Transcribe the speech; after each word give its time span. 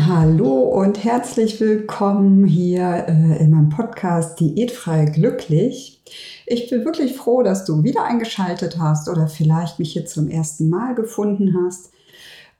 Hallo 0.00 0.60
und 0.60 1.04
herzlich 1.04 1.60
willkommen 1.60 2.46
hier 2.46 3.06
äh, 3.06 3.42
in 3.42 3.50
meinem 3.50 3.68
Podcast 3.68 4.40
Diätfrei 4.40 5.04
Glücklich. 5.04 6.02
Ich 6.46 6.68
bin 6.68 6.84
wirklich 6.84 7.16
froh, 7.16 7.44
dass 7.44 7.64
du 7.64 7.84
wieder 7.84 8.02
eingeschaltet 8.04 8.78
hast 8.78 9.08
oder 9.08 9.28
vielleicht 9.28 9.78
mich 9.78 9.92
hier 9.92 10.04
zum 10.04 10.28
ersten 10.28 10.68
Mal 10.68 10.96
gefunden 10.96 11.56
hast. 11.64 11.92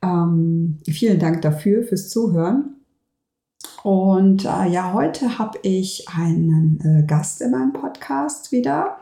Ähm, 0.01 0.77
vielen 0.89 1.19
Dank 1.19 1.41
dafür, 1.41 1.83
fürs 1.83 2.09
Zuhören. 2.09 2.77
Und 3.83 4.45
äh, 4.45 4.69
ja, 4.69 4.93
heute 4.93 5.37
habe 5.37 5.59
ich 5.61 6.05
einen 6.15 6.79
äh, 6.83 7.05
Gast 7.05 7.41
in 7.41 7.51
meinem 7.51 7.73
Podcast 7.73 8.53
wieder 8.53 8.97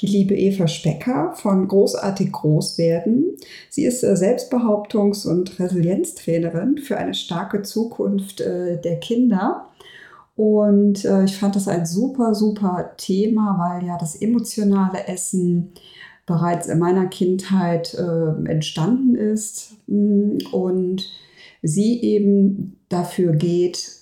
die 0.00 0.06
liebe 0.06 0.36
Eva 0.36 0.68
Specker 0.68 1.32
von 1.34 1.68
Großartig 1.68 2.32
Großwerden. 2.32 3.36
Sie 3.70 3.84
ist 3.84 4.02
äh, 4.02 4.12
Selbstbehauptungs- 4.12 5.26
und 5.26 5.58
Resilienztrainerin 5.58 6.78
für 6.78 6.98
eine 6.98 7.14
starke 7.14 7.62
Zukunft 7.62 8.40
äh, 8.40 8.80
der 8.80 9.00
Kinder. 9.00 9.66
Und 10.34 11.04
äh, 11.06 11.24
ich 11.24 11.38
fand 11.38 11.56
das 11.56 11.66
ein 11.66 11.86
super, 11.86 12.34
super 12.34 12.92
Thema, 12.98 13.56
weil 13.58 13.86
ja 13.86 13.96
das 13.96 14.16
emotionale 14.16 15.06
Essen 15.06 15.72
bereits 16.26 16.66
in 16.66 16.80
meiner 16.80 17.06
Kindheit 17.06 17.94
entstanden 17.94 19.14
ist 19.14 19.76
mm, 19.86 20.38
und 20.50 21.08
sie 21.62 22.02
eben 22.02 22.80
dafür 22.88 23.32
geht, 23.32 23.92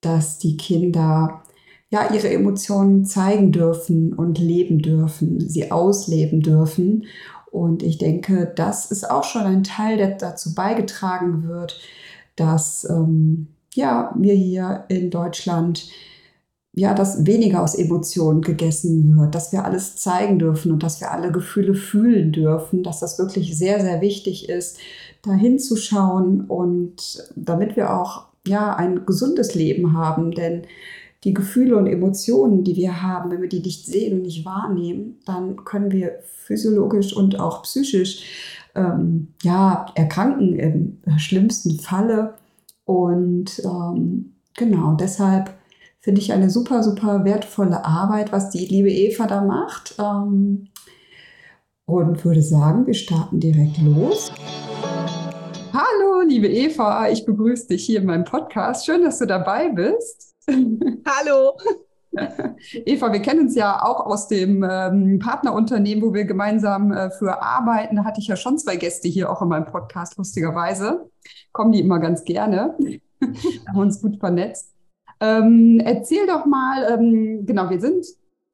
dass 0.00 0.38
die 0.38 0.56
Kinder 0.56 1.42
ja, 1.96 2.12
ihre 2.12 2.28
Emotionen 2.28 3.06
zeigen 3.06 3.52
dürfen 3.52 4.12
und 4.12 4.38
leben 4.38 4.80
dürfen, 4.80 5.40
sie 5.48 5.70
ausleben 5.70 6.42
dürfen. 6.42 7.06
Und 7.50 7.82
ich 7.82 7.96
denke, 7.96 8.52
das 8.54 8.90
ist 8.90 9.10
auch 9.10 9.24
schon 9.24 9.42
ein 9.42 9.64
Teil, 9.64 9.96
der 9.96 10.10
dazu 10.10 10.54
beigetragen 10.54 11.48
wird, 11.48 11.80
dass 12.36 12.86
ähm, 12.90 13.48
ja, 13.72 14.14
wir 14.16 14.34
hier 14.34 14.84
in 14.88 15.10
Deutschland 15.10 15.88
ja, 16.78 16.92
dass 16.92 17.24
weniger 17.24 17.62
aus 17.62 17.74
Emotionen 17.74 18.42
gegessen 18.42 19.18
wird, 19.18 19.34
dass 19.34 19.50
wir 19.50 19.64
alles 19.64 19.96
zeigen 19.96 20.38
dürfen 20.38 20.72
und 20.72 20.82
dass 20.82 21.00
wir 21.00 21.10
alle 21.10 21.32
Gefühle 21.32 21.74
fühlen 21.74 22.32
dürfen, 22.32 22.82
dass 22.82 23.00
das 23.00 23.18
wirklich 23.18 23.56
sehr, 23.56 23.80
sehr 23.80 24.02
wichtig 24.02 24.50
ist, 24.50 24.76
da 25.22 25.32
hinzuschauen 25.32 26.42
und 26.42 27.30
damit 27.34 27.76
wir 27.76 27.98
auch 27.98 28.26
ja 28.46 28.76
ein 28.76 29.06
gesundes 29.06 29.54
Leben 29.54 29.94
haben, 29.94 30.32
denn 30.32 30.66
die 31.26 31.34
Gefühle 31.34 31.76
und 31.76 31.88
Emotionen, 31.88 32.62
die 32.62 32.76
wir 32.76 33.02
haben, 33.02 33.32
wenn 33.32 33.42
wir 33.42 33.48
die 33.48 33.58
nicht 33.58 33.84
sehen 33.84 34.14
und 34.14 34.22
nicht 34.22 34.46
wahrnehmen, 34.46 35.18
dann 35.26 35.56
können 35.64 35.90
wir 35.90 36.20
physiologisch 36.24 37.16
und 37.16 37.40
auch 37.40 37.64
psychisch 37.64 38.22
ähm, 38.76 39.34
ja, 39.42 39.86
erkranken 39.96 40.56
im 40.56 41.18
schlimmsten 41.18 41.80
Falle. 41.80 42.34
Und 42.84 43.60
ähm, 43.64 44.36
genau, 44.56 44.94
deshalb 44.94 45.52
finde 45.98 46.20
ich 46.20 46.32
eine 46.32 46.48
super, 46.48 46.84
super 46.84 47.24
wertvolle 47.24 47.84
Arbeit, 47.84 48.30
was 48.30 48.50
die 48.50 48.64
liebe 48.64 48.92
Eva 48.92 49.26
da 49.26 49.42
macht. 49.42 49.96
Ähm, 49.98 50.68
und 51.86 52.24
würde 52.24 52.42
sagen, 52.42 52.86
wir 52.86 52.94
starten 52.94 53.40
direkt 53.40 53.78
los. 53.78 54.30
Hallo, 55.72 56.22
liebe 56.24 56.46
Eva, 56.46 57.08
ich 57.10 57.26
begrüße 57.26 57.66
dich 57.66 57.84
hier 57.84 57.98
in 57.98 58.06
meinem 58.06 58.24
Podcast. 58.24 58.86
Schön, 58.86 59.02
dass 59.02 59.18
du 59.18 59.26
dabei 59.26 59.70
bist. 59.70 60.25
Hallo. 61.06 61.56
Eva, 62.86 63.12
wir 63.12 63.20
kennen 63.20 63.40
uns 63.40 63.54
ja 63.54 63.82
auch 63.82 64.06
aus 64.06 64.28
dem 64.28 64.66
ähm, 64.68 65.18
Partnerunternehmen, 65.18 66.02
wo 66.02 66.14
wir 66.14 66.24
gemeinsam 66.24 66.92
äh, 66.92 67.10
für 67.10 67.42
arbeiten. 67.42 67.96
Da 67.96 68.04
hatte 68.04 68.20
ich 68.20 68.28
ja 68.28 68.36
schon 68.36 68.58
zwei 68.58 68.76
Gäste 68.76 69.08
hier 69.08 69.30
auch 69.30 69.42
in 69.42 69.48
meinem 69.48 69.66
Podcast, 69.66 70.16
lustigerweise. 70.16 71.10
Kommen 71.52 71.72
die 71.72 71.80
immer 71.80 71.98
ganz 71.98 72.24
gerne. 72.24 72.76
haben 73.68 73.78
uns 73.78 74.00
gut 74.00 74.18
vernetzt. 74.18 74.72
Ähm, 75.20 75.80
erzähl 75.84 76.26
doch 76.26 76.46
mal, 76.46 76.86
ähm, 76.92 77.44
genau, 77.44 77.70
wir 77.70 77.80
sind 77.80 78.06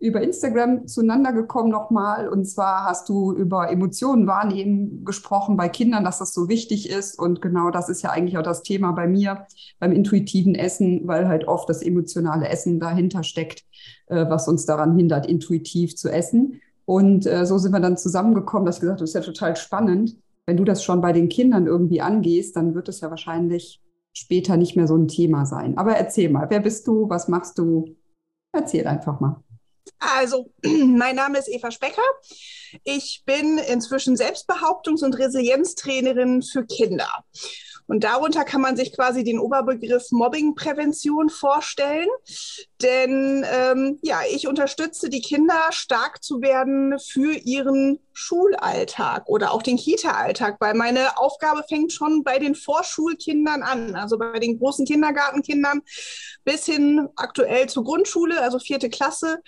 über 0.02 0.20
Instagram 0.20 0.88
zueinander 0.88 1.32
gekommen 1.32 1.70
nochmal. 1.70 2.28
Und 2.28 2.44
zwar 2.44 2.84
hast 2.84 3.08
du 3.08 3.32
über 3.32 3.70
Emotionen 3.70 4.26
wahrnehmen 4.26 5.04
gesprochen 5.04 5.56
bei 5.56 5.68
Kindern, 5.68 6.02
dass 6.02 6.18
das 6.18 6.34
so 6.34 6.48
wichtig 6.48 6.90
ist. 6.90 7.16
Und 7.16 7.40
genau 7.40 7.70
das 7.70 7.88
ist 7.88 8.02
ja 8.02 8.10
eigentlich 8.10 8.36
auch 8.36 8.42
das 8.42 8.64
Thema 8.64 8.90
bei 8.90 9.06
mir 9.06 9.46
beim 9.78 9.92
intuitiven 9.92 10.56
Essen, 10.56 11.06
weil 11.06 11.28
halt 11.28 11.46
oft 11.46 11.68
das 11.68 11.82
emotionale 11.82 12.48
Essen 12.48 12.80
dahinter 12.80 13.22
steckt, 13.22 13.62
äh, 14.08 14.26
was 14.28 14.48
uns 14.48 14.66
daran 14.66 14.96
hindert, 14.96 15.24
intuitiv 15.24 15.94
zu 15.94 16.08
essen. 16.08 16.60
Und 16.84 17.24
äh, 17.26 17.46
so 17.46 17.58
sind 17.58 17.70
wir 17.70 17.78
dann 17.78 17.96
zusammengekommen, 17.96 18.66
dass 18.66 18.76
ich 18.76 18.80
gesagt 18.80 18.98
habe, 18.98 19.04
das 19.04 19.10
ist 19.10 19.14
ja 19.14 19.20
total 19.20 19.54
spannend. 19.54 20.16
Wenn 20.46 20.56
du 20.56 20.64
das 20.64 20.82
schon 20.82 21.00
bei 21.00 21.12
den 21.12 21.28
Kindern 21.28 21.68
irgendwie 21.68 22.00
angehst, 22.00 22.56
dann 22.56 22.74
wird 22.74 22.88
es 22.88 23.02
ja 23.02 23.10
wahrscheinlich 23.10 23.80
später 24.12 24.56
nicht 24.56 24.74
mehr 24.74 24.88
so 24.88 24.96
ein 24.96 25.06
Thema 25.06 25.46
sein. 25.46 25.78
Aber 25.78 25.92
erzähl 25.92 26.28
mal, 26.28 26.50
wer 26.50 26.58
bist 26.58 26.88
du? 26.88 27.08
Was 27.08 27.28
machst 27.28 27.56
du? 27.58 27.94
Erzähl 28.52 28.88
einfach 28.88 29.20
mal. 29.20 29.40
Also, 29.98 30.50
mein 30.64 31.16
Name 31.16 31.38
ist 31.38 31.48
Eva 31.48 31.70
Specker. 31.70 32.02
Ich 32.84 33.22
bin 33.24 33.58
inzwischen 33.58 34.16
Selbstbehauptungs- 34.16 35.04
und 35.04 35.18
Resilienztrainerin 35.18 36.42
für 36.42 36.64
Kinder. 36.66 37.24
Und 37.92 38.04
darunter 38.04 38.46
kann 38.46 38.62
man 38.62 38.74
sich 38.74 38.96
quasi 38.96 39.22
den 39.22 39.38
Oberbegriff 39.38 40.12
Mobbingprävention 40.12 41.28
vorstellen. 41.28 42.08
Denn 42.80 43.44
ähm, 43.52 43.98
ja, 44.00 44.20
ich 44.32 44.48
unterstütze 44.48 45.10
die 45.10 45.20
Kinder, 45.20 45.70
stark 45.72 46.24
zu 46.24 46.40
werden 46.40 46.98
für 46.98 47.34
ihren 47.34 47.98
Schulalltag 48.14 49.28
oder 49.28 49.52
auch 49.52 49.62
den 49.62 49.76
Kita-Alltag, 49.76 50.56
weil 50.58 50.72
meine 50.72 51.18
Aufgabe 51.18 51.64
fängt 51.68 51.92
schon 51.92 52.24
bei 52.24 52.38
den 52.38 52.54
Vorschulkindern 52.54 53.62
an, 53.62 53.94
also 53.94 54.16
bei 54.16 54.38
den 54.38 54.58
großen 54.58 54.86
Kindergartenkindern 54.86 55.82
bis 56.44 56.64
hin 56.64 57.10
aktuell 57.16 57.68
zur 57.68 57.84
Grundschule, 57.84 58.40
also 58.40 58.58
vierte 58.58 58.88
Klasse. 58.88 59.42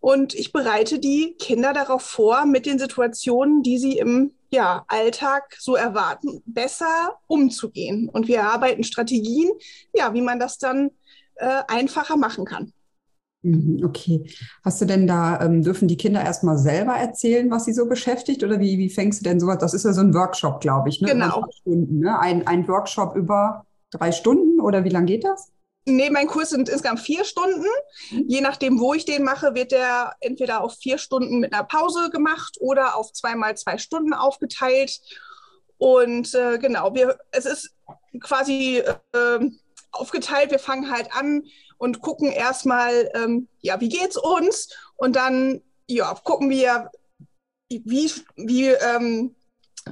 Und 0.00 0.34
ich 0.34 0.50
bereite 0.50 0.98
die 0.98 1.36
Kinder 1.38 1.72
darauf 1.72 2.02
vor, 2.02 2.44
mit 2.44 2.66
den 2.66 2.80
Situationen, 2.80 3.62
die 3.62 3.78
sie 3.78 3.98
im 3.98 4.32
ja, 4.50 4.84
Alltag 4.88 5.56
so 5.58 5.76
erwarten, 5.76 6.42
besser 6.46 7.18
umzugehen. 7.26 8.08
Und 8.08 8.28
wir 8.28 8.38
erarbeiten 8.38 8.84
Strategien, 8.84 9.50
ja, 9.94 10.14
wie 10.14 10.22
man 10.22 10.38
das 10.38 10.58
dann 10.58 10.90
äh, 11.36 11.62
einfacher 11.68 12.16
machen 12.16 12.44
kann. 12.44 12.72
Mhm, 13.42 13.84
okay. 13.84 14.24
Hast 14.64 14.80
du 14.80 14.84
denn 14.84 15.06
da, 15.06 15.40
ähm, 15.40 15.62
dürfen 15.62 15.86
die 15.86 15.96
Kinder 15.96 16.22
erstmal 16.22 16.58
selber 16.58 16.94
erzählen, 16.94 17.50
was 17.50 17.66
sie 17.66 17.72
so 17.72 17.86
beschäftigt? 17.86 18.42
Oder 18.42 18.58
wie, 18.58 18.78
wie 18.78 18.90
fängst 18.90 19.20
du 19.20 19.24
denn 19.24 19.38
sowas? 19.38 19.58
Das 19.58 19.74
ist 19.74 19.84
ja 19.84 19.92
so 19.92 20.00
ein 20.00 20.14
Workshop, 20.14 20.60
glaube 20.60 20.88
ich. 20.88 21.00
Ne? 21.00 21.08
Genau. 21.08 21.44
Stunden, 21.60 22.00
ne? 22.00 22.18
ein, 22.18 22.46
ein 22.46 22.66
Workshop 22.66 23.14
über 23.14 23.64
drei 23.90 24.12
Stunden 24.12 24.60
oder 24.60 24.84
wie 24.84 24.90
lange 24.90 25.06
geht 25.06 25.24
das? 25.24 25.52
Nee, 25.88 26.10
mein 26.10 26.26
Kurs 26.26 26.50
sind 26.50 26.68
insgesamt 26.68 27.00
vier 27.00 27.24
Stunden. 27.24 27.66
Je 28.10 28.40
nachdem, 28.40 28.78
wo 28.78 28.92
ich 28.92 29.04
den 29.04 29.24
mache, 29.24 29.54
wird 29.54 29.72
der 29.72 30.14
entweder 30.20 30.62
auf 30.62 30.76
vier 30.76 30.98
Stunden 30.98 31.40
mit 31.40 31.52
einer 31.52 31.64
Pause 31.64 32.10
gemacht 32.10 32.58
oder 32.60 32.94
auf 32.96 33.12
zweimal 33.12 33.56
zwei 33.56 33.78
Stunden 33.78 34.12
aufgeteilt. 34.12 35.00
Und 35.78 36.34
äh, 36.34 36.58
genau, 36.58 36.94
wir, 36.94 37.18
es 37.30 37.46
ist 37.46 37.74
quasi 38.20 38.82
äh, 39.12 39.50
aufgeteilt. 39.92 40.50
Wir 40.50 40.58
fangen 40.58 40.90
halt 40.90 41.12
an 41.12 41.44
und 41.78 42.02
gucken 42.02 42.30
erstmal, 42.30 43.10
ähm, 43.14 43.48
ja, 43.60 43.80
wie 43.80 43.88
geht's 43.88 44.16
uns? 44.16 44.68
Und 44.96 45.16
dann, 45.16 45.62
ja, 45.86 46.12
gucken 46.14 46.50
wir, 46.50 46.90
wie, 47.70 48.12
wie 48.36 48.68
ähm, 48.68 49.36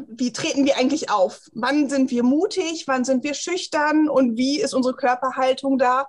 wie 0.09 0.33
treten 0.33 0.65
wir 0.65 0.77
eigentlich 0.77 1.11
auf? 1.11 1.41
Wann 1.53 1.89
sind 1.89 2.11
wir 2.11 2.23
mutig? 2.23 2.85
Wann 2.87 3.05
sind 3.05 3.25
wir 3.25 3.35
schüchtern? 3.35 4.09
Und 4.09 4.37
wie 4.37 4.61
ist 4.61 4.75
unsere 4.75 4.95
Körperhaltung 4.95 5.79
da? 5.79 6.09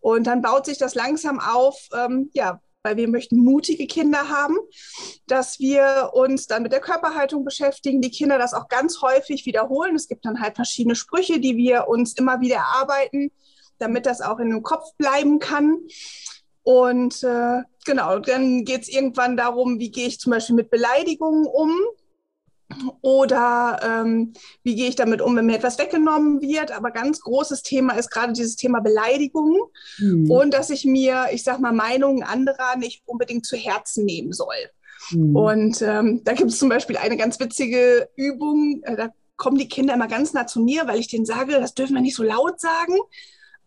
Und 0.00 0.26
dann 0.26 0.42
baut 0.42 0.66
sich 0.66 0.78
das 0.78 0.94
langsam 0.94 1.40
auf, 1.40 1.88
ähm, 1.92 2.30
ja, 2.32 2.60
weil 2.82 2.96
wir 2.96 3.08
möchten 3.08 3.38
mutige 3.38 3.86
Kinder 3.86 4.28
haben, 4.28 4.56
dass 5.26 5.58
wir 5.58 6.10
uns 6.14 6.46
dann 6.46 6.62
mit 6.62 6.72
der 6.72 6.80
Körperhaltung 6.80 7.44
beschäftigen, 7.44 8.00
die 8.00 8.10
Kinder 8.10 8.38
das 8.38 8.54
auch 8.54 8.68
ganz 8.68 9.02
häufig 9.02 9.44
wiederholen. 9.46 9.96
Es 9.96 10.08
gibt 10.08 10.24
dann 10.24 10.40
halt 10.40 10.56
verschiedene 10.56 10.94
Sprüche, 10.94 11.40
die 11.40 11.56
wir 11.56 11.88
uns 11.88 12.14
immer 12.14 12.40
wieder 12.40 12.56
erarbeiten, 12.56 13.30
damit 13.78 14.06
das 14.06 14.20
auch 14.20 14.38
in 14.38 14.50
dem 14.50 14.62
Kopf 14.62 14.94
bleiben 14.96 15.38
kann. 15.38 15.78
Und 16.62 17.22
äh, 17.22 17.62
genau, 17.84 18.18
dann 18.18 18.64
geht 18.64 18.82
es 18.82 18.88
irgendwann 18.88 19.36
darum, 19.36 19.78
wie 19.78 19.90
gehe 19.90 20.06
ich 20.06 20.20
zum 20.20 20.32
Beispiel 20.32 20.56
mit 20.56 20.70
Beleidigungen 20.70 21.46
um. 21.46 21.72
Oder 23.00 23.80
ähm, 23.82 24.34
wie 24.62 24.74
gehe 24.74 24.88
ich 24.88 24.96
damit 24.96 25.22
um, 25.22 25.34
wenn 25.36 25.46
mir 25.46 25.56
etwas 25.56 25.78
weggenommen 25.78 26.42
wird? 26.42 26.70
Aber 26.70 26.90
ganz 26.90 27.20
großes 27.20 27.62
Thema 27.62 27.94
ist 27.94 28.10
gerade 28.10 28.34
dieses 28.34 28.56
Thema 28.56 28.80
Beleidigung 28.80 29.58
mhm. 29.98 30.30
und 30.30 30.52
dass 30.52 30.68
ich 30.68 30.84
mir, 30.84 31.28
ich 31.32 31.44
sag 31.44 31.60
mal, 31.60 31.72
Meinungen 31.72 32.22
anderer 32.22 32.76
nicht 32.76 33.02
unbedingt 33.06 33.46
zu 33.46 33.56
Herzen 33.56 34.04
nehmen 34.04 34.32
soll. 34.32 34.56
Mhm. 35.10 35.36
Und 35.36 35.82
ähm, 35.82 36.20
da 36.24 36.34
gibt 36.34 36.50
es 36.50 36.58
zum 36.58 36.68
Beispiel 36.68 36.98
eine 36.98 37.16
ganz 37.16 37.40
witzige 37.40 38.10
Übung, 38.16 38.82
äh, 38.82 38.96
da 38.96 39.08
kommen 39.36 39.56
die 39.56 39.68
Kinder 39.68 39.94
immer 39.94 40.08
ganz 40.08 40.34
nah 40.34 40.46
zu 40.46 40.60
mir, 40.60 40.86
weil 40.86 40.98
ich 40.98 41.08
denen 41.08 41.24
sage, 41.24 41.52
das 41.52 41.74
dürfen 41.74 41.94
wir 41.94 42.02
nicht 42.02 42.16
so 42.16 42.22
laut 42.22 42.60
sagen. 42.60 42.98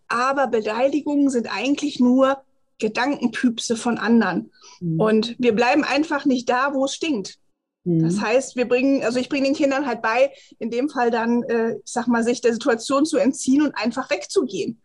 Aber 0.08 0.48
Beleidigungen 0.48 1.30
sind 1.30 1.48
eigentlich 1.48 2.00
nur 2.00 2.44
Gedankenpüpse 2.78 3.78
von 3.78 3.98
anderen. 3.98 4.52
Mhm. 4.80 5.00
Und 5.00 5.36
wir 5.40 5.56
bleiben 5.56 5.84
einfach 5.84 6.26
nicht 6.26 6.50
da, 6.50 6.74
wo 6.74 6.86
es 6.86 6.94
stinkt. 6.94 7.40
Mhm. 7.84 8.04
Das 8.04 8.22
heißt, 8.22 8.56
wir 8.56 8.68
bringen, 8.68 9.04
also 9.04 9.20
ich 9.20 9.30
bringe 9.30 9.46
den 9.46 9.56
Kindern 9.56 9.86
halt 9.86 10.02
bei, 10.02 10.32
in 10.60 10.70
dem 10.70 10.90
Fall 10.90 11.12
dann, 11.12 11.44
äh, 11.44 11.76
ich 11.76 11.92
sag 11.92 12.08
mal, 12.08 12.24
sich 12.24 12.42
der 12.42 12.54
Situation 12.54 13.06
zu 13.06 13.18
entziehen 13.18 13.62
und 13.62 13.76
einfach 13.76 14.10
wegzugehen. 14.10 14.82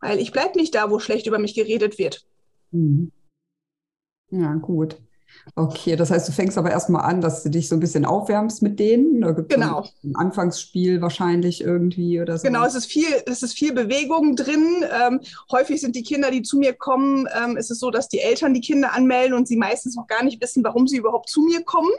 Weil 0.00 0.18
ich 0.18 0.32
bleibe 0.32 0.58
nicht 0.58 0.74
da, 0.74 0.90
wo 0.90 0.98
schlecht 0.98 1.26
über 1.26 1.38
mich 1.38 1.54
geredet 1.54 1.98
wird. 1.98 2.24
Mhm. 2.70 3.12
Ja, 4.30 4.54
gut. 4.54 5.00
Okay, 5.54 5.96
das 5.96 6.10
heißt, 6.10 6.28
du 6.28 6.32
fängst 6.32 6.58
aber 6.58 6.70
erstmal 6.70 7.02
an, 7.02 7.20
dass 7.20 7.42
du 7.42 7.48
dich 7.48 7.68
so 7.68 7.76
ein 7.76 7.80
bisschen 7.80 8.04
aufwärmst 8.04 8.62
mit 8.62 8.78
denen. 8.78 9.20
Da 9.22 9.32
gibt 9.32 9.50
genau. 9.50 9.86
ein 10.04 10.14
Anfangsspiel 10.14 11.00
wahrscheinlich 11.00 11.62
irgendwie 11.62 12.20
oder 12.20 12.38
so. 12.38 12.46
Genau, 12.46 12.64
es 12.64 12.74
ist 12.74 12.86
viel, 12.86 13.06
es 13.26 13.42
ist 13.42 13.54
viel 13.54 13.72
Bewegung 13.72 14.36
drin. 14.36 14.84
Ähm, 15.06 15.20
häufig 15.50 15.80
sind 15.80 15.96
die 15.96 16.02
Kinder, 16.02 16.30
die 16.30 16.42
zu 16.42 16.58
mir 16.58 16.74
kommen, 16.74 17.28
ähm, 17.42 17.56
ist 17.56 17.70
es 17.70 17.78
so, 17.78 17.90
dass 17.90 18.08
die 18.08 18.20
Eltern 18.20 18.54
die 18.54 18.60
Kinder 18.60 18.92
anmelden 18.92 19.34
und 19.36 19.48
sie 19.48 19.56
meistens 19.56 19.96
noch 19.96 20.06
gar 20.06 20.22
nicht 20.22 20.40
wissen, 20.42 20.62
warum 20.64 20.86
sie 20.86 20.98
überhaupt 20.98 21.28
zu 21.28 21.40
mir 21.40 21.62
kommen. 21.64 21.90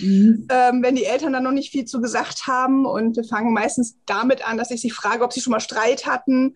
Mhm. 0.00 0.48
Ähm, 0.50 0.82
wenn 0.82 0.96
die 0.96 1.04
Eltern 1.04 1.32
dann 1.32 1.44
noch 1.44 1.52
nicht 1.52 1.70
viel 1.70 1.84
zu 1.84 2.00
gesagt 2.00 2.46
haben. 2.46 2.86
Und 2.86 3.16
wir 3.16 3.24
fangen 3.24 3.52
meistens 3.52 3.96
damit 4.06 4.46
an, 4.48 4.56
dass 4.56 4.70
ich 4.70 4.80
sie 4.80 4.90
frage, 4.90 5.24
ob 5.24 5.32
sie 5.32 5.40
schon 5.40 5.52
mal 5.52 5.60
Streit 5.60 6.06
hatten, 6.06 6.54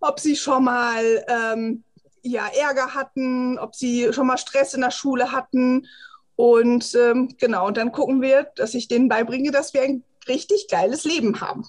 ob 0.00 0.20
sie 0.20 0.36
schon 0.36 0.64
mal 0.64 1.24
ähm, 1.28 1.84
ja, 2.24 2.46
Ärger 2.58 2.94
hatten, 2.94 3.58
ob 3.58 3.74
sie 3.74 4.12
schon 4.12 4.26
mal 4.26 4.38
Stress 4.38 4.74
in 4.74 4.80
der 4.80 4.90
Schule 4.90 5.30
hatten. 5.30 5.86
Und 6.36 6.94
ähm, 6.94 7.34
genau, 7.38 7.68
und 7.68 7.76
dann 7.76 7.92
gucken 7.92 8.22
wir, 8.22 8.48
dass 8.56 8.74
ich 8.74 8.88
denen 8.88 9.08
beibringe, 9.08 9.50
dass 9.50 9.74
wir 9.74 9.82
ein 9.82 10.02
richtig 10.26 10.66
geiles 10.68 11.04
Leben 11.04 11.40
haben. 11.40 11.64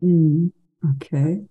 Mhm. 0.00 0.52
Okay. 0.96 1.46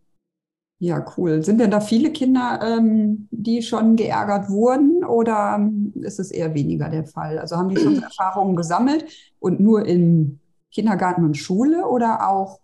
Ja, 0.82 1.06
cool. 1.18 1.44
Sind 1.44 1.60
denn 1.60 1.72
da 1.72 1.82
viele 1.82 2.12
Kinder, 2.12 2.60
ähm, 2.64 3.28
die 3.32 3.62
schon 3.62 3.96
geärgert 3.96 4.50
wurden 4.50 5.04
oder 5.04 5.60
ist 5.96 6.20
es 6.20 6.32
eher 6.32 6.54
weniger 6.54 6.90
der 6.90 7.06
Fall? 7.06 7.38
Also 7.38 7.58
haben 7.58 7.70
die 7.70 7.78
schon 7.78 8.02
Erfahrungen 8.04 8.56
gesammelt 8.56 9.06
und 9.40 9.60
nur 9.60 9.86
im 9.86 10.40
Kindergarten 10.72 11.26
und 11.26 11.36
Schule 11.36 11.86
oder 11.88 12.30
auch 12.30 12.60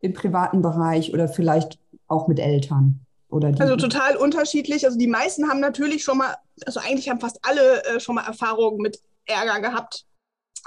im 0.00 0.12
privaten 0.12 0.62
Bereich 0.62 1.12
oder 1.12 1.28
vielleicht 1.28 1.80
auch 2.06 2.28
mit 2.28 2.38
Eltern? 2.38 3.05
Oder 3.28 3.52
die? 3.52 3.60
Also 3.60 3.76
total 3.76 4.16
unterschiedlich. 4.16 4.84
Also 4.84 4.98
die 4.98 5.06
meisten 5.06 5.48
haben 5.48 5.60
natürlich 5.60 6.04
schon 6.04 6.18
mal, 6.18 6.36
also 6.64 6.80
eigentlich 6.80 7.08
haben 7.08 7.20
fast 7.20 7.38
alle 7.42 7.84
äh, 7.84 8.00
schon 8.00 8.14
mal 8.14 8.26
Erfahrungen 8.26 8.78
mit 8.78 9.00
Ärger 9.26 9.60
gehabt. 9.60 10.04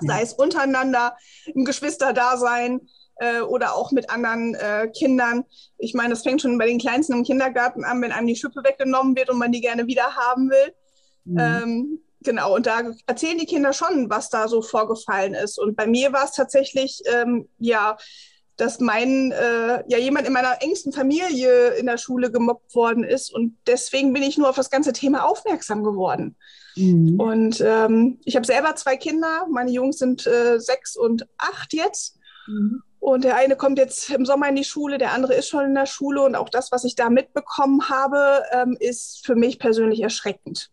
Ja. 0.01 0.15
Sei 0.15 0.21
es 0.21 0.33
untereinander, 0.33 1.17
im 1.53 1.65
Geschwisterdasein 1.65 2.81
äh, 3.19 3.41
oder 3.41 3.75
auch 3.75 3.91
mit 3.91 4.09
anderen 4.09 4.55
äh, 4.55 4.89
Kindern. 4.97 5.45
Ich 5.77 5.93
meine, 5.93 6.09
das 6.11 6.23
fängt 6.23 6.41
schon 6.41 6.57
bei 6.57 6.67
den 6.67 6.79
Kleinsten 6.79 7.13
im 7.13 7.23
Kindergarten 7.23 7.83
an, 7.83 8.01
wenn 8.01 8.11
einem 8.11 8.27
die 8.27 8.35
Schippe 8.35 8.63
weggenommen 8.63 9.15
wird 9.15 9.29
und 9.29 9.37
man 9.37 9.51
die 9.51 9.61
gerne 9.61 9.87
wieder 9.87 10.15
haben 10.15 10.49
will. 10.49 10.73
Mhm. 11.25 11.39
Ähm, 11.39 11.99
genau, 12.21 12.55
und 12.55 12.65
da 12.65 12.81
erzählen 13.07 13.37
die 13.37 13.45
Kinder 13.45 13.73
schon, 13.73 14.09
was 14.09 14.29
da 14.29 14.47
so 14.47 14.61
vorgefallen 14.61 15.33
ist. 15.33 15.59
Und 15.59 15.75
bei 15.75 15.87
mir 15.87 16.13
war 16.13 16.25
es 16.25 16.31
tatsächlich, 16.31 17.01
ähm, 17.05 17.49
ja, 17.57 17.97
dass 18.59 18.79
mein, 18.79 19.31
äh, 19.31 19.83
ja, 19.87 19.97
jemand 19.97 20.27
in 20.27 20.33
meiner 20.33 20.61
engsten 20.61 20.91
Familie 20.91 21.69
in 21.75 21.85
der 21.85 21.97
Schule 21.97 22.29
gemobbt 22.29 22.75
worden 22.75 23.05
ist. 23.05 23.33
Und 23.33 23.57
deswegen 23.67 24.11
bin 24.11 24.21
ich 24.21 24.37
nur 24.37 24.49
auf 24.49 24.57
das 24.57 24.69
ganze 24.69 24.91
Thema 24.91 25.25
aufmerksam 25.25 25.83
geworden. 25.83 26.35
Mhm. 26.75 27.19
Und 27.19 27.63
ähm, 27.65 28.19
ich 28.25 28.35
habe 28.35 28.45
selber 28.45 28.75
zwei 28.75 28.97
Kinder. 28.97 29.47
Meine 29.49 29.71
Jungs 29.71 29.97
sind 29.97 30.27
äh, 30.27 30.59
sechs 30.59 30.97
und 30.97 31.25
acht 31.37 31.73
jetzt. 31.73 32.17
Mhm. 32.47 32.83
Und 32.99 33.23
der 33.23 33.37
eine 33.37 33.55
kommt 33.55 33.77
jetzt 33.77 34.09
im 34.09 34.25
Sommer 34.25 34.49
in 34.49 34.57
die 34.57 34.65
Schule, 34.65 34.97
der 34.97 35.13
andere 35.13 35.35
ist 35.35 35.47
schon 35.47 35.63
in 35.63 35.75
der 35.75 35.85
Schule. 35.85 36.21
Und 36.21 36.35
auch 36.35 36.49
das, 36.49 36.73
was 36.73 36.83
ich 36.83 36.95
da 36.95 37.09
mitbekommen 37.09 37.87
habe, 37.87 38.43
ähm, 38.51 38.75
ist 38.77 39.25
für 39.25 39.35
mich 39.35 39.57
persönlich 39.57 40.01
erschreckend. 40.01 40.69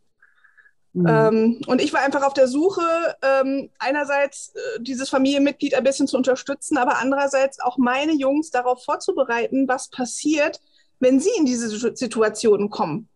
Mhm. 0.96 1.06
Ähm, 1.06 1.60
und 1.66 1.82
ich 1.82 1.92
war 1.92 2.00
einfach 2.00 2.22
auf 2.22 2.32
der 2.32 2.48
Suche, 2.48 2.80
ähm, 3.22 3.68
einerseits 3.78 4.54
äh, 4.54 4.80
dieses 4.80 5.10
Familienmitglied 5.10 5.74
ein 5.74 5.84
bisschen 5.84 6.06
zu 6.06 6.16
unterstützen, 6.16 6.78
aber 6.78 6.98
andererseits 6.98 7.60
auch 7.60 7.76
meine 7.76 8.12
Jungs 8.12 8.50
darauf 8.50 8.82
vorzubereiten, 8.82 9.68
was 9.68 9.90
passiert, 9.90 10.58
wenn 10.98 11.20
sie 11.20 11.28
in 11.36 11.44
diese 11.44 11.68
Situationen 11.68 12.70
kommen. 12.70 13.10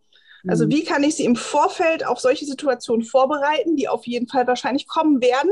Also 0.47 0.67
mhm. 0.67 0.73
wie 0.73 0.85
kann 0.85 1.03
ich 1.03 1.17
sie 1.17 1.25
im 1.25 1.37
Vorfeld 1.37 2.07
auf 2.07 2.21
solche 2.21 2.45
Situationen 2.45 3.03
vorbereiten, 3.03 3.77
die 3.77 3.89
auf 3.89 4.07
jeden 4.07 4.29
Fall 4.29 4.47
wahrscheinlich 4.47 4.87
kommen 4.87 5.23
werden, 5.23 5.51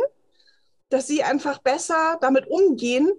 dass 0.90 1.06
sie 1.06 1.22
einfach 1.22 1.58
besser 1.58 2.18
damit 2.20 2.46
umgehen 2.46 3.10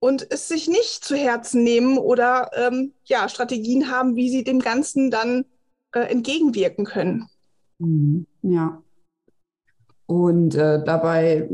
und 0.00 0.26
es 0.30 0.48
sich 0.48 0.68
nicht 0.68 1.02
zu 1.02 1.16
Herzen 1.16 1.64
nehmen 1.64 1.96
oder 1.96 2.50
ähm, 2.54 2.92
ja, 3.04 3.26
Strategien 3.30 3.90
haben, 3.90 4.16
wie 4.16 4.28
sie 4.28 4.44
dem 4.44 4.60
Ganzen 4.60 5.10
dann 5.10 5.46
äh, 5.94 6.00
entgegenwirken 6.00 6.84
können. 6.84 7.30
Mhm. 7.78 8.26
Ja. 8.42 8.82
Und 10.06 10.54
äh, 10.54 10.84
dabei 10.84 11.48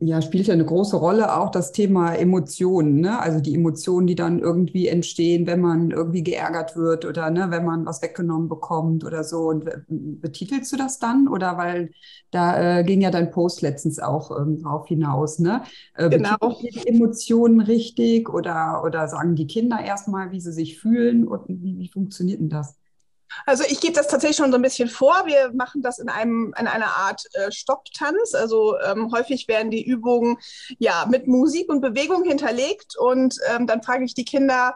ja, 0.00 0.20
spielt 0.20 0.48
ja 0.48 0.54
eine 0.54 0.64
große 0.64 0.96
Rolle 0.96 1.36
auch 1.36 1.50
das 1.50 1.72
Thema 1.72 2.14
Emotionen, 2.14 3.00
ne? 3.00 3.20
Also 3.20 3.40
die 3.40 3.54
Emotionen, 3.54 4.06
die 4.06 4.16
dann 4.16 4.40
irgendwie 4.40 4.88
entstehen, 4.88 5.46
wenn 5.46 5.60
man 5.60 5.92
irgendwie 5.92 6.22
geärgert 6.22 6.76
wird 6.76 7.04
oder 7.04 7.30
ne, 7.30 7.46
wenn 7.50 7.64
man 7.64 7.86
was 7.86 8.02
weggenommen 8.02 8.48
bekommt 8.48 9.04
oder 9.04 9.24
so. 9.24 9.48
Und 9.48 9.64
betitelst 9.88 10.72
du 10.72 10.76
das 10.76 10.98
dann? 10.98 11.28
Oder 11.28 11.56
weil 11.58 11.92
da 12.32 12.80
äh, 12.80 12.84
ging 12.84 13.00
ja 13.00 13.10
dein 13.10 13.30
Post 13.30 13.62
letztens 13.62 13.98
auch 13.98 14.36
ähm, 14.38 14.58
drauf 14.62 14.88
hinaus, 14.88 15.38
ne? 15.38 15.62
Äh, 15.94 16.10
genau. 16.10 16.36
die 16.60 16.86
Emotionen 16.86 17.60
richtig 17.60 18.28
oder, 18.28 18.82
oder 18.84 19.08
sagen 19.08 19.36
die 19.36 19.46
Kinder 19.46 19.78
erstmal, 19.80 20.32
wie 20.32 20.40
sie 20.40 20.52
sich 20.52 20.78
fühlen? 20.78 21.26
Und 21.26 21.48
wie, 21.48 21.78
wie 21.78 21.88
funktioniert 21.88 22.40
denn 22.40 22.48
das? 22.48 22.76
Also 23.46 23.64
ich 23.68 23.80
gebe 23.80 23.94
das 23.94 24.08
tatsächlich 24.08 24.36
schon 24.36 24.50
so 24.50 24.58
ein 24.58 24.62
bisschen 24.62 24.88
vor. 24.88 25.24
Wir 25.26 25.52
machen 25.52 25.82
das 25.82 25.98
in, 25.98 26.08
einem, 26.08 26.54
in 26.58 26.66
einer 26.66 26.96
Art 26.96 27.22
äh, 27.34 27.50
Stopptanz. 27.50 28.34
Also 28.34 28.78
ähm, 28.80 29.10
häufig 29.12 29.48
werden 29.48 29.70
die 29.70 29.84
Übungen 29.84 30.38
ja 30.78 31.06
mit 31.10 31.26
Musik 31.26 31.68
und 31.70 31.80
Bewegung 31.80 32.24
hinterlegt 32.24 32.96
und 32.96 33.36
ähm, 33.50 33.66
dann 33.66 33.82
frage 33.82 34.04
ich 34.04 34.14
die 34.14 34.24
Kinder, 34.24 34.74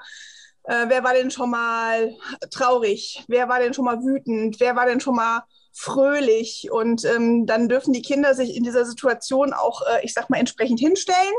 äh, 0.65 0.87
wer 0.89 1.03
war 1.03 1.15
denn 1.15 1.31
schon 1.31 1.51
mal 1.51 2.15
traurig? 2.51 3.25
Wer 3.27 3.49
war 3.49 3.59
denn 3.59 3.75
schon 3.75 3.87
mal 3.87 4.03
wütend? 4.03 4.61
Wer 4.61 4.77
war 4.77 4.87
denn 4.87 5.01
schon 5.01 5.17
mal 5.17 5.43
fröhlich? 5.73 6.69
Und 6.71 7.05
ähm, 7.05 7.47
dann 7.47 7.69
dürfen 7.69 7.93
die 7.95 8.03
Kinder 8.03 8.35
sich 8.35 8.55
in 8.55 8.65
dieser 8.65 8.85
Situation 8.85 9.55
auch, 9.55 9.81
äh, 9.83 10.05
ich 10.05 10.13
sag 10.13 10.29
mal, 10.29 10.39
entsprechend 10.39 10.79
hinstellen, 10.79 11.35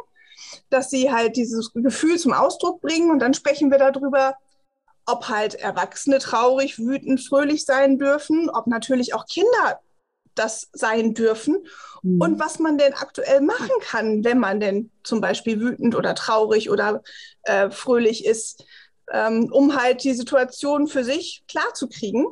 dass 0.71 0.89
sie 0.89 1.11
halt 1.11 1.35
dieses 1.35 1.71
Gefühl 1.73 2.17
zum 2.17 2.33
Ausdruck 2.33 2.81
bringen 2.81 3.11
und 3.11 3.19
dann 3.19 3.35
sprechen 3.35 3.69
wir 3.69 3.77
darüber, 3.77 4.35
ob 5.11 5.29
halt 5.29 5.55
Erwachsene 5.55 6.19
traurig, 6.19 6.79
wütend, 6.79 7.21
fröhlich 7.21 7.65
sein 7.65 7.97
dürfen, 7.97 8.49
ob 8.49 8.67
natürlich 8.67 9.13
auch 9.13 9.25
Kinder 9.25 9.79
das 10.35 10.69
sein 10.71 11.13
dürfen 11.13 11.65
mhm. 12.01 12.21
und 12.21 12.39
was 12.39 12.59
man 12.59 12.77
denn 12.77 12.93
aktuell 12.93 13.41
machen 13.41 13.69
kann, 13.81 14.23
wenn 14.23 14.39
man 14.39 14.59
denn 14.59 14.91
zum 15.03 15.21
Beispiel 15.21 15.59
wütend 15.59 15.95
oder 15.95 16.15
traurig 16.15 16.69
oder 16.69 17.03
äh, 17.43 17.69
fröhlich 17.69 18.25
ist, 18.25 18.63
ähm, 19.11 19.49
um 19.51 19.79
halt 19.79 20.03
die 20.03 20.13
Situation 20.13 20.87
für 20.87 21.03
sich 21.03 21.43
klar 21.47 21.73
zu 21.73 21.89
kriegen. 21.89 22.25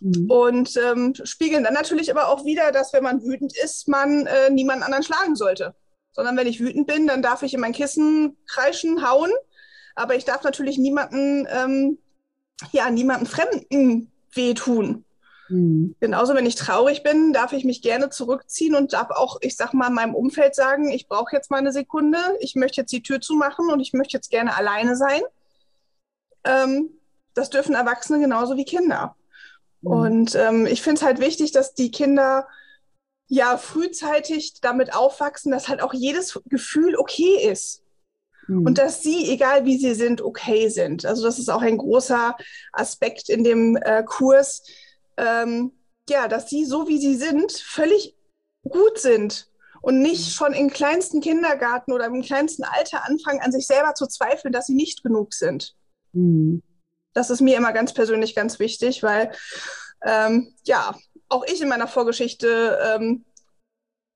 Mhm. 0.00 0.30
Und 0.30 0.76
ähm, 0.76 1.14
spiegeln 1.22 1.64
dann 1.64 1.74
natürlich 1.74 2.10
aber 2.10 2.28
auch 2.28 2.44
wieder, 2.44 2.72
dass 2.72 2.92
wenn 2.92 3.04
man 3.04 3.22
wütend 3.22 3.56
ist, 3.56 3.88
man 3.88 4.26
äh, 4.26 4.50
niemanden 4.50 4.82
anderen 4.82 5.04
schlagen 5.04 5.36
sollte. 5.36 5.74
Sondern 6.12 6.36
wenn 6.36 6.46
ich 6.46 6.60
wütend 6.60 6.86
bin, 6.86 7.06
dann 7.06 7.22
darf 7.22 7.42
ich 7.42 7.54
in 7.54 7.60
mein 7.60 7.72
Kissen 7.72 8.36
kreischen, 8.46 9.08
hauen. 9.08 9.30
Aber 9.96 10.16
ich 10.16 10.24
darf 10.24 10.42
natürlich 10.42 10.78
niemanden 10.78 11.46
ähm, 11.50 11.98
ja 12.72 12.90
niemandem 12.90 13.26
Fremden 13.26 14.10
wehtun. 14.32 15.04
Mhm. 15.48 15.94
Genauso, 16.00 16.34
wenn 16.34 16.46
ich 16.46 16.54
traurig 16.54 17.02
bin, 17.02 17.32
darf 17.32 17.52
ich 17.52 17.64
mich 17.64 17.82
gerne 17.82 18.10
zurückziehen 18.10 18.74
und 18.74 18.92
darf 18.92 19.10
auch, 19.10 19.38
ich 19.40 19.56
sag 19.56 19.74
mal, 19.74 19.90
meinem 19.90 20.14
Umfeld 20.14 20.54
sagen, 20.54 20.90
ich 20.90 21.06
brauche 21.06 21.34
jetzt 21.34 21.50
mal 21.50 21.58
eine 21.58 21.72
Sekunde, 21.72 22.18
ich 22.40 22.54
möchte 22.54 22.80
jetzt 22.80 22.92
die 22.92 23.02
Tür 23.02 23.20
zumachen 23.20 23.70
und 23.70 23.80
ich 23.80 23.92
möchte 23.92 24.16
jetzt 24.16 24.30
gerne 24.30 24.56
alleine 24.56 24.96
sein. 24.96 25.20
Ähm, 26.44 26.90
das 27.34 27.50
dürfen 27.50 27.74
Erwachsene 27.74 28.20
genauso 28.20 28.56
wie 28.56 28.64
Kinder. 28.64 29.16
Mhm. 29.82 29.90
Und 29.90 30.34
ähm, 30.34 30.66
ich 30.66 30.82
finde 30.82 31.00
es 31.00 31.04
halt 31.04 31.20
wichtig, 31.20 31.52
dass 31.52 31.74
die 31.74 31.90
Kinder 31.90 32.46
ja 33.26 33.56
frühzeitig 33.56 34.60
damit 34.60 34.94
aufwachsen, 34.94 35.50
dass 35.50 35.68
halt 35.68 35.82
auch 35.82 35.94
jedes 35.94 36.40
Gefühl 36.46 36.96
okay 36.96 37.48
ist. 37.50 37.82
Mhm. 38.46 38.66
Und 38.66 38.78
dass 38.78 39.02
sie, 39.02 39.30
egal 39.30 39.64
wie 39.64 39.78
sie 39.78 39.94
sind, 39.94 40.20
okay 40.20 40.68
sind. 40.68 41.04
Also 41.04 41.24
das 41.24 41.38
ist 41.38 41.50
auch 41.50 41.62
ein 41.62 41.78
großer 41.78 42.36
Aspekt 42.72 43.28
in 43.28 43.44
dem 43.44 43.76
äh, 43.76 44.02
Kurs. 44.04 44.62
Ähm, 45.16 45.72
ja, 46.08 46.28
dass 46.28 46.50
sie 46.50 46.64
so 46.64 46.88
wie 46.88 46.98
sie 46.98 47.14
sind, 47.14 47.52
völlig 47.52 48.16
gut 48.68 48.98
sind 48.98 49.48
und 49.80 50.00
nicht 50.00 50.26
mhm. 50.26 50.30
schon 50.30 50.52
im 50.52 50.70
kleinsten 50.70 51.20
Kindergarten 51.20 51.92
oder 51.92 52.06
im 52.06 52.22
kleinsten 52.22 52.64
Alter 52.64 53.04
anfangen, 53.04 53.40
an 53.40 53.52
sich 53.52 53.66
selber 53.66 53.94
zu 53.94 54.06
zweifeln, 54.06 54.52
dass 54.52 54.66
sie 54.66 54.74
nicht 54.74 55.02
genug 55.02 55.34
sind. 55.34 55.74
Mhm. 56.12 56.62
Das 57.12 57.30
ist 57.30 57.40
mir 57.40 57.56
immer 57.56 57.72
ganz 57.72 57.94
persönlich 57.94 58.34
ganz 58.34 58.58
wichtig, 58.58 59.02
weil 59.02 59.30
ähm, 60.04 60.52
ja, 60.64 60.94
auch 61.28 61.44
ich 61.46 61.60
in 61.62 61.68
meiner 61.68 61.88
Vorgeschichte 61.88 62.78
ähm, 62.82 63.24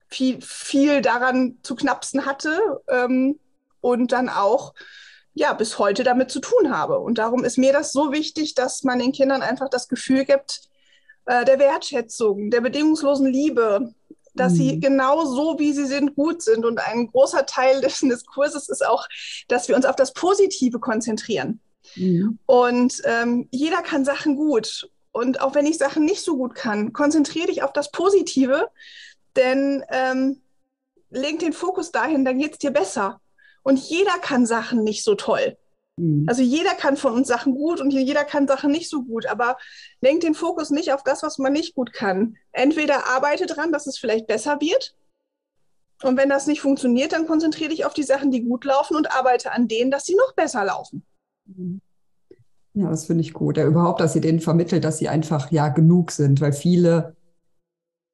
viel, 0.08 0.40
viel 0.40 1.00
daran 1.00 1.58
zu 1.62 1.75
knapsen 1.75 2.26
hatte, 2.26 2.82
ähm, 2.88 3.38
und 3.80 4.12
dann 4.12 4.28
auch 4.28 4.75
ja 5.35 5.52
bis 5.52 5.78
heute 5.78 6.04
damit 6.04 6.30
zu 6.30 6.40
tun 6.40 6.70
habe. 6.70 6.99
Und 6.99 7.18
darum 7.18 7.44
ist 7.44 7.58
mir 7.58 7.73
das 7.73 7.92
so 7.92 8.12
wichtig, 8.12 8.54
dass 8.54 8.82
man 8.82 8.99
den 8.99 9.12
Kindern 9.12 9.42
einfach 9.42 9.68
das 9.68 9.88
Gefühl 9.88 10.25
gibt, 10.25 10.62
äh, 11.26 11.44
der 11.44 11.58
Wertschätzung, 11.58 12.50
der 12.50 12.61
bedingungslosen 12.61 13.26
Liebe, 13.26 13.94
dass 14.35 14.52
mhm. 14.52 14.56
sie 14.56 14.80
genau 14.80 15.25
so, 15.25 15.58
wie 15.58 15.73
sie 15.73 15.87
sind, 15.87 16.14
gut 16.14 16.42
sind. 16.42 16.64
Und 16.64 16.78
ein 16.78 17.08
großer 17.08 17.47
Teil 17.47 17.80
des, 17.82 18.00
des 18.00 18.26
Kurses 18.26 18.68
ist 18.68 18.85
auch, 18.85 19.06
dass 19.49 19.68
wir 19.68 19.76
uns 19.76 19.85
auf 19.85 19.97
das 19.97 20.12
Positive 20.12 20.78
konzentrieren. 20.78 21.61
Mhm. 21.97 22.38
Und 22.47 23.00
ähm, 23.04 23.49
jeder 23.50 23.82
kann 23.82 24.04
Sachen 24.04 24.37
gut. 24.37 24.90
Und 25.12 25.40
auch 25.40 25.54
wenn 25.54 25.66
ich 25.66 25.78
Sachen 25.78 26.04
nicht 26.04 26.23
so 26.23 26.37
gut 26.37 26.54
kann, 26.54 26.92
konzentriere 26.92 27.49
dich 27.49 27.62
auf 27.62 27.73
das 27.73 27.90
Positive, 27.90 28.68
denn 29.37 29.85
ähm, 29.90 30.40
leg 31.11 31.38
den 31.38 31.52
Fokus 31.52 31.90
dahin, 31.90 32.25
dann 32.25 32.38
geht 32.38 32.52
es 32.52 32.58
dir 32.58 32.70
besser. 32.70 33.20
Und 33.69 33.77
jeder 33.77 34.19
kann 34.23 34.47
Sachen 34.47 34.83
nicht 34.83 35.05
so 35.05 35.15
toll. 35.15 35.59
Mhm. 35.99 36.25
Also 36.27 36.41
jeder 36.41 36.75
kann 36.75 36.97
von 36.97 37.13
uns 37.13 37.29
Sachen 37.29 37.55
gut 37.55 37.83
und 37.83 37.91
jeder 37.91 38.25
kann 38.25 38.49
Sachen 38.49 38.71
nicht 38.71 38.89
so 38.89 39.03
gut, 39.03 39.27
aber 39.27 39.59
lenkt 40.01 40.23
den 40.23 40.33
Fokus 40.33 40.71
nicht 40.71 40.95
auf 40.95 41.03
das, 41.03 41.23
was 41.23 41.37
man 41.37 41.53
nicht 41.53 41.75
gut 41.75 41.93
kann. 41.93 42.39
Entweder 42.53 43.07
arbeite 43.09 43.45
dran, 43.45 43.71
dass 43.71 43.87
es 43.87 43.99
vielleicht 43.99 44.27
besser 44.27 44.63
wird. 44.63 44.95
Und 46.03 46.17
wenn 46.17 46.31
das 46.31 46.47
nicht 46.47 46.63
funktioniert, 46.63 47.13
dann 47.13 47.27
konzentriere 47.27 47.69
dich 47.69 47.85
auf 47.85 47.93
die 47.93 48.05
Sachen, 48.05 48.31
die 48.31 48.43
gut 48.43 48.65
laufen 48.65 48.97
und 48.97 49.13
arbeite 49.13 49.53
an 49.53 49.69
denen, 49.69 49.91
dass 49.91 50.07
sie 50.07 50.15
noch 50.15 50.33
besser 50.33 50.65
laufen. 50.65 51.05
Mhm. 51.45 51.83
Ja, 52.73 52.89
das 52.89 53.05
finde 53.05 53.21
ich 53.21 53.35
gut. 53.35 53.59
Ja, 53.59 53.67
überhaupt, 53.67 54.01
dass 54.01 54.15
sie 54.15 54.23
denen 54.23 54.41
vermittelt, 54.41 54.83
dass 54.83 54.97
sie 54.97 55.11
einfach 55.11 55.51
ja 55.51 55.69
genug 55.69 56.11
sind, 56.13 56.41
weil 56.41 56.55
viele 56.55 57.18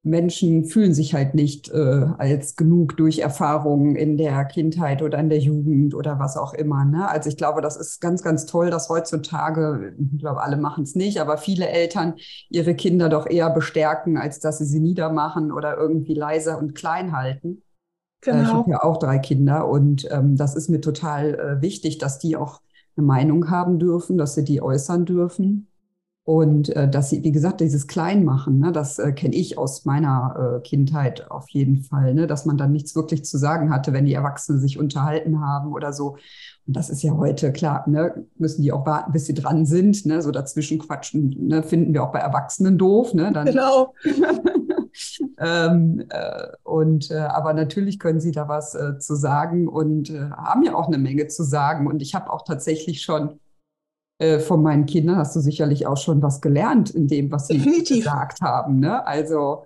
Menschen 0.04 0.66
fühlen 0.66 0.92
sich 0.92 1.14
halt 1.14 1.34
nicht 1.34 1.70
äh, 1.70 2.06
als 2.18 2.56
genug 2.56 2.96
durch 2.98 3.20
Erfahrungen 3.20 3.96
in 3.96 4.18
der 4.18 4.44
Kindheit 4.44 5.00
oder 5.00 5.18
in 5.18 5.30
der 5.30 5.38
Jugend 5.38 5.94
oder 5.94 6.18
was 6.18 6.36
auch 6.36 6.52
immer. 6.52 6.84
Ne? 6.84 7.08
Also 7.08 7.30
ich 7.30 7.38
glaube, 7.38 7.62
das 7.62 7.76
ist 7.76 8.02
ganz, 8.02 8.22
ganz 8.22 8.44
toll, 8.44 8.70
dass 8.70 8.90
heutzutage, 8.90 9.94
ich 10.12 10.18
glaube, 10.18 10.42
alle 10.42 10.58
machen 10.58 10.84
es 10.84 10.94
nicht, 10.94 11.22
aber 11.22 11.38
viele 11.38 11.68
Eltern 11.68 12.14
ihre 12.50 12.74
Kinder 12.74 13.08
doch 13.08 13.26
eher 13.26 13.48
bestärken, 13.48 14.18
als 14.18 14.40
dass 14.40 14.58
sie 14.58 14.66
sie 14.66 14.80
niedermachen 14.80 15.50
oder 15.50 15.78
irgendwie 15.78 16.14
leiser 16.14 16.58
und 16.58 16.74
klein 16.74 17.16
halten. 17.16 17.62
Genau. 18.20 18.36
Äh, 18.36 18.42
ich 18.42 18.48
habe 18.48 18.64
genau. 18.64 18.76
ja 18.76 18.84
auch 18.84 18.98
drei 18.98 19.18
Kinder 19.18 19.66
und 19.66 20.06
ähm, 20.10 20.36
das 20.36 20.54
ist 20.54 20.68
mir 20.68 20.82
total 20.82 21.34
äh, 21.34 21.62
wichtig, 21.62 21.96
dass 21.96 22.18
die 22.18 22.36
auch 22.36 22.60
eine 22.96 23.06
Meinung 23.06 23.50
haben 23.50 23.78
dürfen, 23.78 24.18
dass 24.18 24.34
sie 24.34 24.44
die 24.44 24.60
äußern 24.60 25.06
dürfen. 25.06 25.68
Und 26.26 26.70
äh, 26.70 26.88
dass 26.88 27.10
sie, 27.10 27.22
wie 27.22 27.32
gesagt, 27.32 27.60
dieses 27.60 27.86
Kleinmachen, 27.86 28.58
ne, 28.58 28.72
das 28.72 28.98
äh, 28.98 29.12
kenne 29.12 29.34
ich 29.34 29.58
aus 29.58 29.84
meiner 29.84 30.56
äh, 30.56 30.60
Kindheit 30.62 31.30
auf 31.30 31.50
jeden 31.50 31.82
Fall, 31.82 32.14
ne, 32.14 32.26
dass 32.26 32.46
man 32.46 32.56
dann 32.56 32.72
nichts 32.72 32.96
wirklich 32.96 33.26
zu 33.26 33.36
sagen 33.36 33.70
hatte, 33.70 33.92
wenn 33.92 34.06
die 34.06 34.14
Erwachsenen 34.14 34.58
sich 34.58 34.78
unterhalten 34.78 35.40
haben 35.40 35.74
oder 35.74 35.92
so. 35.92 36.16
Und 36.66 36.76
das 36.76 36.88
ist 36.88 37.02
ja 37.02 37.12
heute 37.12 37.52
klar, 37.52 37.86
ne, 37.86 38.24
müssen 38.36 38.62
die 38.62 38.72
auch 38.72 38.86
warten, 38.86 39.12
bis 39.12 39.26
sie 39.26 39.34
dran 39.34 39.66
sind, 39.66 40.06
ne, 40.06 40.22
so 40.22 40.30
dazwischen 40.30 40.78
quatschen, 40.78 41.36
ne, 41.38 41.62
finden 41.62 41.92
wir 41.92 42.02
auch 42.02 42.12
bei 42.12 42.20
Erwachsenen 42.20 42.78
doof, 42.78 43.12
ne, 43.12 43.30
dann, 43.30 43.44
genau. 43.44 43.92
ähm, 45.38 46.04
äh, 46.08 46.46
und 46.62 47.10
äh, 47.10 47.18
aber 47.18 47.52
natürlich 47.52 47.98
können 47.98 48.20
sie 48.20 48.32
da 48.32 48.48
was 48.48 48.74
äh, 48.74 48.98
zu 48.98 49.14
sagen 49.14 49.68
und 49.68 50.08
äh, 50.08 50.30
haben 50.30 50.62
ja 50.62 50.74
auch 50.74 50.86
eine 50.86 50.96
Menge 50.96 51.26
zu 51.28 51.42
sagen. 51.42 51.86
Und 51.86 52.00
ich 52.00 52.14
habe 52.14 52.32
auch 52.32 52.44
tatsächlich 52.44 53.02
schon 53.02 53.40
äh, 54.18 54.38
von 54.38 54.62
meinen 54.62 54.86
Kindern 54.86 55.16
hast 55.16 55.34
du 55.36 55.40
sicherlich 55.40 55.86
auch 55.86 55.96
schon 55.96 56.22
was 56.22 56.40
gelernt 56.40 56.90
in 56.90 57.08
dem, 57.08 57.30
was 57.32 57.48
sie 57.48 57.58
Definitiv. 57.58 58.04
gesagt 58.04 58.40
haben. 58.40 58.78
Ne? 58.80 59.04
Also 59.06 59.64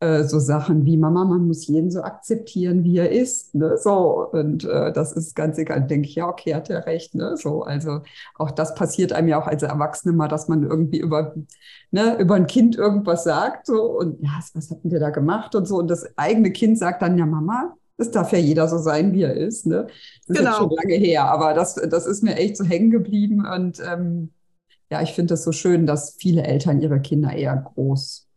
äh, 0.00 0.24
so 0.24 0.38
Sachen 0.38 0.84
wie 0.84 0.96
Mama, 0.96 1.24
man 1.24 1.46
muss 1.46 1.66
jeden 1.66 1.90
so 1.90 2.02
akzeptieren, 2.02 2.84
wie 2.84 2.98
er 2.98 3.10
ist. 3.10 3.54
Ne? 3.54 3.78
So, 3.78 4.28
und 4.32 4.64
äh, 4.64 4.92
das 4.92 5.12
ist 5.12 5.36
ganz 5.36 5.58
egal. 5.58 5.78
Dann 5.80 5.88
denke 5.88 6.08
ich, 6.08 6.16
ja, 6.16 6.28
okay, 6.28 6.54
hat 6.54 6.68
er 6.70 6.86
recht. 6.86 7.14
Ne? 7.14 7.36
So, 7.36 7.62
also 7.62 8.00
auch 8.36 8.50
das 8.50 8.74
passiert 8.74 9.12
einem 9.12 9.28
ja 9.28 9.40
auch 9.40 9.46
als 9.46 9.62
Erwachsene 9.62 10.12
mal, 10.12 10.28
dass 10.28 10.48
man 10.48 10.64
irgendwie 10.64 10.98
über, 10.98 11.34
ne, 11.90 12.18
über 12.18 12.34
ein 12.34 12.46
Kind 12.46 12.76
irgendwas 12.76 13.24
sagt. 13.24 13.66
So, 13.66 13.98
und 13.98 14.20
ja, 14.20 14.40
was 14.54 14.70
hatten 14.70 14.90
wir 14.90 15.00
da 15.00 15.10
gemacht 15.10 15.54
und 15.54 15.66
so. 15.66 15.76
Und 15.78 15.88
das 15.88 16.06
eigene 16.18 16.50
Kind 16.52 16.78
sagt 16.78 17.00
dann, 17.02 17.16
ja, 17.16 17.26
Mama, 17.26 17.76
es 17.96 18.10
darf 18.10 18.32
ja 18.32 18.38
jeder 18.38 18.68
so 18.68 18.78
sein, 18.78 19.12
wie 19.12 19.22
er 19.22 19.34
ist. 19.34 19.66
Ne? 19.66 19.86
Das 20.26 20.38
genau. 20.38 20.50
ist 20.50 20.56
schon 20.56 20.70
lange 20.70 20.94
her, 20.94 21.24
aber 21.24 21.54
das, 21.54 21.74
das 21.74 22.06
ist 22.06 22.22
mir 22.22 22.36
echt 22.36 22.56
so 22.56 22.64
hängen 22.64 22.90
geblieben. 22.90 23.46
Und 23.46 23.80
ähm, 23.80 24.30
ja, 24.90 25.02
ich 25.02 25.12
finde 25.12 25.34
das 25.34 25.44
so 25.44 25.52
schön, 25.52 25.86
dass 25.86 26.16
viele 26.18 26.42
Eltern 26.42 26.80
ihre 26.80 27.00
Kinder 27.00 27.32
eher 27.32 27.56
groß, 27.56 28.28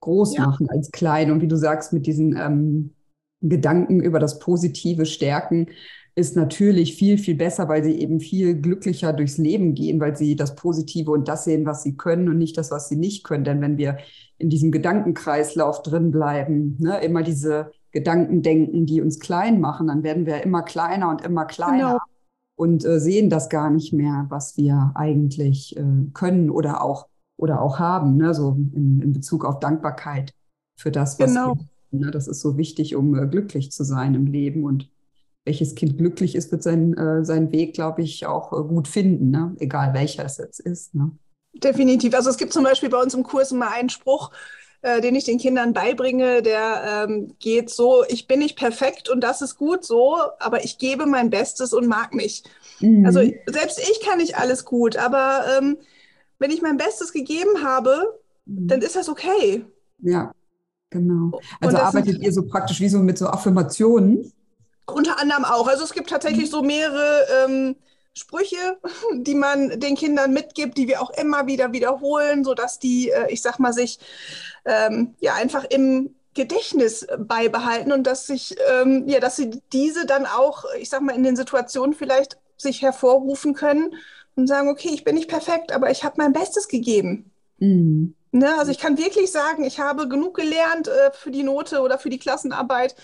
groß 0.00 0.36
ja. 0.36 0.46
machen 0.46 0.68
als 0.70 0.90
klein. 0.90 1.30
Und 1.30 1.40
wie 1.40 1.48
du 1.48 1.56
sagst, 1.56 1.92
mit 1.92 2.06
diesen 2.06 2.36
ähm, 2.36 2.94
Gedanken 3.40 4.00
über 4.00 4.18
das 4.18 4.38
Positive 4.38 5.06
stärken, 5.06 5.68
ist 6.14 6.36
natürlich 6.36 6.96
viel, 6.96 7.18
viel 7.18 7.36
besser, 7.36 7.68
weil 7.68 7.84
sie 7.84 7.98
eben 7.98 8.20
viel 8.20 8.60
glücklicher 8.60 9.12
durchs 9.12 9.38
Leben 9.38 9.74
gehen, 9.74 10.00
weil 10.00 10.16
sie 10.16 10.36
das 10.36 10.54
Positive 10.54 11.10
und 11.10 11.28
das 11.28 11.44
sehen, 11.44 11.64
was 11.66 11.82
sie 11.82 11.96
können 11.96 12.28
und 12.28 12.38
nicht 12.38 12.58
das, 12.58 12.70
was 12.70 12.88
sie 12.88 12.96
nicht 12.96 13.24
können. 13.24 13.44
Denn 13.44 13.60
wenn 13.60 13.78
wir 13.78 13.98
in 14.36 14.50
diesem 14.50 14.72
Gedankenkreislauf 14.72 15.82
drin 15.82 16.10
bleiben, 16.10 16.76
ne, 16.80 17.00
immer 17.02 17.22
diese 17.22 17.70
Gedanken 17.92 18.42
denken, 18.42 18.86
die 18.86 19.00
uns 19.00 19.18
klein 19.18 19.60
machen, 19.60 19.88
dann 19.88 20.02
werden 20.02 20.26
wir 20.26 20.42
immer 20.42 20.62
kleiner 20.62 21.10
und 21.10 21.22
immer 21.22 21.44
kleiner 21.44 21.92
genau. 21.92 21.98
und 22.56 22.84
äh, 22.84 23.00
sehen 23.00 23.30
das 23.30 23.48
gar 23.48 23.70
nicht 23.70 23.92
mehr, 23.92 24.26
was 24.28 24.56
wir 24.56 24.92
eigentlich 24.94 25.76
äh, 25.76 25.84
können 26.12 26.50
oder 26.50 26.82
auch 26.82 27.08
oder 27.36 27.62
auch 27.62 27.78
haben, 27.78 28.16
ne? 28.16 28.34
so 28.34 28.56
in, 28.74 29.00
in 29.00 29.12
Bezug 29.12 29.44
auf 29.44 29.60
Dankbarkeit 29.60 30.34
für 30.76 30.90
das, 30.90 31.18
was 31.18 31.30
genau. 31.30 31.54
wir 31.56 31.66
ne? 31.98 32.10
Das 32.10 32.28
ist 32.28 32.40
so 32.40 32.56
wichtig, 32.56 32.96
um 32.96 33.14
äh, 33.14 33.26
glücklich 33.26 33.72
zu 33.72 33.84
sein 33.84 34.14
im 34.14 34.26
Leben 34.26 34.64
und 34.64 34.90
welches 35.44 35.74
Kind 35.74 35.96
glücklich 35.98 36.34
ist, 36.34 36.52
wird 36.52 36.62
sein, 36.62 36.94
äh, 36.94 37.24
seinen 37.24 37.50
Weg, 37.50 37.74
glaube 37.74 38.02
ich, 38.02 38.26
auch 38.26 38.52
äh, 38.52 38.62
gut 38.62 38.88
finden, 38.88 39.30
ne? 39.30 39.56
egal 39.58 39.94
welcher 39.94 40.24
es 40.24 40.36
jetzt 40.36 40.60
ist. 40.60 40.94
Ne? 40.94 41.10
Definitiv. 41.54 42.14
Also 42.14 42.30
es 42.30 42.36
gibt 42.36 42.52
zum 42.52 42.64
Beispiel 42.64 42.90
bei 42.90 43.00
uns 43.00 43.14
im 43.14 43.22
Kurs 43.22 43.50
immer 43.50 43.72
einen 43.72 43.88
Spruch, 43.88 44.30
äh, 44.82 45.00
den 45.00 45.14
ich 45.14 45.24
den 45.24 45.38
Kindern 45.38 45.72
beibringe, 45.72 46.42
der 46.42 47.06
ähm, 47.08 47.34
geht 47.38 47.70
so, 47.70 48.04
ich 48.08 48.26
bin 48.26 48.38
nicht 48.38 48.56
perfekt 48.56 49.08
und 49.08 49.20
das 49.20 49.42
ist 49.42 49.56
gut 49.56 49.84
so, 49.84 50.16
aber 50.38 50.64
ich 50.64 50.78
gebe 50.78 51.06
mein 51.06 51.30
Bestes 51.30 51.72
und 51.72 51.86
mag 51.86 52.14
mich. 52.14 52.44
Mhm. 52.80 53.04
Also 53.04 53.20
selbst 53.46 53.78
ich 53.78 54.00
kann 54.00 54.18
nicht 54.18 54.38
alles 54.38 54.64
gut, 54.64 54.96
aber 54.96 55.44
ähm, 55.58 55.76
wenn 56.38 56.50
ich 56.50 56.62
mein 56.62 56.78
Bestes 56.78 57.12
gegeben 57.12 57.62
habe, 57.62 58.18
mhm. 58.46 58.68
dann 58.68 58.80
ist 58.80 58.96
das 58.96 59.08
okay. 59.08 59.64
Ja, 59.98 60.32
genau. 60.88 61.38
Also 61.60 61.76
arbeitet 61.76 62.14
sind, 62.14 62.22
ihr 62.22 62.32
so 62.32 62.46
praktisch 62.46 62.80
wie 62.80 62.88
so 62.88 63.00
mit 63.00 63.18
so 63.18 63.26
Affirmationen? 63.26 64.32
Unter 64.86 65.20
anderem 65.20 65.44
auch. 65.44 65.68
Also 65.68 65.84
es 65.84 65.92
gibt 65.92 66.10
tatsächlich 66.10 66.50
so 66.50 66.62
mehrere 66.62 67.26
ähm, 67.44 67.76
Sprüche, 68.14 68.78
die 69.14 69.34
man 69.34 69.80
den 69.80 69.96
Kindern 69.96 70.32
mitgibt, 70.32 70.76
die 70.76 70.88
wir 70.88 71.02
auch 71.02 71.10
immer 71.10 71.46
wieder 71.46 71.72
wiederholen, 71.72 72.44
sodass 72.44 72.78
die, 72.78 73.10
äh, 73.10 73.30
ich 73.30 73.42
sag 73.42 73.58
mal, 73.58 73.72
sich 73.72 73.98
ähm, 74.64 75.14
ja 75.20 75.34
einfach 75.34 75.64
im 75.64 76.14
Gedächtnis 76.34 77.06
beibehalten 77.18 77.92
und 77.92 78.06
dass 78.06 78.26
sich, 78.26 78.56
ähm, 78.72 79.08
ja, 79.08 79.18
dass 79.18 79.36
sie 79.36 79.50
diese 79.72 80.06
dann 80.06 80.26
auch, 80.26 80.64
ich 80.78 80.88
sag 80.88 81.02
mal, 81.02 81.14
in 81.14 81.24
den 81.24 81.36
Situationen 81.36 81.94
vielleicht 81.94 82.38
sich 82.56 82.82
hervorrufen 82.82 83.54
können 83.54 83.94
und 84.36 84.46
sagen, 84.46 84.68
okay, 84.68 84.90
ich 84.92 85.02
bin 85.02 85.16
nicht 85.16 85.28
perfekt, 85.28 85.72
aber 85.72 85.90
ich 85.90 86.04
habe 86.04 86.14
mein 86.18 86.32
Bestes 86.32 86.68
gegeben. 86.68 87.30
Mhm. 87.58 88.14
Ne? 88.32 88.56
Also 88.58 88.70
ich 88.70 88.78
kann 88.78 88.96
wirklich 88.96 89.32
sagen, 89.32 89.64
ich 89.64 89.80
habe 89.80 90.08
genug 90.08 90.36
gelernt 90.36 90.86
äh, 90.86 91.10
für 91.12 91.32
die 91.32 91.42
Note 91.42 91.80
oder 91.80 91.98
für 91.98 92.10
die 92.10 92.18
Klassenarbeit 92.18 92.94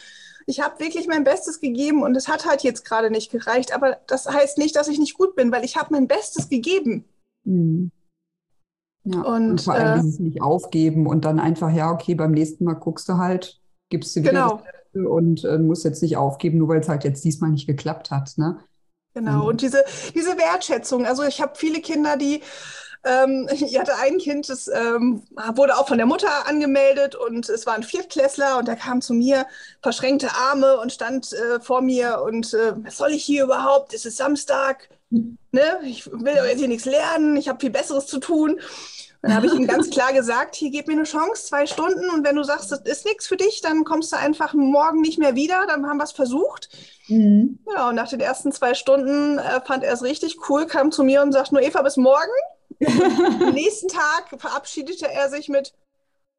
ich 0.47 0.61
habe 0.61 0.79
wirklich 0.79 1.09
mein 1.09 1.25
Bestes 1.25 1.61
gegeben 1.61 2.03
und 2.03 2.17
es 2.17 2.29
hat 2.29 2.47
halt 2.47 2.63
jetzt 2.63 2.85
gerade 2.85 3.11
nicht 3.11 3.31
gereicht. 3.33 3.75
Aber 3.75 3.99
das 4.07 4.27
heißt 4.27 4.59
nicht, 4.59 4.77
dass 4.77 4.89
ich 4.89 4.99
nicht 4.99 5.15
gut 5.15 5.35
bin, 5.35 5.51
weil 5.51 5.65
ich 5.65 5.77
habe 5.77 5.89
mein 5.91 6.07
Bestes 6.07 6.49
gegeben. 6.49 7.05
Mhm. 7.45 7.91
Ja, 9.05 9.23
und, 9.23 9.51
und, 9.51 9.61
vor 9.61 9.75
allem 9.75 9.99
äh, 9.99 10.03
dieses 10.03 10.21
nicht 10.21 10.43
aufgeben 10.43 11.07
und 11.07 11.25
dann 11.25 11.39
einfach, 11.39 11.73
ja, 11.73 11.93
okay, 11.93 12.15
beim 12.15 12.33
nächsten 12.33 12.65
Mal 12.65 12.75
guckst 12.75 13.09
du 13.09 13.19
halt, 13.19 13.61
gibst 13.89 14.17
du 14.17 14.21
wieder 14.21 14.63
genau. 14.93 15.11
und 15.11 15.45
äh, 15.45 15.59
musst 15.59 15.85
jetzt 15.85 16.03
nicht 16.03 16.17
aufgeben, 16.17 16.59
nur 16.59 16.69
weil 16.69 16.81
es 16.81 16.89
halt 16.89 17.05
jetzt 17.05 17.25
diesmal 17.25 17.51
nicht 17.51 17.67
geklappt 17.67 18.11
hat. 18.11 18.33
Ne? 18.37 18.59
Genau, 19.15 19.43
mhm. 19.43 19.49
und 19.49 19.63
diese, 19.63 19.85
diese 20.15 20.37
Wertschätzung. 20.37 21.07
Also 21.07 21.23
ich 21.23 21.41
habe 21.41 21.53
viele 21.57 21.81
Kinder, 21.81 22.17
die 22.17 22.43
ähm, 23.07 23.49
ich 23.53 23.79
hatte 23.79 23.97
ein 23.97 24.19
Kind, 24.19 24.49
das 24.49 24.69
ähm, 24.69 25.23
wurde 25.55 25.77
auch 25.79 25.89
von 25.89 25.99
der 25.99 26.07
Mutter 26.07 26.47
angemeldet 26.47 27.15
und 27.15 27.49
es 27.49 27.67
war 27.67 27.75
ein 27.75 27.83
Viertklässler 27.83 28.59
und 28.59 28.69
der 28.69 28.77
kam 28.77 29.01
zu 29.01 29.15
mir, 29.15 29.47
verschränkte 29.83 30.31
Arme 30.35 30.79
und 30.79 30.93
stand 30.93 31.33
äh, 31.33 31.61
vor 31.61 31.81
mir 31.81 32.23
und 32.23 32.53
äh, 32.55 32.73
was 32.85 32.97
soll 32.99 33.13
ich 33.13 33.25
hier 33.25 33.45
überhaupt? 33.45 33.95
Es 33.95 34.05
ist 34.05 34.17
Samstag, 34.17 34.89
ne? 35.11 35.81
ich 35.85 36.11
will 36.11 36.35
jetzt 36.35 36.59
hier 36.59 36.69
nichts 36.69 36.85
lernen, 36.85 37.37
ich 37.37 37.49
habe 37.49 37.61
viel 37.61 37.71
Besseres 37.71 38.07
zu 38.07 38.19
tun. 38.19 38.61
Dann 39.23 39.35
habe 39.35 39.47
ich 39.47 39.55
ihm 39.55 39.67
ganz 39.67 39.91
klar 39.91 40.13
gesagt, 40.13 40.55
hier 40.55 40.71
gib 40.71 40.87
mir 40.87 40.93
eine 40.93 41.05
Chance, 41.05 41.47
zwei 41.47 41.67
Stunden 41.67 42.11
und 42.11 42.25
wenn 42.25 42.37
du 42.37 42.45
sagst, 42.45 42.71
das 42.71 42.81
ist 42.81 43.07
nichts 43.07 43.27
für 43.27 43.37
dich, 43.37 43.61
dann 43.61 43.85
kommst 43.85 44.13
du 44.13 44.17
einfach 44.17 44.55
morgen 44.55 45.01
nicht 45.01 45.19
mehr 45.19 45.35
wieder, 45.35 45.67
dann 45.67 45.87
haben 45.87 45.97
wir 45.97 46.05
es 46.05 46.13
versucht. 46.13 46.69
Mhm. 47.09 47.59
Ja, 47.75 47.89
und 47.89 47.95
nach 47.95 48.09
den 48.09 48.21
ersten 48.21 48.53
zwei 48.53 48.75
Stunden 48.75 49.39
äh, 49.39 49.61
fand 49.65 49.85
er 49.85 49.93
es 49.93 50.03
richtig 50.03 50.49
cool, 50.49 50.67
kam 50.67 50.93
zu 50.93 51.03
mir 51.03 51.23
und 51.23 51.33
sagt 51.33 51.53
nur, 51.53 51.63
Eva, 51.63 51.83
bis 51.83 51.97
morgen. 51.97 52.31
Am 52.85 53.55
nächsten 53.55 53.89
Tag 53.89 54.29
verabschiedete 54.39 55.11
er 55.11 55.31
sich 55.31 55.49
mit, 55.49 55.73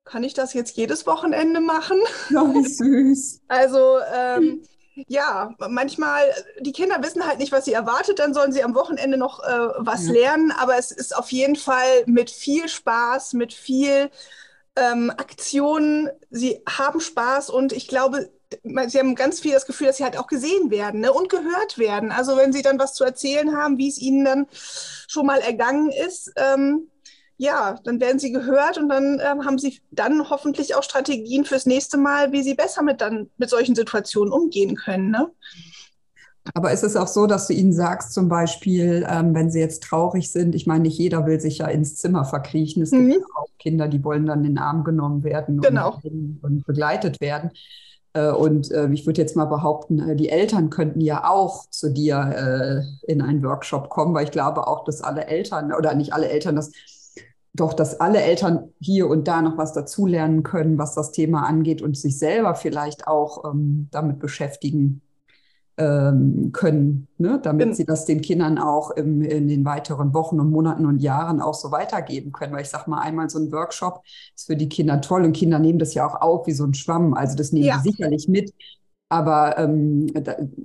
kann 0.06 0.24
ich 0.24 0.34
das 0.34 0.54
jetzt 0.54 0.78
jedes 0.78 1.06
Wochenende 1.06 1.62
machen? 1.62 2.00
Oh, 2.32 2.54
wie 2.54 2.68
süß. 2.68 3.42
Also 3.48 4.00
ähm, 4.14 4.64
ja, 5.08 5.54
manchmal, 5.70 6.34
die 6.60 6.72
Kinder 6.72 7.02
wissen 7.04 7.26
halt 7.26 7.40
nicht, 7.40 7.52
was 7.52 7.66
sie 7.66 7.74
erwartet, 7.74 8.20
dann 8.20 8.34
sollen 8.34 8.52
sie 8.52 8.64
am 8.64 8.74
Wochenende 8.74 9.18
noch 9.18 9.44
äh, 9.44 9.70
was 9.78 10.08
ja. 10.08 10.14
lernen, 10.14 10.52
aber 10.52 10.78
es 10.78 10.92
ist 10.92 11.16
auf 11.16 11.32
jeden 11.32 11.56
Fall 11.56 12.04
mit 12.08 12.32
viel 12.32 12.68
Spaß, 12.68 13.34
mit 13.34 13.54
viel 13.54 14.10
ähm, 14.76 15.12
Aktionen, 15.12 16.10
sie 16.30 16.62
haben 16.68 17.00
Spaß 17.00 17.50
und 17.50 17.74
ich 17.74 17.88
glaube, 17.88 18.30
sie 18.88 19.00
haben 19.00 19.16
ganz 19.16 19.40
viel 19.40 19.54
das 19.54 19.66
Gefühl, 19.66 19.88
dass 19.88 19.98
sie 19.98 20.04
halt 20.04 20.18
auch 20.18 20.28
gesehen 20.28 20.72
werden 20.72 21.02
ne? 21.02 21.12
und 21.12 21.30
gehört 21.30 21.78
werden. 21.78 22.12
Also 22.12 22.38
wenn 22.38 22.54
sie 22.54 22.62
dann 22.62 22.80
was 22.80 22.94
zu 22.94 23.04
erzählen 23.04 23.56
haben, 23.56 23.78
wie 23.78 23.90
es 23.90 24.00
ihnen 24.00 24.26
dann 24.26 24.48
schon 24.52 25.26
mal 25.26 25.40
ergangen 25.40 25.90
ist, 25.90 26.32
ähm, 26.36 26.90
ja, 27.38 27.80
dann 27.84 28.00
werden 28.00 28.20
sie 28.20 28.32
gehört 28.32 28.78
und 28.78 28.90
dann 28.90 29.22
ähm, 29.24 29.46
haben 29.46 29.60
sie 29.60 29.80
dann 29.92 30.30
hoffentlich 30.30 30.76
auch 30.76 30.84
Strategien 30.84 31.46
fürs 31.46 31.68
nächste 31.68 31.98
Mal, 31.98 32.32
wie 32.32 32.42
sie 32.42 32.56
besser 32.56 32.82
mit 32.82 33.00
dann 33.00 33.30
mit 33.38 33.50
solchen 33.50 33.76
Situationen 33.76 34.34
umgehen 34.34 34.76
können. 34.76 35.12
Ne? 35.12 35.30
Aber 36.54 36.72
ist 36.72 36.84
es 36.84 36.96
auch 36.96 37.08
so, 37.08 37.28
dass 37.28 37.48
du 37.48 37.54
ihnen 37.54 37.74
sagst, 37.74 38.14
zum 38.14 38.30
Beispiel, 38.30 39.06
ähm, 39.08 39.34
wenn 39.36 39.52
sie 39.52 39.60
jetzt 39.60 39.84
traurig 39.84 40.32
sind, 40.32 40.56
ich 40.56 40.66
meine, 40.66 40.84
nicht 40.84 40.98
jeder 40.98 41.26
will 41.26 41.40
sich 41.40 41.60
ja 41.60 41.68
ins 41.68 41.96
Zimmer 41.96 42.26
verkriechen. 42.26 42.82
Es 42.82 42.92
mhm. 42.92 43.12
gibt 43.12 43.26
auch 43.36 43.50
Kinder, 43.60 43.88
die 43.88 44.04
wollen 44.04 44.26
dann 44.26 44.40
in 44.40 44.56
den 44.56 44.58
Arm 44.58 44.84
genommen 44.84 45.24
werden 45.24 45.62
genau. 45.62 46.00
und, 46.04 46.40
und, 46.42 46.66
begleitet 46.66 47.22
werden. 47.22 47.52
Äh, 48.18 48.32
und 48.32 48.72
äh, 48.72 48.90
ich 48.92 49.06
würde 49.06 49.22
jetzt 49.22 49.36
mal 49.36 49.46
behaupten, 49.46 50.00
äh, 50.00 50.16
die 50.16 50.30
Eltern 50.30 50.70
könnten 50.70 51.02
ja 51.02 51.30
auch 51.30 51.70
zu 51.70 51.92
dir 51.92 52.84
in 53.08 53.22
einen 53.22 53.44
Workshop 53.44 53.90
kommen, 53.90 54.14
weil 54.14 54.26
ich 54.26 54.32
glaube 54.32 54.68
auch, 54.68 54.84
dass 54.84 55.02
alle 55.02 55.28
Eltern, 55.28 55.74
oder 55.74 55.94
nicht 55.94 56.14
alle 56.14 56.30
Eltern, 56.30 56.56
dass 56.56 56.72
doch, 57.54 57.74
dass 57.74 58.00
alle 58.00 58.22
Eltern 58.22 58.70
hier 58.80 59.08
und 59.08 59.28
da 59.28 59.42
noch 59.42 59.58
was 59.58 59.74
dazulernen 59.74 60.44
können, 60.44 60.78
was 60.78 60.94
das 60.94 61.12
Thema 61.12 61.48
angeht 61.48 61.82
und 61.82 61.98
sich 61.98 62.20
selber 62.20 62.54
vielleicht 62.54 63.08
auch 63.08 63.46
ähm, 63.46 63.88
damit 63.92 64.20
beschäftigen 64.20 65.02
ähm, 65.78 66.52
können, 66.54 67.08
ne? 67.18 67.40
damit 67.42 67.76
sie 67.76 67.86
das 67.86 68.06
den 68.06 68.22
Kindern 68.22 68.58
auch 68.58 68.92
im, 68.92 69.22
in 69.22 69.48
den 69.48 69.64
weiteren 69.64 70.14
Wochen 70.14 70.40
und 70.40 70.50
Monaten 70.50 70.86
und 70.86 71.00
Jahren 71.00 71.40
auch 71.40 71.54
so 71.54 71.72
weitergeben 71.72 72.32
können. 72.32 72.54
Weil 72.54 72.64
ich 72.64 72.70
sage 72.70 72.90
mal, 72.90 73.00
einmal 73.00 73.30
so 73.30 73.40
ein 73.40 73.52
Workshop 73.52 74.02
ist 74.36 74.48
für 74.48 74.56
die 74.56 74.70
Kinder 74.70 75.02
toll 75.02 75.24
und 75.24 75.34
Kinder 75.34 75.60
nehmen 75.60 75.80
das 75.80 75.94
ja 75.94 76.08
auch 76.08 76.20
auf 76.20 76.48
wie 76.48 76.54
so 76.54 76.66
ein 76.66 76.74
Schwamm. 76.74 77.14
Also 77.14 77.36
das 77.36 77.52
nehmen 77.52 77.68
ja. 77.68 77.78
die 77.78 77.92
sicherlich 77.92 78.28
mit. 78.28 78.54
Aber 79.10 79.58
ähm, 79.58 80.08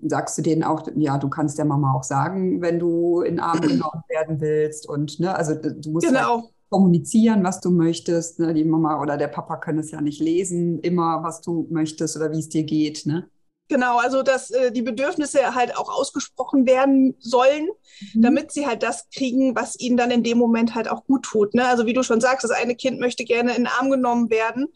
sagst 0.03 0.37
du 0.39 0.43
denen 0.43 0.65
auch, 0.65 0.89
ja, 0.97 1.17
du 1.17 1.29
kannst 1.29 1.59
der 1.59 1.65
Mama 1.65 1.95
auch 1.95 2.03
sagen, 2.03 2.61
wenn 2.61 2.79
du 2.81 3.21
in 3.21 3.39
Arm 3.39 3.61
genommen 3.61 4.03
werden 4.09 4.41
willst. 4.41 4.89
Und 4.89 5.21
ne, 5.21 5.35
also 5.37 5.55
du 5.55 5.91
musst 5.91 6.07
genau. 6.07 6.41
halt 6.41 6.45
kommunizieren, 6.71 7.45
was 7.45 7.61
du 7.61 7.71
möchtest. 7.71 8.41
Ne? 8.41 8.55
Die 8.55 8.65
Mama 8.65 9.01
oder 9.01 9.19
der 9.19 9.29
Papa 9.29 9.59
können 9.59 9.79
es 9.79 9.91
ja 9.91 10.01
nicht 10.01 10.21
lesen, 10.21 10.81
immer, 10.81 11.23
was 11.23 11.43
du 11.43 11.69
möchtest 11.71 12.17
oder 12.17 12.33
wie 12.33 12.41
es 12.41 12.49
dir 12.49 12.65
geht. 12.65 13.05
Ne? 13.05 13.29
Genau, 13.73 13.97
also 13.97 14.23
dass 14.23 14.51
äh, 14.51 14.71
die 14.71 14.83
Bedürfnisse 14.83 15.55
halt 15.55 15.79
auch 15.79 15.89
ausgesprochen 15.89 16.67
werden 16.67 17.15
sollen, 17.21 17.69
mhm. 18.13 18.21
damit 18.21 18.53
sie 18.53 18.67
halt 18.67 18.83
das 18.83 19.09
kriegen, 19.09 19.57
was 19.57 19.81
ihnen 19.81 19.97
dann 19.97 20.11
in 20.11 20.23
dem 20.23 20.37
Moment 20.37 20.75
halt 20.75 20.91
auch 20.91 21.07
gut 21.07 21.23
tut. 21.23 21.55
Ne? 21.55 21.67
Also 21.67 21.87
wie 21.87 21.95
du 21.95 22.03
schon 22.03 22.21
sagst, 22.21 22.45
das 22.45 22.51
eine 22.51 22.75
Kind 22.75 23.01
möchte 23.01 23.25
gerne 23.25 23.53
in 23.53 23.63
den 23.63 23.67
Arm 23.69 23.91
genommen 23.91 24.29
werden 24.29 24.67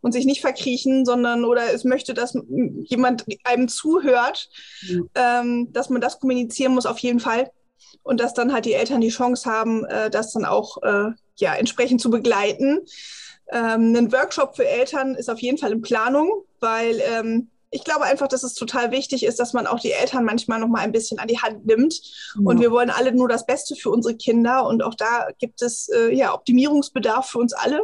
und 0.00 0.12
sich 0.12 0.24
nicht 0.24 0.40
verkriechen, 0.40 1.04
sondern 1.04 1.44
oder 1.44 1.74
es 1.74 1.84
möchte, 1.84 2.14
dass 2.14 2.38
jemand 2.84 3.26
einem 3.44 3.68
zuhört, 3.68 4.48
mhm. 4.88 5.10
ähm, 5.14 5.72
dass 5.74 5.90
man 5.90 6.00
das 6.00 6.18
kommunizieren 6.18 6.72
muss 6.72 6.86
auf 6.86 7.00
jeden 7.00 7.20
Fall 7.20 7.50
und 8.02 8.18
dass 8.18 8.32
dann 8.32 8.54
halt 8.54 8.64
die 8.64 8.72
Eltern 8.72 9.02
die 9.02 9.10
Chance 9.10 9.44
haben, 9.50 9.84
äh, 9.84 10.08
das 10.08 10.32
dann 10.32 10.46
auch 10.46 10.82
äh, 10.82 11.10
ja 11.36 11.54
entsprechend 11.54 12.00
zu 12.00 12.08
begleiten. 12.08 12.78
Ähm, 13.52 13.94
ein 13.94 14.10
Workshop 14.10 14.56
für 14.56 14.66
Eltern 14.66 15.16
ist 15.16 15.28
auf 15.28 15.40
jeden 15.40 15.58
Fall 15.58 15.72
in 15.72 15.82
Planung, 15.82 16.44
weil 16.60 17.02
ähm, 17.02 17.50
ich 17.70 17.84
glaube 17.84 18.04
einfach, 18.04 18.28
dass 18.28 18.42
es 18.42 18.54
total 18.54 18.90
wichtig 18.90 19.24
ist, 19.24 19.38
dass 19.38 19.52
man 19.52 19.66
auch 19.66 19.80
die 19.80 19.92
Eltern 19.92 20.24
manchmal 20.24 20.58
noch 20.58 20.68
mal 20.68 20.80
ein 20.80 20.92
bisschen 20.92 21.18
an 21.18 21.28
die 21.28 21.38
Hand 21.38 21.66
nimmt. 21.66 21.94
Ja. 22.34 22.42
Und 22.44 22.60
wir 22.60 22.70
wollen 22.70 22.90
alle 22.90 23.12
nur 23.12 23.28
das 23.28 23.46
Beste 23.46 23.76
für 23.76 23.90
unsere 23.90 24.16
Kinder. 24.16 24.66
Und 24.66 24.82
auch 24.82 24.94
da 24.94 25.28
gibt 25.38 25.62
es 25.62 25.88
äh, 25.88 26.14
ja 26.14 26.34
Optimierungsbedarf 26.34 27.30
für 27.30 27.38
uns 27.38 27.52
alle. 27.52 27.82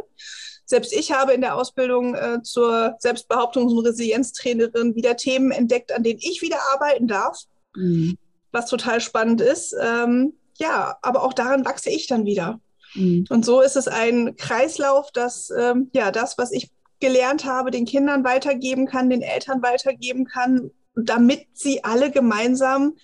Selbst 0.65 0.93
ich 0.93 1.11
habe 1.11 1.33
in 1.33 1.41
der 1.41 1.55
Ausbildung 1.55 2.15
äh, 2.15 2.41
zur 2.41 2.97
Selbstbehauptungs- 3.03 3.77
und 3.77 3.85
Resilienztrainerin 3.85 4.95
wieder 4.95 5.15
Themen 5.15 5.51
entdeckt, 5.51 5.91
an 5.91 6.01
denen 6.01 6.19
ich 6.19 6.41
wieder 6.41 6.57
arbeiten 6.73 7.07
darf, 7.07 7.39
mhm. 7.75 8.17
was 8.51 8.67
total 8.67 8.99
spannend 8.99 9.41
ist. 9.41 9.75
Ähm, 9.79 10.33
ja, 10.57 10.97
aber 11.03 11.23
auch 11.23 11.33
daran 11.33 11.65
wachse 11.65 11.91
ich 11.91 12.07
dann 12.07 12.25
wieder. 12.25 12.59
Mhm. 12.95 13.25
Und 13.29 13.45
so 13.45 13.61
ist 13.61 13.75
es 13.75 13.87
ein 13.87 14.35
Kreislauf, 14.37 15.11
dass 15.11 15.51
ähm, 15.51 15.91
ja 15.93 16.11
das, 16.11 16.39
was 16.39 16.51
ich 16.51 16.71
gelernt 16.99 17.45
habe, 17.45 17.71
den 17.71 17.85
Kindern 17.85 18.23
weitergeben 18.23 18.85
kann, 18.85 19.09
den 19.09 19.21
Eltern 19.21 19.61
weitergeben 19.61 20.25
kann, 20.25 20.71
damit 20.95 21.47
sie 21.53 21.83
alle 21.83 22.11
gemeinsam 22.11 22.95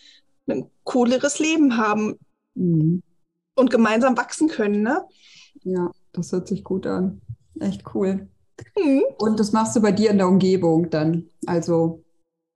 ein 0.48 0.70
cooleres 0.84 1.40
Leben 1.40 1.78
haben 1.78 2.18
mhm. 2.56 3.04
und 3.56 3.70
gemeinsam 3.70 4.18
wachsen 4.18 4.48
können. 4.48 4.82
Ne? 4.82 5.04
Ja, 5.64 5.92
das 6.14 6.32
hört 6.32 6.48
sich 6.48 6.64
gut 6.64 6.86
an. 6.88 7.22
Echt 7.60 7.84
cool. 7.94 8.28
Mhm. 8.78 9.04
Und 9.18 9.40
das 9.40 9.52
machst 9.52 9.76
du 9.76 9.82
bei 9.82 9.92
dir 9.92 10.12
in 10.12 10.18
der 10.18 10.28
Umgebung 10.28 10.90
dann. 10.90 11.30
Also 11.46 12.04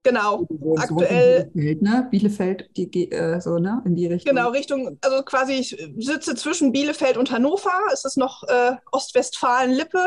Genau, 0.06 0.48
aktuell. 0.78 1.50
Bielefeld, 1.52 1.82
ne? 1.82 2.08
Bielefeld 2.12 2.70
die, 2.78 3.12
äh, 3.12 3.42
so, 3.42 3.58
ne? 3.58 3.82
In 3.86 3.96
die 3.96 4.06
Richtung. 4.06 4.36
Genau, 4.36 4.52
Richtung, 4.52 5.00
also 5.02 5.24
quasi, 5.24 5.54
ich 5.54 5.76
sitze 5.98 6.36
zwischen 6.36 6.72
Bielefeld 6.72 7.18
und 7.18 7.32
Hannover. 7.32 7.72
Es 7.92 8.06
ist 8.06 8.16
noch 8.16 8.44
äh, 8.44 8.74
Ostwestfalen-Lippe. 8.92 10.06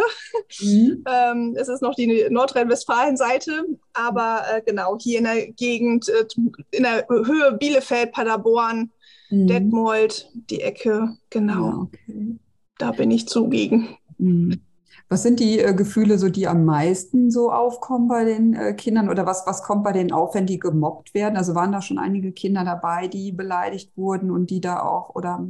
Mhm. 0.60 1.04
ähm, 1.10 1.56
es 1.58 1.68
ist 1.68 1.82
noch 1.82 1.96
die 1.96 2.28
Nordrhein-Westfalen-Seite. 2.30 3.64
Aber 3.92 4.42
äh, 4.52 4.62
genau, 4.64 4.96
hier 5.00 5.18
in 5.18 5.24
der 5.24 5.50
Gegend, 5.50 6.08
äh, 6.08 6.24
in 6.70 6.84
der 6.84 7.04
Höhe 7.08 7.56
Bielefeld, 7.58 8.12
Paderborn, 8.12 8.92
mhm. 9.30 9.48
Detmold, 9.48 10.30
die 10.48 10.60
Ecke, 10.60 11.16
genau. 11.28 11.70
Ja, 11.70 11.76
okay. 11.78 12.38
Da 12.78 12.92
bin 12.92 13.10
ich 13.10 13.26
zugegen. 13.26 13.96
Mhm. 14.18 14.60
Was 15.10 15.22
sind 15.22 15.40
die 15.40 15.58
äh, 15.58 15.74
Gefühle, 15.74 16.18
so 16.18 16.28
die 16.28 16.46
am 16.46 16.64
meisten 16.64 17.30
so 17.30 17.50
aufkommen 17.50 18.08
bei 18.08 18.24
den 18.24 18.54
äh, 18.54 18.74
Kindern 18.74 19.08
oder 19.08 19.24
was, 19.24 19.46
was 19.46 19.62
kommt 19.62 19.84
bei 19.84 19.92
denen 19.92 20.12
auf, 20.12 20.34
wenn 20.34 20.46
die 20.46 20.58
gemobbt 20.58 21.14
werden? 21.14 21.36
Also 21.36 21.54
waren 21.54 21.72
da 21.72 21.80
schon 21.80 21.98
einige 21.98 22.32
Kinder 22.32 22.64
dabei, 22.64 23.08
die 23.08 23.32
beleidigt 23.32 23.96
wurden 23.96 24.30
und 24.30 24.50
die 24.50 24.60
da 24.60 24.82
auch 24.82 25.14
oder? 25.14 25.46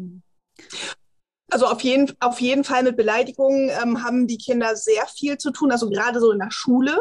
Also 1.51 1.67
auf 1.67 1.81
jeden, 1.81 2.13
auf 2.21 2.41
jeden 2.41 2.63
Fall 2.63 2.85
mit 2.85 2.97
Beleidigungen 2.97 3.71
ähm, 3.83 4.05
haben 4.05 4.27
die 4.27 4.39
Kinder 4.39 4.77
sehr 4.77 5.07
viel 5.07 5.39
zu 5.39 5.51
tun, 5.51 5.73
also 5.73 5.89
gerade 5.89 6.21
so 6.21 6.31
in 6.31 6.39
der 6.39 6.51
Schule. 6.51 6.97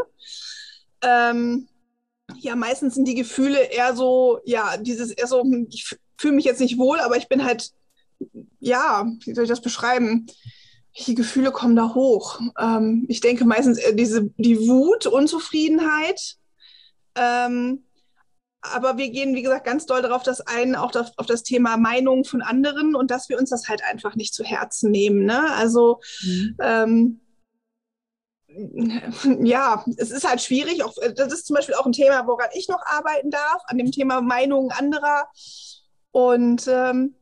Ähm, 1.01 1.67
ja, 2.37 2.55
meistens 2.55 2.95
sind 2.95 3.07
die 3.07 3.15
Gefühle 3.15 3.59
eher 3.59 3.95
so, 3.95 4.39
ja, 4.45 4.77
dieses 4.77 5.11
eher 5.11 5.27
so, 5.27 5.41
hm, 5.41 5.67
ich 5.69 5.95
fühle 6.17 6.33
mich 6.33 6.45
jetzt 6.45 6.61
nicht 6.61 6.77
wohl, 6.77 6.99
aber 6.99 7.17
ich 7.17 7.27
bin 7.27 7.43
halt, 7.43 7.71
ja, 8.59 9.05
wie 9.25 9.33
soll 9.33 9.43
ich 9.43 9.49
das 9.49 9.61
beschreiben? 9.61 10.27
Welche 10.97 11.13
Gefühle 11.13 11.51
kommen 11.51 11.75
da 11.75 11.93
hoch? 11.93 12.39
Ähm, 12.60 13.05
ich 13.07 13.21
denke 13.21 13.45
meistens 13.45 13.79
diese, 13.93 14.29
die 14.38 14.67
Wut, 14.67 15.05
Unzufriedenheit. 15.05 16.38
Ähm, 17.15 17.83
aber 18.62 18.97
wir 18.97 19.10
gehen, 19.10 19.36
wie 19.36 19.43
gesagt, 19.43 19.65
ganz 19.65 19.86
doll 19.86 20.01
darauf, 20.01 20.23
dass 20.23 20.41
ein, 20.41 20.75
auch 20.75 20.93
auf, 20.95 21.12
auf, 21.17 21.25
das 21.27 21.43
Thema 21.43 21.77
Meinung 21.77 22.25
von 22.25 22.41
anderen 22.41 22.95
und 22.95 23.12
dass 23.12 23.29
wir 23.29 23.38
uns 23.38 23.51
das 23.51 23.67
halt 23.69 23.83
einfach 23.83 24.15
nicht 24.15 24.33
zu 24.33 24.43
Herzen 24.43 24.89
nehmen. 24.91 25.25
Ne? 25.25 25.53
Also 25.53 26.01
mhm. 26.23 26.57
ähm, 26.62 27.19
ja, 29.43 29.86
es 29.97 30.10
ist 30.10 30.27
halt 30.27 30.41
schwierig. 30.41 30.83
Auch, 30.83 30.95
das 31.15 31.31
ist 31.31 31.45
zum 31.45 31.55
Beispiel 31.55 31.75
auch 31.75 31.86
ein 31.86 31.91
Thema, 31.91 32.25
woran 32.25 32.49
ich 32.53 32.67
noch 32.67 32.81
arbeiten 32.86 33.29
darf, 33.29 33.62
an 33.67 33.77
dem 33.77 33.91
Thema 33.91 34.21
Meinungen 34.21 34.71
anderer. 34.71 35.29
Und 36.12 36.67
ähm, 36.67 37.15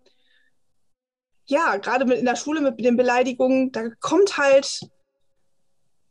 ja, 1.47 1.77
gerade 1.77 2.11
in 2.13 2.25
der 2.25 2.35
Schule 2.35 2.61
mit 2.61 2.79
den 2.79 2.97
Beleidigungen, 2.97 3.71
da 3.71 3.89
kommt 3.99 4.37
halt, 4.37 4.81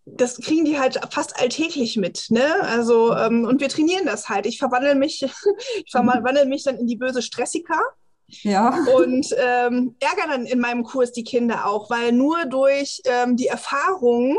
das 0.06 0.38
kriegen 0.38 0.64
die 0.64 0.78
halt 0.78 1.00
fast 1.10 1.40
alltäglich 1.40 1.96
mit, 1.96 2.26
ne? 2.28 2.60
Also, 2.62 3.14
ähm, 3.16 3.44
und 3.44 3.60
wir 3.60 3.68
trainieren 3.68 4.06
das 4.06 4.28
halt. 4.28 4.46
Ich 4.46 4.58
verwandle 4.58 4.94
mich, 4.94 5.22
ich 5.84 5.90
verwandle 5.90 6.46
mich 6.46 6.64
dann 6.64 6.78
in 6.78 6.86
die 6.86 6.96
böse 6.96 7.22
Stressika. 7.22 7.80
Ja. 8.42 8.84
Und 8.94 9.34
ähm, 9.36 9.96
ärgere 10.00 10.28
dann 10.28 10.46
in 10.46 10.58
meinem 10.58 10.82
Kurs 10.82 11.12
die 11.12 11.24
Kinder 11.24 11.66
auch, 11.66 11.90
weil 11.90 12.12
nur 12.12 12.46
durch 12.46 13.02
ähm, 13.04 13.36
die 13.36 13.48
Erfahrung 13.48 14.38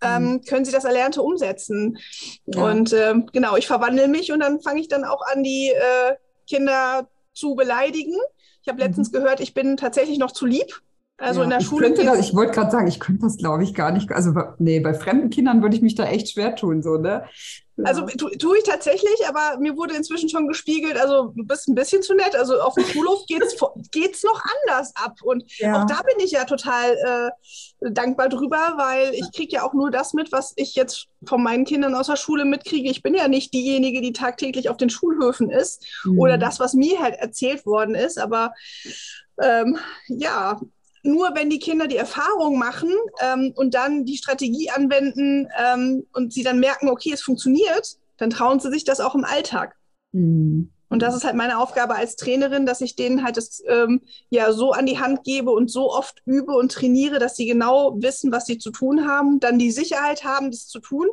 ähm, 0.00 0.24
mhm. 0.24 0.42
können 0.42 0.64
sie 0.64 0.72
das 0.72 0.84
Erlernte 0.84 1.22
umsetzen. 1.22 1.98
Ja. 2.46 2.64
Und 2.64 2.92
ähm, 2.92 3.26
genau, 3.32 3.56
ich 3.56 3.66
verwandle 3.66 4.08
mich 4.08 4.32
und 4.32 4.40
dann 4.40 4.60
fange 4.60 4.80
ich 4.80 4.88
dann 4.88 5.04
auch 5.04 5.22
an, 5.32 5.42
die 5.42 5.68
äh, 5.68 6.14
Kinder 6.48 7.08
zu 7.34 7.54
beleidigen. 7.54 8.16
Ich 8.68 8.70
habe 8.70 8.82
letztens 8.82 9.10
mhm. 9.10 9.16
gehört, 9.16 9.40
ich 9.40 9.54
bin 9.54 9.78
tatsächlich 9.78 10.18
noch 10.18 10.30
zu 10.30 10.44
lieb. 10.44 10.82
Also 11.18 11.40
ja, 11.40 11.44
in 11.44 11.50
der 11.50 11.60
Schule. 11.60 11.92
Das, 11.92 12.18
ich 12.20 12.34
wollte 12.34 12.52
gerade 12.52 12.70
sagen, 12.70 12.86
ich 12.86 13.00
könnte 13.00 13.22
das, 13.22 13.36
glaube 13.36 13.64
ich, 13.64 13.74
gar 13.74 13.90
nicht. 13.90 14.10
Also, 14.12 14.32
nee, 14.58 14.78
bei 14.78 14.94
fremden 14.94 15.30
Kindern 15.30 15.62
würde 15.62 15.74
ich 15.74 15.82
mich 15.82 15.96
da 15.96 16.04
echt 16.04 16.30
schwer 16.30 16.54
tun, 16.54 16.80
so, 16.80 16.96
ne? 16.96 17.24
Also 17.84 18.06
tue 18.06 18.36
tu 18.38 18.54
ich 18.54 18.64
tatsächlich, 18.64 19.28
aber 19.28 19.58
mir 19.60 19.76
wurde 19.76 19.94
inzwischen 19.94 20.28
schon 20.28 20.48
gespiegelt, 20.48 20.96
also 20.96 21.32
du 21.36 21.44
bist 21.44 21.68
ein 21.68 21.76
bisschen 21.76 22.02
zu 22.02 22.14
nett. 22.14 22.34
Also 22.34 22.60
auf 22.60 22.74
dem 22.74 22.84
Schulhof 22.84 23.24
geht 23.26 23.42
es 23.42 24.24
noch 24.24 24.42
anders 24.66 24.92
ab. 24.96 25.18
Und 25.22 25.44
ja. 25.58 25.80
auch 25.80 25.86
da 25.86 26.02
bin 26.02 26.24
ich 26.24 26.32
ja 26.32 26.44
total 26.44 26.96
äh, 27.80 27.90
dankbar 27.90 28.28
drüber, 28.28 28.74
weil 28.76 29.14
ich 29.14 29.30
kriege 29.32 29.56
ja 29.56 29.62
auch 29.62 29.74
nur 29.74 29.90
das 29.90 30.12
mit, 30.12 30.32
was 30.32 30.54
ich 30.56 30.74
jetzt 30.74 31.06
von 31.24 31.42
meinen 31.42 31.64
Kindern 31.64 31.94
aus 31.94 32.08
der 32.08 32.16
Schule 32.16 32.44
mitkriege. 32.44 32.90
Ich 32.90 33.02
bin 33.02 33.14
ja 33.14 33.28
nicht 33.28 33.54
diejenige, 33.54 34.00
die 34.00 34.12
tagtäglich 34.12 34.70
auf 34.70 34.76
den 34.76 34.90
Schulhöfen 34.90 35.50
ist 35.50 35.84
mhm. 36.04 36.18
oder 36.18 36.36
das, 36.36 36.58
was 36.58 36.74
mir 36.74 37.00
halt 37.00 37.14
erzählt 37.16 37.64
worden 37.64 37.94
ist. 37.94 38.18
Aber 38.18 38.54
ähm, 39.40 39.78
ja, 40.08 40.60
nur 41.02 41.30
wenn 41.34 41.50
die 41.50 41.58
Kinder 41.58 41.86
die 41.86 41.96
Erfahrung 41.96 42.58
machen 42.58 42.90
ähm, 43.20 43.52
und 43.54 43.74
dann 43.74 44.04
die 44.04 44.16
Strategie 44.16 44.70
anwenden 44.70 45.48
ähm, 45.58 46.06
und 46.12 46.32
sie 46.32 46.42
dann 46.42 46.60
merken, 46.60 46.88
okay, 46.88 47.12
es 47.12 47.22
funktioniert, 47.22 47.96
dann 48.16 48.30
trauen 48.30 48.60
sie 48.60 48.70
sich 48.70 48.84
das 48.84 49.00
auch 49.00 49.14
im 49.14 49.24
Alltag. 49.24 49.76
Mhm. 50.12 50.70
Und 50.90 51.02
das 51.02 51.14
ist 51.14 51.24
halt 51.24 51.36
meine 51.36 51.58
Aufgabe 51.58 51.94
als 51.96 52.16
Trainerin, 52.16 52.64
dass 52.64 52.80
ich 52.80 52.96
denen 52.96 53.22
halt 53.22 53.36
das 53.36 53.62
ähm, 53.68 54.00
ja 54.30 54.52
so 54.52 54.72
an 54.72 54.86
die 54.86 54.98
Hand 54.98 55.22
gebe 55.22 55.50
und 55.50 55.70
so 55.70 55.92
oft 55.92 56.22
übe 56.24 56.52
und 56.52 56.72
trainiere, 56.72 57.18
dass 57.18 57.36
sie 57.36 57.46
genau 57.46 57.96
wissen, 58.00 58.32
was 58.32 58.46
sie 58.46 58.58
zu 58.58 58.70
tun 58.70 59.06
haben, 59.06 59.38
dann 59.38 59.58
die 59.58 59.70
Sicherheit 59.70 60.24
haben, 60.24 60.50
das 60.50 60.66
zu 60.66 60.80
tun 60.80 61.08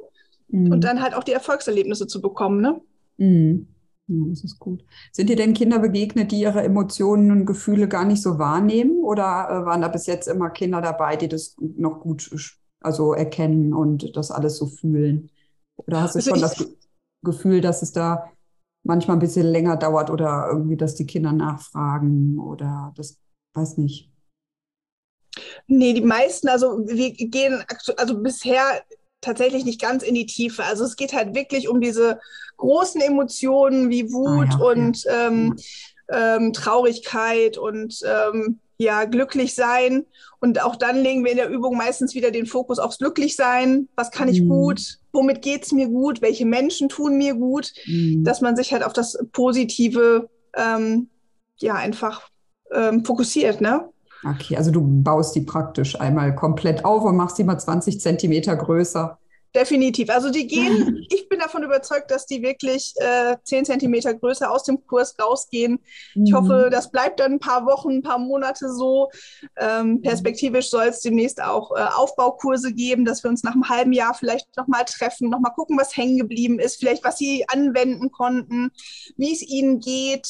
mhm. 0.48 0.72
und 0.72 0.84
dann 0.84 1.02
halt 1.02 1.14
auch 1.14 1.24
die 1.24 1.34
Erfolgserlebnisse 1.34 2.08
zu 2.08 2.22
bekommen. 2.22 2.62
Ne? 2.62 2.82
Mhm. 3.18 3.68
Ja, 4.08 4.24
das 4.30 4.44
ist 4.44 4.60
gut. 4.60 4.86
Sind 5.12 5.30
dir 5.30 5.36
denn 5.36 5.54
Kinder 5.54 5.80
begegnet, 5.80 6.32
die 6.32 6.40
ihre 6.40 6.62
Emotionen 6.64 7.32
und 7.32 7.46
Gefühle 7.46 7.88
gar 7.88 8.06
nicht 8.06 8.22
so 8.22 8.38
wahrnehmen? 8.38 9.04
Oder 9.04 9.50
äh, 9.50 9.66
waren 9.66 9.82
da 9.82 9.88
bis 9.88 10.06
jetzt 10.06 10.28
immer 10.28 10.52
Kinder 10.52 10.82
dabei, 10.82 11.16
die 11.16 11.28
das 11.28 11.56
noch 11.60 12.02
gut 12.02 12.30
also 12.82 13.14
erkennen 13.14 13.74
und 13.74 14.16
das 14.16 14.30
alles 14.30 14.58
so 14.58 14.68
fühlen? 14.68 15.32
Oder 15.76 16.02
hast 16.02 16.16
du 16.16 16.20
also 16.20 16.32
schon 16.32 16.42
das 16.42 16.78
Gefühl, 17.24 17.62
dass 17.62 17.82
es 17.82 17.92
da 17.92 18.32
manchmal 18.84 19.18
ein 19.18 19.22
bisschen 19.22 19.48
länger 19.48 19.76
dauert 19.78 20.12
oder 20.12 20.50
irgendwie, 20.52 20.78
dass 20.78 20.94
die 20.94 21.08
Kinder 21.08 21.32
nachfragen 21.32 22.38
oder 22.38 22.94
das 22.96 23.18
weiß 23.56 23.78
nicht? 23.78 24.12
Nee, 25.68 25.94
die 25.94 26.02
meisten, 26.02 26.48
also 26.48 26.86
wir 26.86 27.12
gehen, 27.12 27.64
also 27.98 28.22
bisher 28.22 28.84
tatsächlich 29.26 29.66
nicht 29.66 29.82
ganz 29.82 30.04
in 30.04 30.16
die 30.16 30.26
Tiefe. 30.26 30.64
Also 30.64 30.86
es 30.86 30.96
geht 30.96 31.14
halt 31.14 31.36
wirklich 31.36 31.68
um 31.68 31.82
diese 31.82 32.20
großen 32.58 33.02
Emotionen 33.02 33.90
wie 33.90 34.12
Wut 34.12 34.50
ah, 34.52 34.58
ja, 34.60 34.66
und 34.66 35.04
ja. 35.04 35.28
Ähm, 35.28 35.56
ähm, 36.12 36.54
Traurigkeit 36.54 37.58
und 37.58 38.00
ähm, 38.06 38.60
ja, 38.78 39.06
glücklich 39.06 39.56
sein. 39.56 40.06
Und 40.40 40.62
auch 40.62 40.76
dann 40.76 41.02
legen 41.02 41.24
wir 41.24 41.32
in 41.32 41.38
der 41.38 41.50
Übung 41.50 41.78
meistens 41.78 42.14
wieder 42.14 42.30
den 42.30 42.46
Fokus 42.46 42.78
aufs 42.78 42.98
Glücklichsein. 42.98 43.88
Was 43.96 44.12
kann 44.12 44.28
ich 44.28 44.42
mhm. 44.42 44.50
gut? 44.50 45.00
Womit 45.14 45.42
geht 45.42 45.64
es 45.64 45.72
mir 45.72 45.88
gut? 45.88 46.22
Welche 46.22 46.46
Menschen 46.46 46.90
tun 46.90 47.18
mir 47.18 47.36
gut? 47.36 47.72
Mhm. 47.86 48.24
Dass 48.24 48.42
man 48.42 48.56
sich 48.56 48.74
halt 48.74 48.84
auf 48.84 48.94
das 48.94 49.18
Positive 49.32 50.30
ähm, 50.56 51.10
ja 51.58 51.76
einfach 51.76 52.30
ähm, 52.72 53.06
fokussiert, 53.06 53.62
ne? 53.62 53.90
Okay, 54.26 54.58
also 54.58 54.72
du 54.72 54.82
baust 54.82 55.36
die 55.36 55.42
praktisch 55.42 56.00
einmal 56.00 56.36
komplett 56.36 56.84
auf 56.84 57.04
und 57.04 57.16
machst 57.16 57.38
sie 57.38 57.44
mal 57.44 57.60
20 57.60 58.02
Zentimeter 58.02 58.56
größer. 58.56 59.20
Definitiv. 59.56 60.10
Also 60.10 60.32
die 60.32 60.48
gehen, 60.48 61.06
ich 61.10 61.30
bin 61.30 61.40
davon 61.40 61.64
überzeugt, 61.64 62.12
dass 62.12 62.26
die 62.26 62.42
wirklich 62.42 62.94
äh, 62.98 63.38
10 63.42 63.66
Zentimeter 63.66 64.14
größer 64.14 64.52
aus 64.52 64.64
dem 64.64 64.86
Kurs 64.86 65.16
rausgehen. 65.22 65.80
Mhm. 66.14 66.26
Ich 66.26 66.34
hoffe, 66.34 66.70
das 66.70 66.92
bleibt 66.92 67.22
dann 67.22 67.34
ein 67.34 67.40
paar 67.40 67.66
Wochen, 67.66 67.92
ein 67.92 68.02
paar 68.02 68.20
Monate 68.20 68.70
so. 68.70 69.10
Ähm, 69.56 69.88
mhm. 69.88 70.02
perspektivisch 70.02 70.70
soll 70.70 70.88
es 70.88 71.00
demnächst 71.00 71.42
auch 71.42 71.72
äh, 71.72 71.86
Aufbaukurse 71.96 72.74
geben, 72.74 73.06
dass 73.06 73.24
wir 73.24 73.30
uns 73.30 73.44
nach 73.44 73.54
einem 73.54 73.70
halben 73.70 73.94
Jahr 73.94 74.14
vielleicht 74.14 74.58
nochmal 74.58 74.84
treffen, 74.86 75.30
nochmal 75.30 75.54
gucken, 75.54 75.78
was 75.80 75.96
hängen 75.96 76.18
geblieben 76.18 76.60
ist, 76.60 76.78
vielleicht 76.78 77.06
was 77.06 77.18
sie 77.18 77.48
anwenden 77.48 78.12
konnten, 78.12 78.72
wie 79.16 79.32
es 79.32 79.42
ihnen 79.42 79.80
geht 79.80 80.28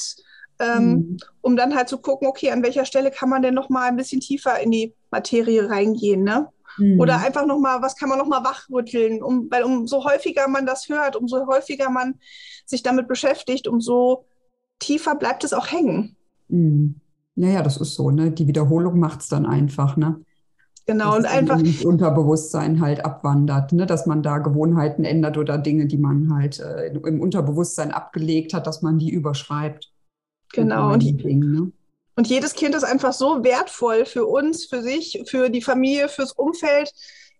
ähm, 0.60 0.90
mhm. 0.90 1.18
um 1.42 1.56
dann 1.56 1.76
halt 1.76 1.90
zu 1.90 1.98
gucken, 1.98 2.28
okay, 2.28 2.52
an 2.52 2.64
welcher 2.64 2.86
Stelle 2.86 3.12
kann 3.12 3.30
man 3.30 3.42
denn 3.42 3.54
noch 3.54 3.70
mal 3.70 3.88
ein 3.88 3.96
bisschen 3.96 4.22
tiefer 4.22 4.60
in 4.60 4.72
die 4.72 4.94
Materie 5.12 5.70
reingehen, 5.70 6.24
ne? 6.24 6.48
Mhm. 6.78 7.00
Oder 7.00 7.20
einfach 7.20 7.46
noch 7.46 7.60
mal, 7.60 7.82
was 7.82 7.96
kann 7.96 8.10
man 8.10 8.18
noch 8.18 8.28
mal 8.28 8.44
wachrütteln, 8.44 9.24
um, 9.24 9.48
weil 9.50 9.64
umso 9.64 10.04
häufiger 10.04 10.48
man 10.48 10.66
das 10.66 10.90
hört, 10.90 11.16
umso 11.16 11.48
häufiger 11.48 11.90
man 11.90 12.16
sich 12.66 12.84
damit 12.84 13.08
beschäftigt, 13.08 13.68
umso 13.68 14.26
tiefer 14.80 15.16
bleibt 15.16 15.44
es 15.44 15.54
auch 15.54 15.72
hängen. 15.72 16.16
Mhm. 16.48 16.96
Naja, 17.36 17.62
das 17.62 17.78
ist 17.78 17.96
so, 17.96 18.12
ne? 18.12 18.32
Die 18.32 18.48
Wiederholung 18.48 19.00
macht 19.00 19.22
es 19.22 19.28
dann 19.28 19.46
einfach, 19.46 19.98
ne? 19.98 20.22
Genau, 20.86 21.16
dass 21.16 21.18
und 21.18 21.26
einfach. 21.26 21.62
Das 21.62 21.84
Unterbewusstsein 21.84 22.80
halt 22.80 23.04
abwandert, 23.04 23.74
ne? 23.74 23.86
dass 23.86 24.06
man 24.06 24.22
da 24.22 24.38
Gewohnheiten 24.38 25.04
ändert 25.04 25.38
oder 25.38 25.58
Dinge, 25.58 25.88
die 25.88 25.98
man 25.98 26.34
halt 26.34 26.60
äh, 26.60 26.88
im 26.88 27.22
Unterbewusstsein 27.22 27.92
abgelegt 27.92 28.54
hat, 28.54 28.68
dass 28.68 28.82
man 28.82 29.00
die 29.00 29.10
überschreibt. 29.10 29.92
Genau. 30.56 30.94
Und, 30.94 31.04
ne? 31.24 31.72
und 32.16 32.28
jedes 32.28 32.54
Kind 32.54 32.76
ist 32.76 32.84
einfach 32.84 33.14
so 33.14 33.44
wertvoll 33.44 34.06
für 34.06 34.26
uns, 34.26 34.66
für 34.66 34.82
sich, 34.82 35.24
für 35.28 35.50
die 35.50 35.62
Familie, 35.62 36.08
fürs 36.08 36.32
Umfeld. 36.32 36.92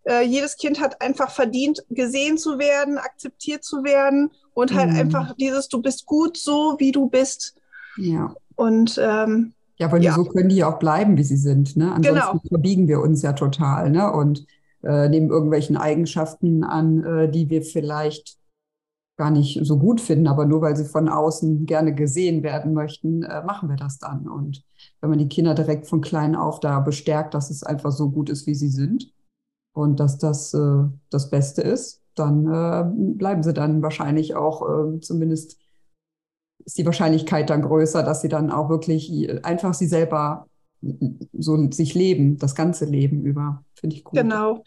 Äh, 0.04 0.26
jedes 0.26 0.58
Kind 0.58 0.80
hat 0.80 1.02
einfach 1.02 1.32
verdient, 1.32 1.84
gesehen 1.90 2.38
zu 2.38 2.60
werden, 2.60 2.98
akzeptiert 2.98 3.64
zu 3.64 3.84
werden 3.84 4.32
und 4.54 4.74
halt 4.74 4.92
mhm. 4.92 4.98
einfach 4.98 5.36
dieses, 5.36 5.68
du 5.68 5.82
bist 5.82 6.06
gut 6.06 6.38
so, 6.38 6.76
wie 6.78 6.92
du 6.92 7.10
bist. 7.10 7.56
Ja. 7.98 8.36
Und 8.56 9.00
ähm, 9.02 9.54
ja, 9.78 9.92
weil 9.92 10.04
ja. 10.04 10.14
so 10.14 10.24
können 10.26 10.50
die 10.50 10.58
ja 10.58 10.74
auch 10.74 10.80
bleiben, 10.80 11.18
wie 11.18 11.24
sie 11.24 11.38
sind. 11.38 11.76
Ne? 11.76 11.92
Ansonsten 11.92 12.14
genau. 12.14 12.42
verbiegen 12.48 12.88
wir 12.88 13.02
uns 13.02 13.22
ja 13.22 13.34
total 13.34 13.90
ne? 13.90 14.12
und 14.12 14.46
äh, 14.84 15.10
nehmen 15.10 15.30
irgendwelchen 15.30 15.76
Eigenschaften 15.76 16.64
an, 16.64 17.04
äh, 17.04 17.30
die 17.30 17.50
wir 17.50 17.64
vielleicht 17.64 18.38
gar 19.18 19.32
nicht 19.32 19.60
so 19.64 19.78
gut 19.78 20.02
finden, 20.02 20.28
aber 20.28 20.46
nur 20.46 20.62
weil 20.62 20.76
sie 20.76 20.86
von 20.86 21.08
außen 21.08 21.66
gerne 21.66 21.94
gesehen 21.94 22.44
werden 22.44 22.74
möchten, 22.74 23.24
äh, 23.24 23.44
machen 23.44 23.70
wir 23.70 23.78
das 23.78 23.98
dann. 23.98 24.28
Und 24.28 24.64
wenn 25.00 25.10
man 25.10 25.20
die 25.20 25.30
Kinder 25.30 25.56
direkt 25.56 25.88
von 25.88 26.02
klein 26.02 26.36
auf 26.36 26.60
da 26.60 26.80
bestärkt, 26.80 27.34
dass 27.34 27.50
es 27.50 27.64
einfach 27.64 27.92
so 27.92 28.10
gut 28.10 28.30
ist, 28.30 28.46
wie 28.46 28.56
sie 28.56 28.70
sind 28.70 29.14
und 29.74 30.00
dass 30.00 30.18
das 30.18 30.54
äh, 30.54 30.84
das 31.10 31.30
Beste 31.30 31.62
ist, 31.62 32.02
dann 32.16 32.48
äh, 32.48 32.86
bleiben 33.18 33.44
sie 33.44 33.54
dann 33.54 33.82
wahrscheinlich 33.82 34.36
auch, 34.36 34.62
äh, 34.68 35.00
zumindest 35.00 35.60
ist 36.66 36.78
die 36.78 36.86
Wahrscheinlichkeit 36.86 37.50
dann 37.50 37.62
größer, 37.62 38.04
dass 38.04 38.22
sie 38.22 38.30
dann 38.30 38.52
auch 38.52 38.70
wirklich 38.70 39.46
einfach 39.46 39.74
sie 39.74 39.88
selber 39.88 40.48
so 41.34 41.72
sich 41.72 41.94
leben, 41.94 42.38
das 42.38 42.56
ganze 42.56 42.86
Leben 42.86 43.24
über. 43.24 43.64
Finde 43.76 43.96
ich 43.96 44.04
gut. 44.04 44.18
Genau. 44.18 44.64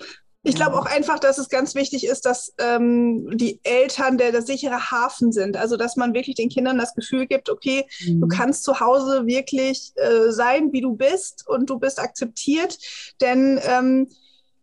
Ich 0.48 0.54
glaube 0.54 0.78
auch 0.78 0.86
einfach, 0.86 1.18
dass 1.18 1.36
es 1.36 1.50
ganz 1.50 1.74
wichtig 1.74 2.06
ist, 2.06 2.24
dass 2.24 2.54
ähm, 2.58 3.36
die 3.36 3.60
Eltern 3.64 4.16
der, 4.16 4.32
der 4.32 4.42
sichere 4.42 4.90
Hafen 4.90 5.30
sind. 5.30 5.56
Also, 5.56 5.76
dass 5.76 5.96
man 5.96 6.14
wirklich 6.14 6.36
den 6.36 6.48
Kindern 6.48 6.78
das 6.78 6.94
Gefühl 6.94 7.26
gibt, 7.26 7.50
okay, 7.50 7.86
mhm. 8.06 8.22
du 8.22 8.28
kannst 8.28 8.64
zu 8.64 8.80
Hause 8.80 9.26
wirklich 9.26 9.92
äh, 9.96 10.30
sein, 10.30 10.72
wie 10.72 10.80
du 10.80 10.94
bist 10.94 11.46
und 11.46 11.68
du 11.68 11.78
bist 11.78 12.00
akzeptiert. 12.00 12.78
Denn 13.20 13.60
ähm, 13.62 14.08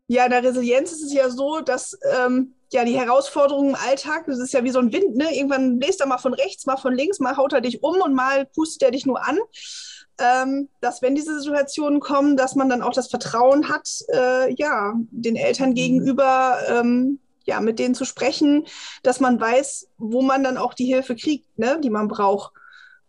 ja, 0.07 0.25
in 0.25 0.31
der 0.31 0.43
Resilienz 0.43 0.91
ist 0.91 1.03
es 1.03 1.13
ja 1.13 1.29
so, 1.29 1.61
dass 1.61 1.97
ähm, 2.19 2.55
ja 2.71 2.83
die 2.83 2.97
Herausforderungen 2.97 3.69
im 3.69 3.75
Alltag, 3.75 4.25
das 4.25 4.39
ist 4.39 4.53
ja 4.53 4.63
wie 4.63 4.71
so 4.71 4.79
ein 4.79 4.91
Wind, 4.91 5.15
ne? 5.15 5.35
Irgendwann 5.35 5.77
bläst 5.77 6.01
er 6.01 6.07
mal 6.07 6.17
von 6.17 6.33
rechts, 6.33 6.65
mal 6.65 6.77
von 6.77 6.95
links, 6.95 7.19
mal 7.19 7.37
haut 7.37 7.53
er 7.53 7.61
dich 7.61 7.83
um 7.83 8.01
und 8.01 8.15
mal 8.15 8.47
pustet 8.47 8.81
er 8.83 8.91
dich 8.91 9.05
nur 9.05 9.23
an 9.25 9.37
ähm, 10.19 10.69
dass 10.81 11.01
wenn 11.01 11.15
diese 11.15 11.39
Situationen 11.39 11.99
kommen, 11.99 12.37
dass 12.37 12.55
man 12.55 12.69
dann 12.69 12.81
auch 12.81 12.93
das 12.93 13.09
Vertrauen 13.09 13.69
hat, 13.69 13.87
äh, 14.13 14.53
ja, 14.55 14.93
den 15.11 15.35
Eltern 15.35 15.71
mhm. 15.71 15.75
gegenüber, 15.75 16.57
ähm, 16.69 17.19
ja, 17.45 17.59
mit 17.59 17.79
denen 17.79 17.95
zu 17.95 18.05
sprechen, 18.05 18.65
dass 19.03 19.19
man 19.19 19.39
weiß, 19.39 19.87
wo 19.97 20.21
man 20.21 20.43
dann 20.43 20.57
auch 20.57 20.73
die 20.73 20.85
Hilfe 20.85 21.15
kriegt, 21.15 21.59
ne, 21.59 21.79
die 21.83 21.89
man 21.89 22.07
braucht. 22.07 22.53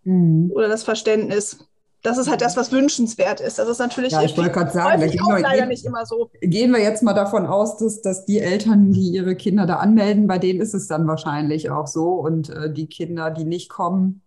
Mhm. 0.04 0.50
Oder 0.54 0.68
das 0.68 0.82
Verständnis. 0.82 1.58
Das 2.02 2.18
ist 2.18 2.30
halt 2.30 2.40
das, 2.40 2.56
was 2.56 2.70
wünschenswert 2.70 3.40
ist. 3.40 3.58
Das 3.58 3.68
ist 3.68 3.78
natürlich 3.78 4.12
ja, 4.12 4.22
ich 4.22 4.36
wollte 4.36 4.52
gerade 4.52 4.70
sagen, 4.70 5.00
da 5.00 5.06
gehen 5.08 5.26
wir, 5.26 5.40
leider 5.40 5.60
gehen, 5.62 5.68
nicht 5.68 5.84
immer 5.84 6.06
so. 6.06 6.30
Gehen 6.40 6.70
wir 6.70 6.80
jetzt 6.80 7.02
mal 7.02 7.14
davon 7.14 7.46
aus, 7.46 7.78
dass, 7.78 8.00
dass 8.00 8.24
die 8.24 8.38
Eltern, 8.38 8.92
die 8.92 9.10
ihre 9.10 9.34
Kinder 9.34 9.66
da 9.66 9.76
anmelden, 9.76 10.28
bei 10.28 10.38
denen 10.38 10.60
ist 10.60 10.74
es 10.74 10.86
dann 10.86 11.08
wahrscheinlich 11.08 11.70
auch 11.70 11.88
so. 11.88 12.10
Und 12.10 12.50
äh, 12.50 12.72
die 12.72 12.86
Kinder, 12.86 13.30
die 13.30 13.44
nicht 13.44 13.70
kommen, 13.70 14.22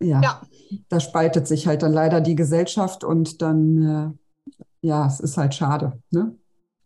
ja, 0.00 0.20
ja, 0.20 0.40
da 0.88 1.00
spaltet 1.00 1.46
sich 1.46 1.66
halt 1.66 1.82
dann 1.82 1.92
leider 1.92 2.20
die 2.20 2.36
Gesellschaft 2.36 3.04
und 3.04 3.42
dann, 3.42 4.16
äh, 4.52 4.56
ja, 4.86 5.06
es 5.06 5.20
ist 5.20 5.36
halt 5.36 5.54
schade. 5.54 6.00
Ne? 6.10 6.36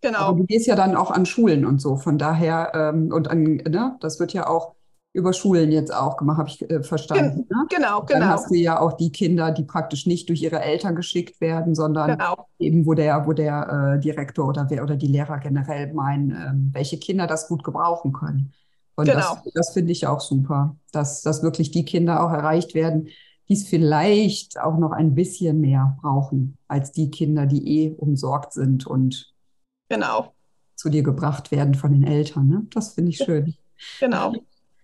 Genau. 0.00 0.18
Aber 0.18 0.38
du 0.38 0.44
gehst 0.44 0.66
ja 0.66 0.76
dann 0.76 0.96
auch 0.96 1.11
an 1.11 1.26
Schulen 1.26 1.64
und 1.64 1.80
so, 1.80 1.96
von 1.96 2.18
daher, 2.18 2.72
ähm, 2.74 3.11
und 3.12 3.28
an, 3.28 3.42
ne, 3.42 3.96
das 4.00 4.20
wird 4.20 4.33
ja 4.33 4.46
auch 4.46 4.74
über 5.14 5.33
Schulen 5.33 5.70
jetzt 5.70 5.94
auch 5.94 6.16
gemacht, 6.16 6.38
habe 6.38 6.48
ich 6.48 6.68
äh, 6.68 6.83
verstanden. 6.83 7.46
Ne? 7.48 7.66
Genau, 7.70 8.00
genau. 8.00 8.07
Dann 8.07 8.28
hast 8.28 8.50
du 8.50 8.57
ja 8.57 8.80
auch 8.80 8.94
die 8.94 9.12
Kinder, 9.12 9.52
die 9.52 9.62
praktisch 9.62 10.07
nicht 10.07 10.28
durch 10.28 10.42
ihre 10.42 10.61
Eltern 10.61 10.96
geschickt 10.96 11.40
werden, 11.40 11.76
sondern 11.76 12.18
genau. 12.18 12.48
eben, 12.59 12.85
wo 12.85 12.94
der, 12.94 13.24
wo 13.24 13.33
der 13.33 13.94
äh, 13.94 14.00
Direktor 14.00 14.48
oder 14.48 14.66
wer 14.68 14.83
oder 14.83 14.96
die 14.96 15.07
Lehrer 15.07 15.38
generell 15.38 15.94
meinen, 15.94 16.30
ähm, 16.30 16.70
welche 16.72 16.98
Kinder 16.98 17.28
das 17.28 17.46
gut 17.46 17.62
gebrauchen 17.62 18.12
können. 18.12 18.52
Und 18.96 19.07
genau. 19.07 19.38
das, 19.44 19.52
das 19.54 19.70
finde 19.72 19.92
ich 19.92 20.07
auch 20.07 20.20
super, 20.20 20.76
dass, 20.92 21.22
dass 21.22 21.42
wirklich 21.42 21.70
die 21.70 21.85
Kinder 21.85 22.24
auch 22.24 22.30
erreicht 22.30 22.74
werden, 22.74 23.09
die 23.48 23.54
es 23.54 23.66
vielleicht 23.66 24.59
auch 24.59 24.78
noch 24.78 24.92
ein 24.92 25.14
bisschen 25.14 25.61
mehr 25.61 25.96
brauchen 26.00 26.57
als 26.68 26.92
die 26.92 27.11
Kinder, 27.11 27.46
die 27.46 27.85
eh 27.85 27.94
umsorgt 27.94 28.52
sind 28.52 28.87
und 28.87 29.35
genau. 29.88 30.33
zu 30.76 30.88
dir 30.88 31.02
gebracht 31.02 31.50
werden 31.50 31.74
von 31.74 31.92
den 31.92 32.04
Eltern. 32.04 32.46
Ne? 32.46 32.66
Das 32.72 32.94
finde 32.94 33.11
ich 33.11 33.18
schön. 33.18 33.54
Genau 34.00 34.33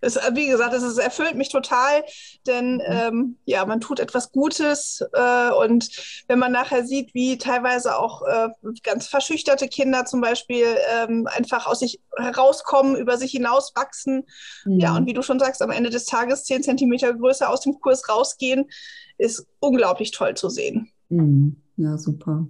es, 0.01 0.15
äh, 0.15 0.31
wie 0.33 0.47
gesagt, 0.47 0.73
es, 0.73 0.97
erfüllt 0.97 1.35
mich 1.35 1.49
total, 1.49 2.03
denn 2.45 2.75
mhm. 2.75 2.81
ähm, 2.85 3.37
ja, 3.45 3.65
man 3.65 3.79
tut 3.79 3.99
etwas 3.99 4.31
Gutes 4.31 5.03
äh, 5.13 5.51
und 5.51 5.89
wenn 6.27 6.39
man 6.39 6.51
nachher 6.51 6.85
sieht, 6.85 7.13
wie 7.13 7.37
teilweise 7.37 7.97
auch 7.97 8.23
äh, 8.23 8.49
ganz 8.83 9.07
verschüchterte 9.07 9.67
Kinder 9.67 10.05
zum 10.05 10.21
Beispiel 10.21 10.65
ähm, 10.93 11.27
einfach 11.27 11.67
aus 11.67 11.79
sich 11.79 12.01
herauskommen, 12.17 12.95
über 12.95 13.17
sich 13.17 13.31
hinaus 13.31 13.71
wachsen, 13.75 14.25
mhm. 14.65 14.79
ja, 14.79 14.95
und 14.95 15.05
wie 15.05 15.13
du 15.13 15.21
schon 15.21 15.39
sagst, 15.39 15.61
am 15.61 15.71
Ende 15.71 15.89
des 15.89 16.05
Tages 16.05 16.43
zehn 16.43 16.63
Zentimeter 16.63 17.13
größer 17.13 17.49
aus 17.49 17.61
dem 17.61 17.79
Kurs 17.79 18.09
rausgehen, 18.09 18.69
ist 19.17 19.45
unglaublich 19.59 20.11
toll 20.11 20.35
zu 20.35 20.49
sehen. 20.49 20.91
Mhm. 21.09 21.61
ja, 21.77 21.97
super. 21.97 22.47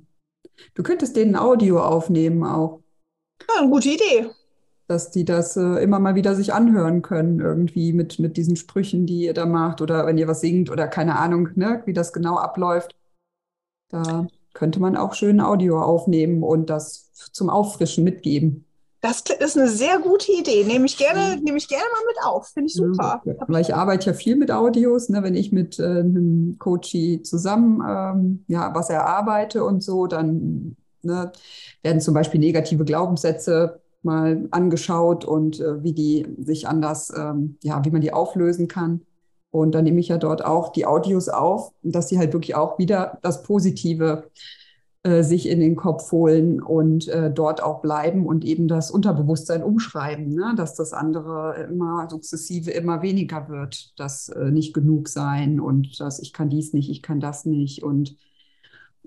Du 0.74 0.84
könntest 0.84 1.16
denen 1.16 1.36
Audio 1.36 1.84
aufnehmen 1.84 2.44
auch. 2.44 2.82
Ja, 3.50 3.62
eine 3.62 3.70
gute 3.70 3.90
Idee. 3.90 4.30
Dass 4.88 5.12
die 5.12 5.26
das 5.26 5.56
äh, 5.56 5.84
immer 5.84 6.00
mal 6.00 6.16
wieder 6.16 6.36
sich 6.36 6.54
anhören 6.54 7.02
können, 7.02 7.40
irgendwie 7.40 7.94
mit, 7.94 8.20
mit 8.20 8.36
diesen 8.38 8.56
Sprüchen, 8.56 9.06
die 9.06 9.22
ihr 9.22 9.34
da 9.34 9.46
macht, 9.46 9.82
oder 9.82 10.06
wenn 10.06 10.18
ihr 10.18 10.28
was 10.28 10.42
singt 10.42 10.70
oder 10.70 10.88
keine 10.88 11.18
Ahnung, 11.18 11.50
ne, 11.56 11.82
wie 11.86 11.94
das 11.94 12.14
genau 12.14 12.38
abläuft. 12.38 12.96
Da 13.90 14.28
könnte 14.54 14.80
man 14.80 14.98
auch 14.98 15.14
schön 15.14 15.40
Audio 15.40 15.82
aufnehmen 15.82 16.44
und 16.44 16.70
das 16.70 17.12
zum 17.32 17.50
Auffrischen 17.50 18.04
mitgeben. 18.04 18.66
Das 19.02 19.22
ist 19.22 19.58
eine 19.58 19.68
sehr 19.68 19.98
gute 19.98 20.32
Idee. 20.32 20.64
Nehme 20.64 20.86
ich 20.86 20.96
gerne, 20.96 21.42
nehme 21.42 21.58
ich 21.58 21.68
gerne 21.68 21.84
mal 21.92 22.06
mit 22.08 22.18
auf. 22.24 22.50
Finde 22.50 22.68
ich 22.68 22.76
super. 22.76 23.22
Ja, 23.26 23.34
weil 23.48 23.62
ich 23.62 23.74
arbeite 23.74 24.12
ja 24.12 24.14
viel 24.14 24.36
mit 24.36 24.52
Audios, 24.52 25.10
ne? 25.10 25.24
wenn 25.24 25.34
ich 25.34 25.52
mit 25.52 25.80
äh, 25.80 25.86
einem 25.86 26.58
Coachie 26.60 27.24
zusammen 27.24 27.82
ähm, 27.88 28.46
ja, 28.48 28.76
was 28.76 28.92
erarbeite 28.92 29.64
und 29.64 29.82
so, 29.82 30.06
dann 30.06 30.76
ne, 31.02 31.32
werden 31.82 32.00
zum 32.00 32.14
Beispiel 32.14 32.40
negative 32.40 32.86
Glaubenssätze 32.86 33.81
mal 34.04 34.48
angeschaut 34.52 35.26
und 35.26 35.60
äh, 35.60 35.84
wie 35.84 35.94
die 35.94 36.28
sich 36.40 36.68
anders, 36.68 37.12
ähm, 37.16 37.58
ja, 37.64 37.84
wie 37.86 37.92
man 37.92 38.02
die 38.02 38.14
auflösen 38.14 38.68
kann. 38.68 39.02
Und 39.52 39.76
dann 39.76 39.84
nehme 39.84 40.00
ich 40.00 40.08
ja 40.08 40.18
dort 40.18 40.44
auch 40.46 40.70
die 40.70 40.86
Audios 40.86 41.28
auf, 41.28 41.74
dass 41.84 42.08
sie 42.08 42.18
halt 42.18 42.34
wirklich 42.34 42.56
auch 42.56 42.80
wieder 42.80 43.20
das 43.22 43.44
Positive 43.44 44.24
äh, 45.04 45.24
sich 45.24 45.50
in 45.50 45.60
den 45.60 45.76
Kopf 45.76 46.12
holen 46.12 46.62
und 46.62 47.08
äh, 47.08 47.32
dort 47.32 47.64
auch 47.64 47.82
bleiben 47.82 48.28
und 48.28 48.46
eben 48.46 48.68
das 48.68 48.92
Unterbewusstsein 48.92 49.64
umschreiben, 49.64 50.36
ne? 50.36 50.54
dass 50.56 50.76
das 50.76 50.94
andere 50.94 51.68
immer 51.70 52.08
sukzessive 52.08 52.70
immer 52.70 53.02
weniger 53.02 53.50
wird, 53.50 54.00
das 54.00 54.30
äh, 54.30 54.52
nicht 54.52 54.76
genug 54.76 55.10
sein 55.10 55.60
und 55.60 56.00
dass 56.00 56.20
ich 56.20 56.34
kann 56.34 56.50
dies 56.50 56.74
nicht, 56.74 56.90
ich 56.90 57.02
kann 57.02 57.20
das 57.20 57.46
nicht 57.46 57.82
und 57.82 58.16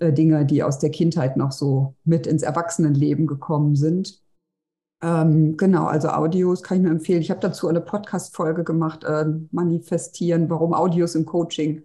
äh, 0.00 0.12
Dinge, 0.12 0.44
die 0.44 0.64
aus 0.64 0.80
der 0.80 0.90
Kindheit 0.90 1.36
noch 1.36 1.52
so 1.52 1.94
mit 2.04 2.26
ins 2.26 2.42
Erwachsenenleben 2.42 3.28
gekommen 3.28 3.76
sind. 3.76 4.20
Ähm, 5.02 5.56
genau, 5.56 5.84
also 5.86 6.08
Audios 6.08 6.62
kann 6.62 6.78
ich 6.78 6.82
nur 6.82 6.92
empfehlen. 6.92 7.20
Ich 7.20 7.30
habe 7.30 7.40
dazu 7.40 7.68
eine 7.68 7.80
Podcast-Folge 7.80 8.64
gemacht, 8.64 9.04
äh, 9.04 9.26
Manifestieren, 9.50 10.48
warum 10.48 10.72
Audios 10.72 11.14
im 11.14 11.26
Coaching 11.26 11.82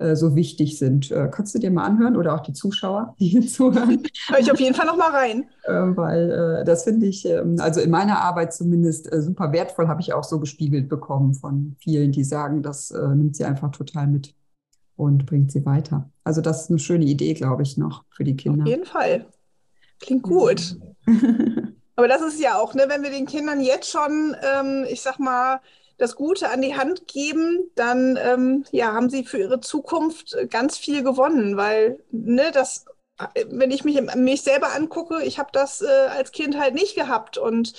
äh, 0.00 0.16
so 0.16 0.34
wichtig 0.34 0.78
sind. 0.78 1.10
Äh, 1.10 1.28
kannst 1.30 1.54
du 1.54 1.58
dir 1.58 1.70
mal 1.70 1.84
anhören 1.84 2.16
oder 2.16 2.34
auch 2.34 2.40
die 2.40 2.54
Zuschauer, 2.54 3.14
die 3.20 3.28
hier 3.28 3.46
zuhören? 3.46 4.02
Hör 4.28 4.38
ich 4.38 4.50
auf 4.50 4.58
jeden 4.58 4.74
Fall 4.74 4.86
noch 4.86 4.96
mal 4.96 5.10
rein. 5.10 5.44
Äh, 5.64 5.94
weil 5.94 6.64
das 6.64 6.84
finde 6.84 7.06
ich, 7.06 7.26
ähm, 7.26 7.56
also 7.60 7.80
in 7.80 7.90
meiner 7.90 8.22
Arbeit 8.22 8.54
zumindest 8.54 9.10
super 9.12 9.52
wertvoll, 9.52 9.88
habe 9.88 10.00
ich 10.00 10.14
auch 10.14 10.24
so 10.24 10.40
gespiegelt 10.40 10.88
bekommen 10.88 11.34
von 11.34 11.76
vielen, 11.78 12.12
die 12.12 12.24
sagen, 12.24 12.62
das 12.62 12.90
nimmt 12.90 13.36
sie 13.36 13.44
einfach 13.44 13.70
total 13.70 14.06
mit 14.06 14.34
und 14.96 15.26
bringt 15.26 15.52
sie 15.52 15.66
weiter. 15.66 16.10
Also 16.24 16.40
das 16.40 16.62
ist 16.62 16.70
eine 16.70 16.78
schöne 16.78 17.04
Idee, 17.04 17.34
glaube 17.34 17.62
ich, 17.62 17.76
noch 17.76 18.04
für 18.10 18.24
die 18.24 18.36
Kinder. 18.36 18.62
Auf 18.62 18.68
jeden 18.68 18.86
Fall. 18.86 19.26
Klingt 20.00 20.22
gut. 20.22 20.78
Aber 22.00 22.08
das 22.08 22.22
ist 22.22 22.40
ja 22.40 22.56
auch, 22.56 22.72
ne, 22.72 22.84
wenn 22.88 23.02
wir 23.02 23.10
den 23.10 23.26
Kindern 23.26 23.60
jetzt 23.60 23.90
schon, 23.90 24.34
ähm, 24.42 24.86
ich 24.88 25.02
sag 25.02 25.18
mal, 25.18 25.60
das 25.98 26.16
Gute 26.16 26.48
an 26.48 26.62
die 26.62 26.74
Hand 26.74 27.06
geben, 27.08 27.70
dann 27.74 28.18
ähm, 28.24 28.64
ja, 28.70 28.94
haben 28.94 29.10
sie 29.10 29.22
für 29.22 29.36
ihre 29.36 29.60
Zukunft 29.60 30.34
ganz 30.48 30.78
viel 30.78 31.02
gewonnen, 31.02 31.58
weil 31.58 32.02
ne, 32.10 32.52
das, 32.54 32.86
wenn 33.50 33.70
ich 33.70 33.84
mich, 33.84 34.00
mich 34.14 34.40
selber 34.40 34.74
angucke, 34.74 35.22
ich 35.22 35.38
habe 35.38 35.50
das 35.52 35.82
äh, 35.82 35.88
als 36.16 36.32
Kind 36.32 36.58
halt 36.58 36.72
nicht 36.72 36.94
gehabt 36.94 37.36
und 37.36 37.74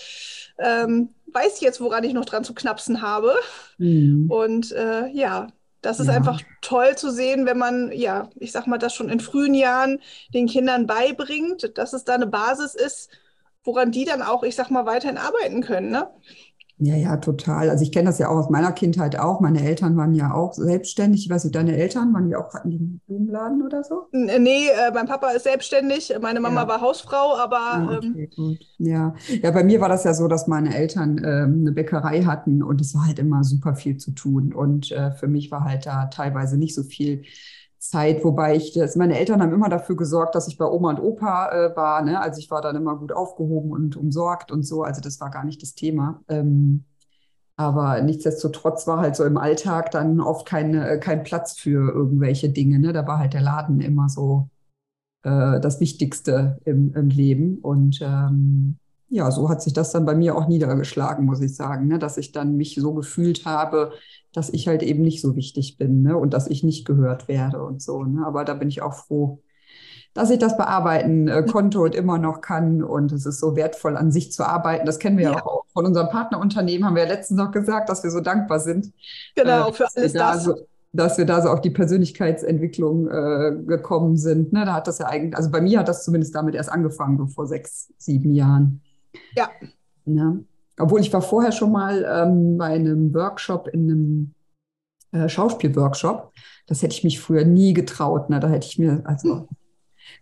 ähm, 0.60 1.10
weiß 1.34 1.60
jetzt, 1.62 1.82
woran 1.82 2.04
ich 2.04 2.14
noch 2.14 2.26
dran 2.26 2.44
zu 2.44 2.54
knapsen 2.54 3.02
habe. 3.02 3.34
Mhm. 3.80 4.30
Und 4.30 4.72
äh, 4.72 5.08
ja, 5.08 5.48
das 5.82 6.00
ist 6.00 6.10
ja. 6.10 6.14
einfach 6.14 6.40
toll 6.62 6.96
zu 6.96 7.10
sehen, 7.10 7.48
wenn 7.48 7.58
man, 7.58 7.92
ja, 7.92 8.30
ich 8.36 8.52
sag 8.52 8.68
mal, 8.68 8.78
das 8.78 8.94
schon 8.94 9.10
in 9.10 9.20
frühen 9.20 9.56
Jahren 9.56 10.00
den 10.32 10.46
Kindern 10.46 10.86
beibringt, 10.86 11.76
dass 11.76 11.94
es 11.94 12.04
da 12.04 12.14
eine 12.14 12.28
Basis 12.28 12.76
ist, 12.76 13.10
woran 13.64 13.92
die 13.92 14.06
dann 14.06 14.22
auch, 14.22 14.44
ich 14.44 14.56
sag 14.56 14.70
mal, 14.70 14.86
weiterhin 14.86 15.18
arbeiten 15.18 15.62
können. 15.62 15.92
Ne? 15.92 16.08
Ja, 16.84 16.96
ja, 16.96 17.18
total. 17.18 17.70
Also 17.70 17.84
ich 17.84 17.92
kenne 17.92 18.10
das 18.10 18.18
ja 18.18 18.28
auch 18.30 18.38
aus 18.38 18.50
meiner 18.50 18.72
Kindheit 18.72 19.20
auch. 19.20 19.40
Meine 19.40 19.62
Eltern 19.62 19.96
waren 19.98 20.16
ja 20.16 20.34
auch 20.34 20.54
selbstständig. 20.54 21.26
Ich 21.26 21.30
weiß 21.30 21.44
nicht, 21.44 21.56
deine 21.56 21.78
Eltern 21.78 22.12
waren 22.12 22.28
die 22.28 22.36
auch 22.36 22.52
hatten 22.56 22.72
die 22.72 22.78
einen 22.78 23.02
Blumenladen 23.06 23.62
oder 23.62 23.84
so? 23.84 24.08
Nee, 24.12 24.68
äh, 24.68 24.92
mein 24.92 25.06
Papa 25.06 25.30
ist 25.30 25.44
selbstständig, 25.44 26.12
meine 26.20 26.40
Mama 26.40 26.64
ja. 26.64 26.68
war 26.68 26.82
Hausfrau, 26.82 27.36
aber. 27.38 27.60
Ah, 27.60 27.98
okay, 27.98 28.32
ähm. 28.36 28.58
Ja. 28.80 29.14
ja, 29.44 29.52
bei 29.52 29.64
mir 29.64 29.80
war 29.80 29.90
das 29.90 30.06
ja 30.06 30.16
so, 30.16 30.28
dass 30.28 30.48
meine 30.48 30.76
Eltern 30.76 31.20
ähm, 31.20 31.60
eine 31.60 31.72
Bäckerei 31.72 32.24
hatten 32.24 32.64
und 32.64 32.82
es 32.82 32.96
war 32.96 33.06
halt 33.06 33.20
immer 33.20 33.44
super 33.44 33.76
viel 33.76 33.98
zu 33.98 34.10
tun. 34.10 34.52
Und 34.52 34.92
äh, 34.92 35.12
für 35.12 35.28
mich 35.28 35.52
war 35.52 35.64
halt 35.64 35.86
da 35.86 36.08
teilweise 36.08 36.58
nicht 36.58 36.74
so 36.74 36.82
viel 36.82 37.26
Zeit, 37.82 38.24
wobei 38.24 38.56
ich 38.56 38.74
das, 38.74 38.96
meine 38.96 39.18
Eltern 39.18 39.42
haben 39.42 39.54
immer 39.54 39.68
dafür 39.68 39.96
gesorgt, 39.96 40.36
dass 40.36 40.48
ich 40.48 40.58
bei 40.58 40.66
Oma 40.66 40.92
und 40.92 41.00
Opa 41.00 41.50
äh, 41.52 41.76
war. 41.76 42.04
Ne? 42.04 42.22
Also 42.22 42.40
ich 42.40 42.52
war 42.52 42.62
dann 42.62 42.76
immer 42.76 42.96
gut 42.96 43.12
aufgehoben 43.12 43.72
und 43.72 43.98
umsorgt 43.98 44.52
und 44.52 44.64
so. 44.64 44.84
Also 44.84 45.02
das 45.02 45.20
war 45.20 45.32
gar 45.32 45.44
nicht 45.44 45.64
das 45.64 45.74
Thema. 45.74 46.22
Ähm, 46.30 46.86
aber 47.56 48.00
nichtsdestotrotz 48.02 48.86
war 48.86 49.00
halt 49.00 49.16
so 49.16 49.26
im 49.26 49.38
Alltag 49.38 49.90
dann 49.92 50.22
oft 50.22 50.46
keine, 50.46 50.88
äh, 50.90 51.00
kein 51.00 51.24
Platz 51.24 51.58
für 51.58 51.92
irgendwelche 51.92 52.50
Dinge. 52.50 52.78
Ne? 52.78 52.94
Da 52.94 53.08
war 53.08 53.18
halt 53.18 53.34
der 53.34 53.42
Laden 53.42 53.82
immer 53.82 54.10
so 54.10 54.50
äh, 55.24 55.60
das 55.60 55.80
Wichtigste 55.80 56.60
im, 56.66 56.94
im 56.94 57.10
Leben. 57.10 57.58
Und 57.64 58.00
ähm, 58.04 58.78
ja, 59.10 59.32
so 59.32 59.50
hat 59.50 59.64
sich 59.64 59.74
das 59.74 59.92
dann 59.92 60.06
bei 60.06 60.14
mir 60.14 60.36
auch 60.36 60.48
niedergeschlagen, 60.48 61.26
muss 61.26 61.42
ich 61.42 61.56
sagen, 61.56 61.88
ne? 61.88 61.98
dass 61.98 62.18
ich 62.18 62.32
dann 62.32 62.58
mich 62.58 62.76
so 62.76 62.94
gefühlt 62.94 63.46
habe, 63.46 63.94
dass 64.34 64.50
ich 64.50 64.68
halt 64.68 64.84
eben 64.84 65.02
nicht 65.02 65.22
so 65.22 65.36
wichtig 65.36 65.78
bin 65.78 66.04
ne? 66.04 66.18
und 66.18 66.34
dass 66.34 66.48
ich 66.48 66.64
nicht 66.64 66.86
gehört 66.86 67.28
werde 67.28 67.64
und 67.64 67.82
so. 67.82 68.04
Ne? 68.04 68.26
Aber 68.26 68.46
da 68.46 68.54
bin 68.54 68.70
ich 68.70 68.82
auch 68.82 68.94
froh, 68.94 69.42
dass 70.14 70.30
ich 70.30 70.40
das 70.40 70.58
bearbeiten 70.58 71.28
äh, 71.28 71.44
konnte 71.44 71.80
und 71.80 71.96
immer 71.96 72.18
noch 72.18 72.42
kann. 72.42 72.84
Und 72.84 73.12
es 73.12 73.26
ist 73.26 73.40
so 73.40 73.56
wertvoll, 73.56 73.96
an 73.98 74.12
sich 74.12 74.32
zu 74.32 74.46
arbeiten. 74.46 74.86
Das 74.86 75.00
kennen 75.00 75.18
wir 75.18 75.32
ja 75.32 75.46
auch 75.46 75.66
von 75.74 75.86
unserem 75.86 76.10
Partnerunternehmen, 76.10 76.86
haben 76.86 76.96
wir 76.96 77.04
ja 77.04 77.10
letztens 77.10 77.38
noch 77.38 77.52
gesagt, 77.52 77.90
dass 77.90 78.04
wir 78.04 78.12
so 78.12 78.20
dankbar 78.20 78.60
sind. 78.60 78.92
Genau, 79.36 79.70
äh, 79.70 79.74
für 79.74 79.88
alles 79.96 80.14
da 80.14 80.34
das. 80.34 80.44
So, 80.44 80.56
dass 80.94 81.18
wir 81.18 81.26
da 81.26 81.42
so 81.42 81.50
auf 81.50 81.62
die 81.62 81.70
Persönlichkeitsentwicklung 81.70 83.08
äh, 83.08 83.56
gekommen 83.66 84.18
sind. 84.18 84.52
Ne? 84.52 84.66
Da 84.66 84.74
hat 84.74 84.88
das 84.88 85.00
ja 85.00 85.08
eigentlich, 85.08 85.38
also 85.38 85.50
bei 85.50 85.62
mir 85.62 85.80
hat 85.80 85.88
das 85.88 86.04
zumindest 86.04 86.36
damit 86.36 86.56
erst 86.56 86.72
angefangen, 86.72 87.18
so 87.18 87.28
vor 87.28 87.48
sechs, 87.48 87.94
sieben 87.98 88.34
Jahren. 88.34 88.82
Ja. 89.36 89.50
ja. 90.06 90.36
Obwohl 90.78 91.02
ich 91.02 91.12
war 91.14 91.22
vorher 91.22 91.52
schon 91.52 91.72
mal 91.72 92.06
ähm, 92.10 92.58
bei 92.58 92.68
einem 92.68 93.14
Workshop 93.14 93.68
in 93.68 93.84
einem 93.84 94.34
äh, 95.12 95.30
Schauspielworkshop. 95.30 96.32
Das 96.68 96.82
hätte 96.82 96.96
ich 96.96 97.04
mich 97.04 97.20
früher 97.20 97.46
nie 97.46 97.74
getraut. 97.74 98.30
Ne? 98.30 98.40
Da 98.40 98.48
hätte 98.48 98.68
ich 98.68 98.80
mir, 98.80 99.02
also 99.04 99.40
hm. 99.40 99.48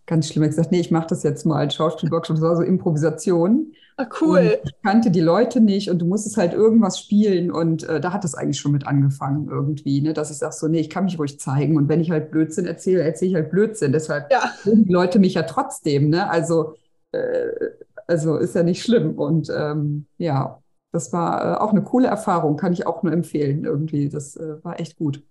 ganz 0.06 0.28
schlimm 0.28 0.44
gesagt, 0.44 0.72
nee, 0.72 0.80
ich 0.80 0.92
mache 0.92 1.08
das 1.08 1.24
jetzt 1.24 1.46
mal 1.46 1.60
als 1.60 1.76
Schauspielworkshop. 1.76 2.38
Das 2.38 2.44
war 2.44 2.56
so 2.56 2.64
Improvisation. 2.64 3.74
Ah, 3.98 4.08
cool. 4.22 4.40
Und 4.40 4.70
ich 4.70 4.82
kannte 4.82 5.12
die 5.12 5.22
Leute 5.22 5.60
nicht 5.60 5.90
und 5.90 6.00
du 6.00 6.06
musstest 6.06 6.38
halt 6.38 6.54
irgendwas 6.54 7.00
spielen. 7.00 7.52
Und 7.52 7.84
äh, 7.84 8.00
da 8.00 8.14
hat 8.14 8.24
es 8.26 8.34
eigentlich 8.34 8.60
schon 8.60 8.72
mit 8.72 8.88
angefangen 8.88 9.50
irgendwie, 9.50 10.02
ne? 10.02 10.14
dass 10.14 10.32
ich 10.32 10.38
sage 10.38 10.56
so, 10.56 10.68
nee, 10.68 10.80
ich 10.80 10.90
kann 10.90 11.04
mich 11.04 11.20
ruhig 11.20 11.40
zeigen. 11.40 11.78
Und 11.78 11.90
wenn 11.90 12.00
ich 12.00 12.10
halt 12.10 12.32
Blödsinn 12.32 12.66
erzähle, 12.66 13.04
erzähle 13.04 13.30
ich 13.30 13.36
halt 13.36 13.52
Blödsinn. 13.52 13.92
Deshalb 13.92 14.32
ja. 14.32 14.42
die 14.66 14.92
Leute 14.92 15.20
mich 15.20 15.34
ja 15.34 15.44
trotzdem. 15.44 16.10
Ne? 16.10 16.30
Also 16.30 16.76
äh, 17.12 17.50
also 18.10 18.38
ist 18.38 18.56
ja 18.56 18.64
nicht 18.64 18.84
schlimm. 18.84 19.18
Und 19.18 19.50
ähm, 19.56 20.08
ja, 20.18 20.62
das 20.92 21.14
war 21.14 21.44
äh, 21.44 21.58
auch 21.60 21.70
eine 21.70 21.84
coole 21.84 22.08
Erfahrung, 22.08 22.58
kann 22.58 22.74
ich 22.74 22.88
auch 22.88 23.04
nur 23.04 23.14
empfehlen 23.14 23.64
irgendwie. 23.64 24.10
Das 24.10 24.36
äh, 24.36 24.64
war 24.64 24.80
echt 24.80 24.98
gut. 24.98 25.24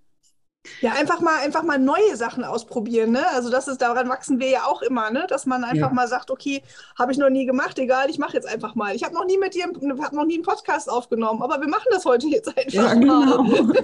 Ja, 0.80 0.92
einfach 0.92 1.20
mal, 1.20 1.40
einfach 1.44 1.62
mal 1.62 1.78
neue 1.78 2.16
Sachen 2.16 2.44
ausprobieren, 2.44 3.12
ne? 3.12 3.22
Also 3.34 3.50
das 3.50 3.68
ist, 3.68 3.80
daran 3.80 4.08
wachsen 4.08 4.38
wir 4.38 4.48
ja 4.48 4.64
auch 4.66 4.82
immer, 4.82 5.10
ne? 5.10 5.26
Dass 5.28 5.46
man 5.46 5.64
einfach 5.64 5.88
ja. 5.88 5.94
mal 5.94 6.08
sagt, 6.08 6.30
okay, 6.30 6.62
habe 6.98 7.12
ich 7.12 7.18
noch 7.18 7.30
nie 7.30 7.46
gemacht, 7.46 7.78
egal, 7.78 8.10
ich 8.10 8.18
mache 8.18 8.34
jetzt 8.34 8.46
einfach 8.46 8.74
mal. 8.74 8.94
Ich 8.94 9.02
habe 9.02 9.14
noch 9.14 9.24
nie 9.24 9.38
mit 9.38 9.54
dir, 9.54 9.64
habe 9.64 10.16
noch 10.16 10.26
nie 10.26 10.34
einen 10.34 10.42
Podcast 10.42 10.90
aufgenommen, 10.90 11.42
aber 11.42 11.60
wir 11.60 11.68
machen 11.68 11.86
das 11.90 12.04
heute 12.04 12.26
jetzt 12.28 12.48
einfach 12.48 12.72
ja, 12.72 12.94
genau. 12.94 13.42
mal. 13.42 13.74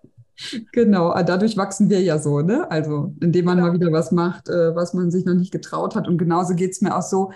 genau, 0.72 1.10
ah, 1.10 1.22
dadurch 1.22 1.56
wachsen 1.56 1.90
wir 1.90 2.00
ja 2.00 2.18
so, 2.18 2.40
ne? 2.40 2.70
Also 2.70 3.14
indem 3.20 3.44
man 3.44 3.58
ja. 3.58 3.64
mal 3.64 3.72
wieder 3.74 3.92
was 3.92 4.10
macht, 4.10 4.48
äh, 4.48 4.74
was 4.74 4.94
man 4.94 5.10
sich 5.10 5.24
noch 5.24 5.34
nicht 5.34 5.52
getraut 5.52 5.94
hat. 5.94 6.08
Und 6.08 6.18
genauso 6.18 6.54
geht 6.54 6.72
es 6.72 6.80
mir 6.80 6.96
auch 6.96 7.02
so, 7.02 7.32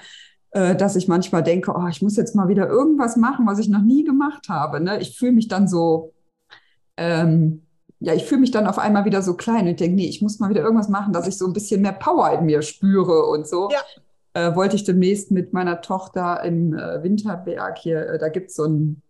dass 0.56 0.96
ich 0.96 1.06
manchmal 1.06 1.42
denke, 1.42 1.74
oh, 1.76 1.86
ich 1.86 2.00
muss 2.00 2.16
jetzt 2.16 2.34
mal 2.34 2.48
wieder 2.48 2.66
irgendwas 2.66 3.16
machen, 3.16 3.46
was 3.46 3.58
ich 3.58 3.68
noch 3.68 3.82
nie 3.82 4.04
gemacht 4.04 4.48
habe. 4.48 4.80
Ne? 4.80 4.98
Ich 5.00 5.18
fühle 5.18 5.32
mich 5.32 5.48
dann 5.48 5.68
so, 5.68 6.14
ähm, 6.96 7.66
ja, 7.98 8.14
ich 8.14 8.24
fühle 8.24 8.40
mich 8.40 8.50
dann 8.50 8.66
auf 8.66 8.78
einmal 8.78 9.04
wieder 9.04 9.22
so 9.22 9.34
klein 9.34 9.68
und 9.68 9.80
denke, 9.80 9.96
nee, 9.96 10.08
ich 10.08 10.22
muss 10.22 10.38
mal 10.38 10.50
wieder 10.50 10.62
irgendwas 10.62 10.88
machen, 10.88 11.12
dass 11.12 11.26
ich 11.26 11.38
so 11.38 11.46
ein 11.46 11.52
bisschen 11.52 11.82
mehr 11.82 11.92
Power 11.92 12.30
in 12.32 12.46
mir 12.46 12.62
spüre 12.62 13.26
und 13.26 13.46
so. 13.46 13.68
Ja. 13.70 13.80
Äh, 14.34 14.54
wollte 14.54 14.76
ich 14.76 14.84
demnächst 14.84 15.30
mit 15.30 15.52
meiner 15.52 15.80
Tochter 15.80 16.42
im 16.44 16.74
äh, 16.74 17.02
Winterberg 17.02 17.78
hier, 17.78 18.06
äh, 18.06 18.18
da 18.18 18.28
gibt 18.28 18.50
es 18.50 18.56
so 18.56 18.64
ein, 18.64 19.02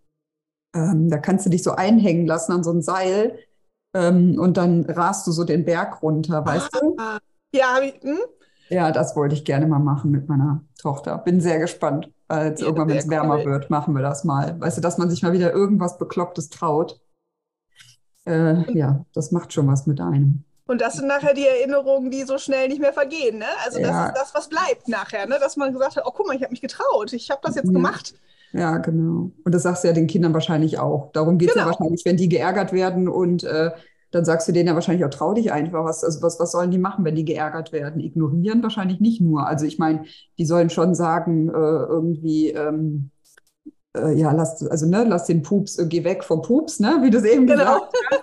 ähm, 0.74 1.11
da 1.11 1.18
kannst 1.18 1.46
du 1.46 1.50
dich 1.50 1.64
so 1.64 1.72
einhängen 1.72 2.26
lassen 2.26 2.52
an 2.52 2.62
so 2.62 2.70
ein 2.70 2.82
Seil 2.82 3.38
ähm, 3.94 4.38
und 4.38 4.56
dann 4.56 4.85
rast 4.85 5.26
du 5.26 5.32
so 5.32 5.42
den 5.42 5.64
Berg 5.64 6.02
runter, 6.02 6.44
weißt 6.46 6.70
ah, 6.74 6.78
du? 6.80 6.96
Ja, 7.52 7.80
hm? 7.80 8.18
Ja, 8.68 8.90
das 8.90 9.14
wollte 9.16 9.35
ich 9.35 9.44
gerne 9.44 9.66
mal 9.66 9.79
machen 9.79 10.11
mit 10.11 10.29
meiner 10.29 10.62
Tochter. 10.81 11.18
Bin 11.18 11.40
sehr 11.40 11.59
gespannt. 11.59 12.11
Weil 12.29 12.48
jetzt 12.48 12.61
ja, 12.61 12.66
irgendwann, 12.66 12.88
wenn 12.88 12.96
es 12.96 13.09
wärmer 13.09 13.37
cool. 13.38 13.44
wird, 13.44 13.70
machen 13.70 13.94
wir 13.94 14.02
das 14.02 14.24
mal. 14.24 14.61
Weißt 14.61 14.76
du, 14.76 14.81
dass 14.81 14.98
man 14.98 15.09
sich 15.09 15.22
mal 15.22 15.33
wieder 15.33 15.52
irgendwas 15.52 15.96
Beklopptes 15.98 16.48
traut. 16.50 17.00
Äh, 18.24 18.72
ja, 18.76 19.05
das 19.14 19.31
macht 19.31 19.52
schon 19.52 19.68
was 19.68 19.87
mit 19.87 20.00
einem. 20.00 20.42
Und 20.66 20.81
das 20.81 20.94
sind 20.94 21.07
nachher 21.07 21.33
die 21.33 21.46
Erinnerungen, 21.46 22.11
die 22.11 22.24
so 22.24 22.38
schnell 22.38 22.66
nicht 22.68 22.81
mehr 22.81 22.92
vergehen. 22.92 23.38
Ne? 23.38 23.44
Also 23.64 23.79
das 23.79 23.88
Ja. 23.90 24.07
ist 24.07 24.16
das, 24.16 24.35
was 24.35 24.48
bleibt 24.48 24.88
nachher. 24.88 25.26
Ne? 25.29 25.37
Dass 25.40 25.57
man 25.57 25.72
gesagt 25.72 25.96
hat, 25.96 26.02
oh 26.07 26.11
guck 26.12 26.26
mal, 26.26 26.35
ich 26.35 26.42
habe 26.42 26.50
mich 26.50 26.61
getraut, 26.61 27.12
ich 27.12 27.31
habe 27.31 27.40
das 27.44 27.55
jetzt 27.55 27.66
Ja. 27.66 27.72
gemacht. 27.72 28.14
Ja, 28.52 28.79
genau. 28.79 29.31
Und 29.44 29.55
das 29.55 29.62
sagst 29.62 29.85
du 29.85 29.88
ja 29.88 29.94
den 29.94 30.09
Kindern 30.09 30.35
wahrscheinlich 30.35 30.79
auch. 30.81 31.12
Darum 31.12 31.38
geht 31.38 31.50
es 31.50 31.55
ja 31.55 31.62
Genau. 31.62 31.72
wahrscheinlich, 31.79 32.05
wenn 32.05 32.16
die 32.16 32.29
geärgert 32.29 32.72
werden 32.72 33.09
und 33.09 33.44
äh, 33.44 33.70
dann 34.11 34.25
sagst 34.25 34.49
du 34.49 34.53
denen 34.53 34.69
ja 34.69 34.75
wahrscheinlich 34.75 35.05
auch, 35.05 35.11
trau 35.11 35.35
dich 35.35 35.53
einfach. 35.53 35.85
Was, 35.85 36.05
also 36.05 36.23
was, 36.23 36.38
was 36.40 36.53
sollen 36.53 36.71
die 36.71 36.79
machen, 36.79 37.05
wenn 37.05 37.14
die 37.16 37.25
geärgert 37.25 37.73
werden? 37.73 38.01
Ignorieren 38.01 38.62
wahrscheinlich 38.62 39.01
nicht 39.01 39.21
nur. 39.21 39.47
Also 39.47 39.66
ich 39.66 39.79
meine, 39.79 40.05
die 40.38 40.47
sollen 40.47 40.71
schon 40.71 40.95
sagen, 40.95 41.49
äh, 41.49 41.53
irgendwie, 41.53 42.51
ähm, 42.51 43.11
äh, 43.97 44.14
ja, 44.14 44.33
lass, 44.33 44.66
also 44.66 44.87
ne, 44.87 45.05
lass 45.05 45.27
den 45.27 45.42
Pups, 45.42 45.79
äh, 45.79 45.87
geh 45.87 46.05
weg 46.05 46.25
vom 46.25 46.42
Pups, 46.42 46.81
ne, 46.81 46.99
wie 47.03 47.11
du 47.11 47.19
es 47.19 47.25
eben 47.25 47.47
Genau. 47.47 47.81
gesagt 47.81 47.92
hast. 48.11 48.23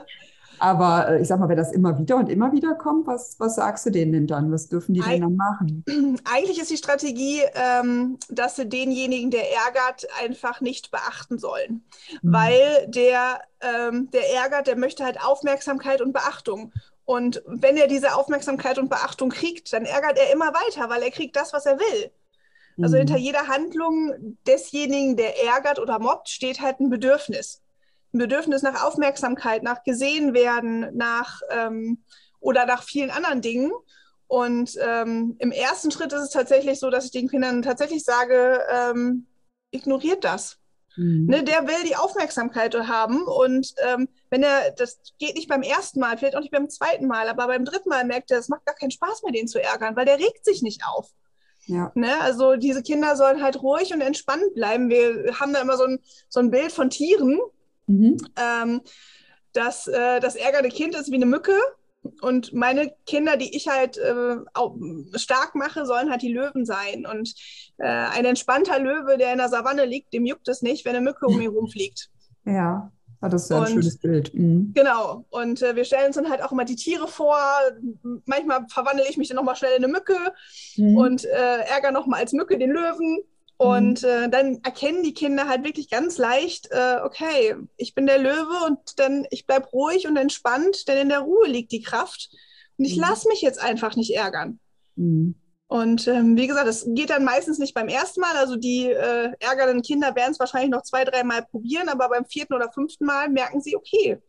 Aber 0.63 1.09
äh, 1.09 1.21
ich 1.21 1.27
sag 1.27 1.39
mal, 1.39 1.49
wenn 1.49 1.57
das 1.57 1.71
immer 1.73 1.97
wieder 1.99 2.15
und 2.17 2.29
immer 2.29 2.51
wieder 2.53 2.75
kommt, 2.75 3.05
was, 3.07 3.39
was 3.39 3.55
sagst 3.55 3.85
du 3.85 3.89
denen 3.89 4.13
denn 4.13 4.27
dann? 4.27 4.51
Was 4.51 4.69
dürfen 4.69 4.93
die 4.93 5.01
Ei- 5.01 5.15
denn 5.15 5.21
dann 5.21 5.35
machen? 5.35 5.85
Eigentlich 6.23 6.59
ist 6.59 6.71
die 6.71 6.77
Strategie, 6.77 7.41
ähm, 7.55 8.17
dass 8.29 8.55
sie 8.55 8.67
denjenigen, 8.69 9.31
der 9.31 9.43
ärgert, 9.53 10.07
einfach 10.21 10.61
nicht 10.61 10.91
beachten 10.91 11.37
sollen. 11.37 11.83
Mhm. 12.21 12.31
Weil 12.31 12.87
der, 12.87 13.41
ähm, 13.61 14.09
der 14.11 14.33
ärgert, 14.35 14.67
der 14.67 14.77
möchte 14.77 15.03
halt 15.03 15.21
Aufmerksamkeit 15.23 16.01
und 16.01 16.13
Beachtung. 16.13 16.73
Und 17.05 17.43
wenn 17.45 17.75
er 17.75 17.87
diese 17.87 18.15
Aufmerksamkeit 18.15 18.79
und 18.79 18.89
Beachtung 18.89 19.29
kriegt, 19.29 19.73
dann 19.73 19.83
ärgert 19.85 20.17
er 20.17 20.31
immer 20.31 20.53
weiter, 20.53 20.89
weil 20.89 21.03
er 21.03 21.11
kriegt 21.11 21.35
das, 21.35 21.51
was 21.51 21.65
er 21.65 21.77
will. 21.79 22.11
Also 22.81 22.97
Mhm. 22.97 22.99
hinter 22.99 23.17
jeder 23.17 23.47
Handlung 23.49 24.37
desjenigen, 24.47 25.17
der 25.17 25.43
ärgert 25.45 25.79
oder 25.79 25.99
mobbt, 25.99 26.29
steht 26.29 26.61
halt 26.61 26.81
ein 26.81 26.91
Bedürfnis. 26.91 27.62
Ein 28.13 28.19
Bedürfnis 28.19 28.61
nach 28.61 28.83
Aufmerksamkeit, 28.83 29.63
nach 29.63 29.83
gesehen 29.83 30.33
werden, 30.33 30.95
nach 30.95 31.41
ähm, 31.49 32.03
oder 32.39 32.65
nach 32.65 32.83
vielen 32.83 33.09
anderen 33.09 33.41
Dingen. 33.41 33.71
Und 34.27 34.77
ähm, 34.81 35.35
im 35.39 35.51
ersten 35.51 35.91
Schritt 35.91 36.13
ist 36.13 36.21
es 36.21 36.29
tatsächlich 36.29 36.79
so, 36.79 36.89
dass 36.89 37.05
ich 37.05 37.11
den 37.11 37.29
Kindern 37.29 37.61
tatsächlich 37.61 38.03
sage, 38.03 38.61
ähm, 38.71 39.27
ignoriert 39.71 40.23
das. 40.23 40.57
Mhm. 40.95 41.25
Ne, 41.25 41.43
der 41.43 41.67
will 41.67 41.83
die 41.87 41.95
Aufmerksamkeit 41.95 42.75
haben 42.75 43.23
und 43.23 43.73
ähm, 43.83 44.07
wenn 44.29 44.43
er, 44.43 44.71
das 44.77 44.99
geht 45.17 45.35
nicht 45.35 45.49
beim 45.49 45.63
ersten 45.63 45.99
Mal, 45.99 46.17
vielleicht 46.17 46.35
auch 46.35 46.41
nicht 46.41 46.51
beim 46.51 46.69
zweiten 46.69 47.07
Mal, 47.07 47.29
aber 47.29 47.47
beim 47.47 47.65
dritten 47.65 47.89
Mal 47.89 48.05
merkt 48.05 48.29
er, 48.29 48.37
es 48.37 48.49
macht 48.49 48.65
gar 48.65 48.75
keinen 48.75 48.91
Spaß 48.91 49.23
mehr, 49.23 49.31
den 49.31 49.47
zu 49.47 49.61
ärgern, 49.61 49.95
weil 49.95 50.05
der 50.05 50.19
regt 50.19 50.45
sich 50.45 50.61
nicht 50.61 50.83
auf. 50.85 51.09
Ja. 51.65 51.91
Ne? 51.95 52.19
Also 52.21 52.55
diese 52.57 52.83
Kinder 52.83 53.15
sollen 53.15 53.41
halt 53.41 53.61
ruhig 53.61 53.93
und 53.93 54.01
entspannt 54.01 54.53
bleiben. 54.53 54.89
Wir 54.89 55.39
haben 55.39 55.53
da 55.53 55.61
immer 55.61 55.77
so 55.77 55.85
ein, 55.85 55.99
so 56.29 56.39
ein 56.39 56.51
Bild 56.51 56.71
von 56.71 56.89
Tieren. 56.89 57.39
Mhm. 57.87 58.17
Ähm, 58.37 58.81
das, 59.53 59.87
äh, 59.87 60.19
das 60.19 60.35
ärgernde 60.35 60.69
Kind 60.69 60.95
ist 60.95 61.11
wie 61.11 61.15
eine 61.15 61.25
Mücke. 61.25 61.53
Und 62.21 62.51
meine 62.53 62.93
Kinder, 63.05 63.37
die 63.37 63.55
ich 63.55 63.69
halt 63.69 63.97
äh, 63.97 64.35
stark 65.15 65.55
mache, 65.55 65.85
sollen 65.85 66.09
halt 66.11 66.21
die 66.21 66.33
Löwen 66.33 66.65
sein. 66.65 67.05
Und 67.05 67.33
äh, 67.77 67.85
ein 67.87 68.25
entspannter 68.25 68.77
Löwe, 68.79 69.17
der 69.17 69.31
in 69.31 69.37
der 69.37 69.47
Savanne 69.49 69.85
liegt, 69.85 70.13
dem 70.13 70.25
juckt 70.25 70.47
es 70.49 70.61
nicht, 70.61 70.83
wenn 70.85 70.95
eine 70.95 71.05
Mücke 71.05 71.25
um 71.27 71.39
ihn 71.39 71.49
rumfliegt. 71.55 72.09
Ja, 72.45 72.91
Ah, 73.21 73.29
das 73.29 73.43
ist 73.43 73.51
ja 73.51 73.55
ein 73.55 73.61
Und- 73.61 73.69
schönes 73.69 73.99
Bild. 73.99 74.33
Mhm. 74.33 74.73
Genau. 74.75 75.23
Und 75.29 75.61
äh, 75.61 75.77
wir 75.77 75.85
stellen 75.85 76.07
uns 76.07 76.17
dann 76.17 76.29
halt 76.29 76.43
auch 76.43 76.51
immer 76.51 76.65
die 76.65 76.75
Tiere 76.75 77.07
vor. 77.07 77.37
Manchmal 78.25 78.65
verwandle 78.67 79.05
ich 79.09 79.15
mich 79.15 79.29
dann 79.29 79.37
nochmal 79.37 79.55
schnell 79.55 79.77
in 79.77 79.83
eine 79.85 79.93
Mücke 79.93 80.17
Mhm. 80.75 80.97
und 80.97 81.23
äh, 81.23 81.59
ärgere 81.69 81.93
nochmal 81.93 82.19
als 82.19 82.33
Mücke 82.33 82.57
den 82.57 82.71
Löwen. 82.71 83.19
Und 83.57 84.03
äh, 84.03 84.29
dann 84.29 84.59
erkennen 84.63 85.03
die 85.03 85.13
Kinder 85.13 85.47
halt 85.47 85.63
wirklich 85.63 85.89
ganz 85.89 86.17
leicht, 86.17 86.69
äh, 86.71 86.97
okay, 87.03 87.55
ich 87.77 87.93
bin 87.95 88.07
der 88.07 88.17
Löwe 88.17 88.65
und 88.65 88.99
dann 88.99 89.25
ich 89.29 89.45
bleib 89.45 89.71
ruhig 89.71 90.07
und 90.07 90.17
entspannt, 90.17 90.87
denn 90.87 90.97
in 90.97 91.09
der 91.09 91.19
Ruhe 91.19 91.47
liegt 91.47 91.71
die 91.71 91.81
Kraft. 91.81 92.29
Und 92.77 92.85
ich 92.85 92.95
Mhm. 92.97 93.03
lasse 93.03 93.27
mich 93.29 93.41
jetzt 93.41 93.61
einfach 93.61 93.95
nicht 93.95 94.15
ärgern. 94.15 94.59
Mhm. 94.95 95.35
Und 95.67 96.07
ähm, 96.07 96.35
wie 96.37 96.47
gesagt, 96.47 96.67
das 96.67 96.85
geht 96.89 97.09
dann 97.09 97.23
meistens 97.23 97.57
nicht 97.57 97.73
beim 97.73 97.87
ersten 97.87 98.19
Mal. 98.21 98.35
Also 98.35 98.57
die 98.57 98.89
äh, 98.91 99.31
ärgernden 99.39 99.81
Kinder 99.81 100.15
werden 100.15 100.31
es 100.31 100.39
wahrscheinlich 100.39 100.69
noch 100.69 100.83
zwei, 100.83 101.03
dreimal 101.05 101.45
probieren, 101.45 101.89
aber 101.89 102.09
beim 102.09 102.25
vierten 102.25 102.53
oder 102.53 102.71
fünften 102.71 103.05
Mal 103.05 103.29
merken 103.29 103.61
sie, 103.61 103.75
okay, 103.75 104.19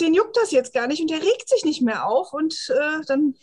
den 0.00 0.14
juckt 0.14 0.36
das 0.36 0.50
jetzt 0.50 0.74
gar 0.74 0.86
nicht 0.86 1.00
und 1.00 1.10
der 1.10 1.22
regt 1.22 1.48
sich 1.48 1.64
nicht 1.64 1.82
mehr 1.82 2.06
auf 2.08 2.32
und 2.32 2.54
äh, 2.70 3.04
dann 3.06 3.34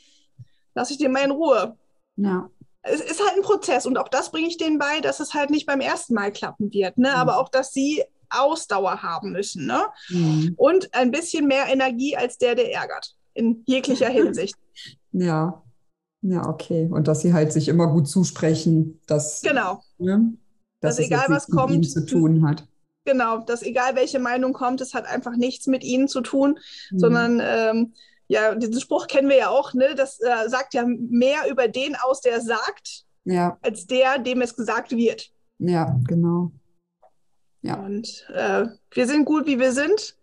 lasse 0.76 0.94
ich 0.94 1.00
den 1.00 1.12
mal 1.12 1.24
in 1.24 1.32
Ruhe. 1.32 1.78
Ja. 2.18 2.50
Es 2.92 3.02
ist 3.02 3.20
halt 3.20 3.36
ein 3.38 3.44
Prozess 3.44 3.86
und 3.86 3.98
auch 3.98 4.08
das 4.08 4.32
bringe 4.32 4.48
ich 4.48 4.58
denen 4.58 4.78
bei, 4.78 5.00
dass 5.02 5.20
es 5.20 5.34
halt 5.34 5.50
nicht 5.50 5.66
beim 5.66 5.80
ersten 5.82 6.14
Mal 6.14 6.32
klappen 6.32 6.72
wird, 6.72 6.98
ne? 6.98 7.10
Mhm. 7.10 7.16
aber 7.16 7.38
auch, 7.40 7.50
dass 7.50 7.72
sie 7.74 8.04
Ausdauer 8.30 9.02
haben 9.04 9.32
müssen 9.32 9.66
ne? 9.66 9.86
Mhm. 10.10 10.54
und 10.58 10.94
ein 10.94 11.12
bisschen 11.12 11.48
mehr 11.48 11.68
Energie 11.68 12.18
als 12.18 12.38
der, 12.38 12.56
der 12.56 12.74
ärgert, 12.74 13.16
in 13.34 13.64
jeglicher 13.66 14.10
Hinsicht. 14.10 14.56
Ja. 15.12 15.64
Ja, 16.22 16.48
okay. 16.50 16.90
Und 16.92 17.08
dass 17.08 17.22
sie 17.22 17.32
halt 17.32 17.54
sich 17.54 17.68
immer 17.68 17.88
gut 17.88 18.10
zusprechen, 18.10 19.00
dass, 19.08 19.42
genau. 19.44 19.82
ne, 19.98 20.34
dass 20.82 20.98
Dass 20.98 21.06
egal, 21.06 21.26
was 21.30 21.48
mit 21.48 21.58
ihnen 21.60 21.68
kommt, 21.70 21.92
zu 21.92 22.06
tun 22.06 22.48
hat. 22.48 22.68
Genau, 23.06 23.38
dass 23.38 23.62
egal 23.62 23.96
welche 23.96 24.20
Meinung 24.20 24.52
kommt, 24.52 24.82
es 24.82 24.94
hat 24.94 25.06
einfach 25.06 25.38
nichts 25.38 25.68
mit 25.68 25.84
ihnen 25.84 26.08
zu 26.08 26.22
tun, 26.22 26.58
Mhm. 26.92 27.00
sondern 27.00 27.42
ähm, 27.42 27.94
ja, 28.28 28.56
diesen 28.56 28.80
Spruch 28.82 29.08
kennen 29.08 29.30
wir 29.30 29.38
ja 29.38 29.50
auch, 29.50 29.74
ne? 29.74 29.96
Das 29.96 30.20
äh, 30.20 30.50
sagt 30.50 30.74
ja 30.74 30.86
mehr 30.86 31.50
über 31.50 31.68
den 31.68 31.96
aus, 31.96 32.22
der 32.22 32.38
es 32.38 32.46
sagt, 32.46 33.04
Ja, 33.26 33.58
als 33.62 33.88
der, 33.88 34.20
dem 34.20 34.42
es 34.42 34.56
gesagt 34.56 34.92
wird. 34.92 35.32
ja, 35.60 35.98
genau. 36.08 36.52
Ja. 37.62 37.76
Und 37.76 38.26
äh, 38.34 38.66
wir 38.92 39.08
sind 39.08 39.26
gut, 39.26 39.46
wie 39.48 39.60
wir 39.60 39.72
sind. 39.72 40.16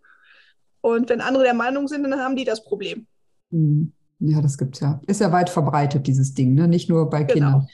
Und 0.81 1.09
wenn 1.09 1.21
andere 1.21 1.43
der 1.43 1.53
Meinung 1.53 1.87
sind, 1.87 2.03
dann 2.03 2.19
haben 2.19 2.35
die 2.35 2.45
das 2.45 2.63
Problem. 2.63 3.07
Mhm. 3.51 3.91
Ja, 4.19 4.41
das 4.41 4.57
gibt's 4.57 4.79
ja. 4.79 5.01
Ist 5.07 5.19
ja 5.21 5.31
weit 5.31 5.49
verbreitet, 5.49 6.07
dieses 6.07 6.33
Ding, 6.33 6.53
ne? 6.53 6.67
Nicht 6.67 6.89
nur 6.89 7.09
bei 7.09 7.23
Genau. 7.23 7.65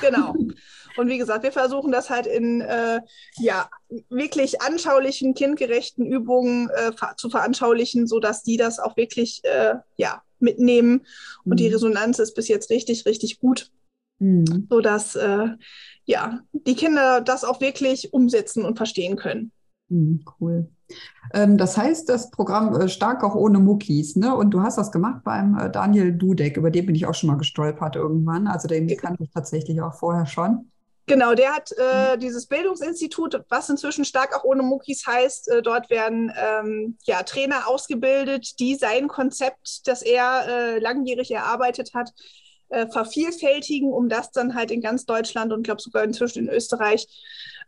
Kindern. 0.00 0.34
Genau. 0.34 0.34
Und 1.00 1.08
wie 1.08 1.18
gesagt, 1.18 1.42
wir 1.42 1.52
versuchen 1.52 1.92
das 1.92 2.10
halt 2.10 2.26
in 2.26 2.60
äh, 2.60 3.00
ja, 3.38 3.68
wirklich 4.08 4.62
anschaulichen, 4.62 5.34
kindgerechten 5.34 6.06
Übungen 6.06 6.70
äh, 6.70 6.92
zu 7.16 7.30
veranschaulichen, 7.30 8.06
sodass 8.06 8.42
die 8.42 8.56
das 8.56 8.78
auch 8.78 8.96
wirklich 8.96 9.42
äh, 9.44 9.76
ja, 9.96 10.22
mitnehmen. 10.38 11.06
Und 11.48 11.60
die 11.60 11.68
Mhm. 11.68 11.72
Resonanz 11.72 12.18
ist 12.18 12.34
bis 12.34 12.48
jetzt 12.48 12.70
richtig, 12.70 13.06
richtig 13.06 13.40
gut, 13.40 13.70
Mhm. 14.20 14.68
sodass 14.70 15.16
äh, 15.16 15.48
ja, 16.04 16.40
die 16.52 16.74
Kinder 16.76 17.20
das 17.20 17.44
auch 17.44 17.60
wirklich 17.60 18.12
umsetzen 18.12 18.64
und 18.64 18.76
verstehen 18.76 19.16
können. 19.16 19.52
Mhm, 19.88 20.24
cool. 20.40 20.70
Ähm, 21.34 21.58
das 21.58 21.76
heißt, 21.76 22.08
das 22.08 22.30
Programm 22.30 22.74
äh, 22.80 22.88
Stark 22.88 23.24
auch 23.24 23.34
ohne 23.34 23.58
Muckis, 23.58 24.16
ne? 24.16 24.34
Und 24.36 24.50
du 24.52 24.62
hast 24.62 24.78
das 24.78 24.92
gemacht 24.92 25.24
beim 25.24 25.58
äh, 25.58 25.70
Daniel 25.70 26.12
Dudek, 26.12 26.56
über 26.56 26.70
den 26.70 26.86
bin 26.86 26.94
ich 26.94 27.06
auch 27.06 27.14
schon 27.14 27.28
mal 27.28 27.36
gestolpert 27.38 27.96
irgendwann. 27.96 28.46
Also 28.46 28.68
den 28.68 28.96
kannte 28.96 29.24
ich 29.24 29.30
tatsächlich 29.32 29.80
auch 29.82 29.94
vorher 29.94 30.26
schon. 30.26 30.69
Genau, 31.10 31.34
der 31.34 31.52
hat 31.52 31.72
äh, 31.72 32.16
dieses 32.18 32.46
Bildungsinstitut, 32.46 33.42
was 33.48 33.68
inzwischen 33.68 34.04
stark 34.04 34.32
auch 34.36 34.44
ohne 34.44 34.62
Muckis 34.62 35.04
heißt. 35.04 35.48
Äh, 35.50 35.60
dort 35.60 35.90
werden 35.90 36.32
ähm, 36.40 36.98
ja, 37.02 37.24
Trainer 37.24 37.66
ausgebildet, 37.66 38.60
die 38.60 38.76
sein 38.76 39.08
Konzept, 39.08 39.88
das 39.88 40.02
er 40.02 40.46
äh, 40.46 40.78
langjährig 40.78 41.32
erarbeitet 41.32 41.94
hat, 41.94 42.10
äh, 42.68 42.86
vervielfältigen, 42.86 43.92
um 43.92 44.08
das 44.08 44.30
dann 44.30 44.54
halt 44.54 44.70
in 44.70 44.82
ganz 44.82 45.04
Deutschland 45.04 45.52
und 45.52 45.64
glaube 45.64 45.80
sogar 45.80 46.04
inzwischen 46.04 46.46
in 46.46 46.48
Österreich 46.48 47.08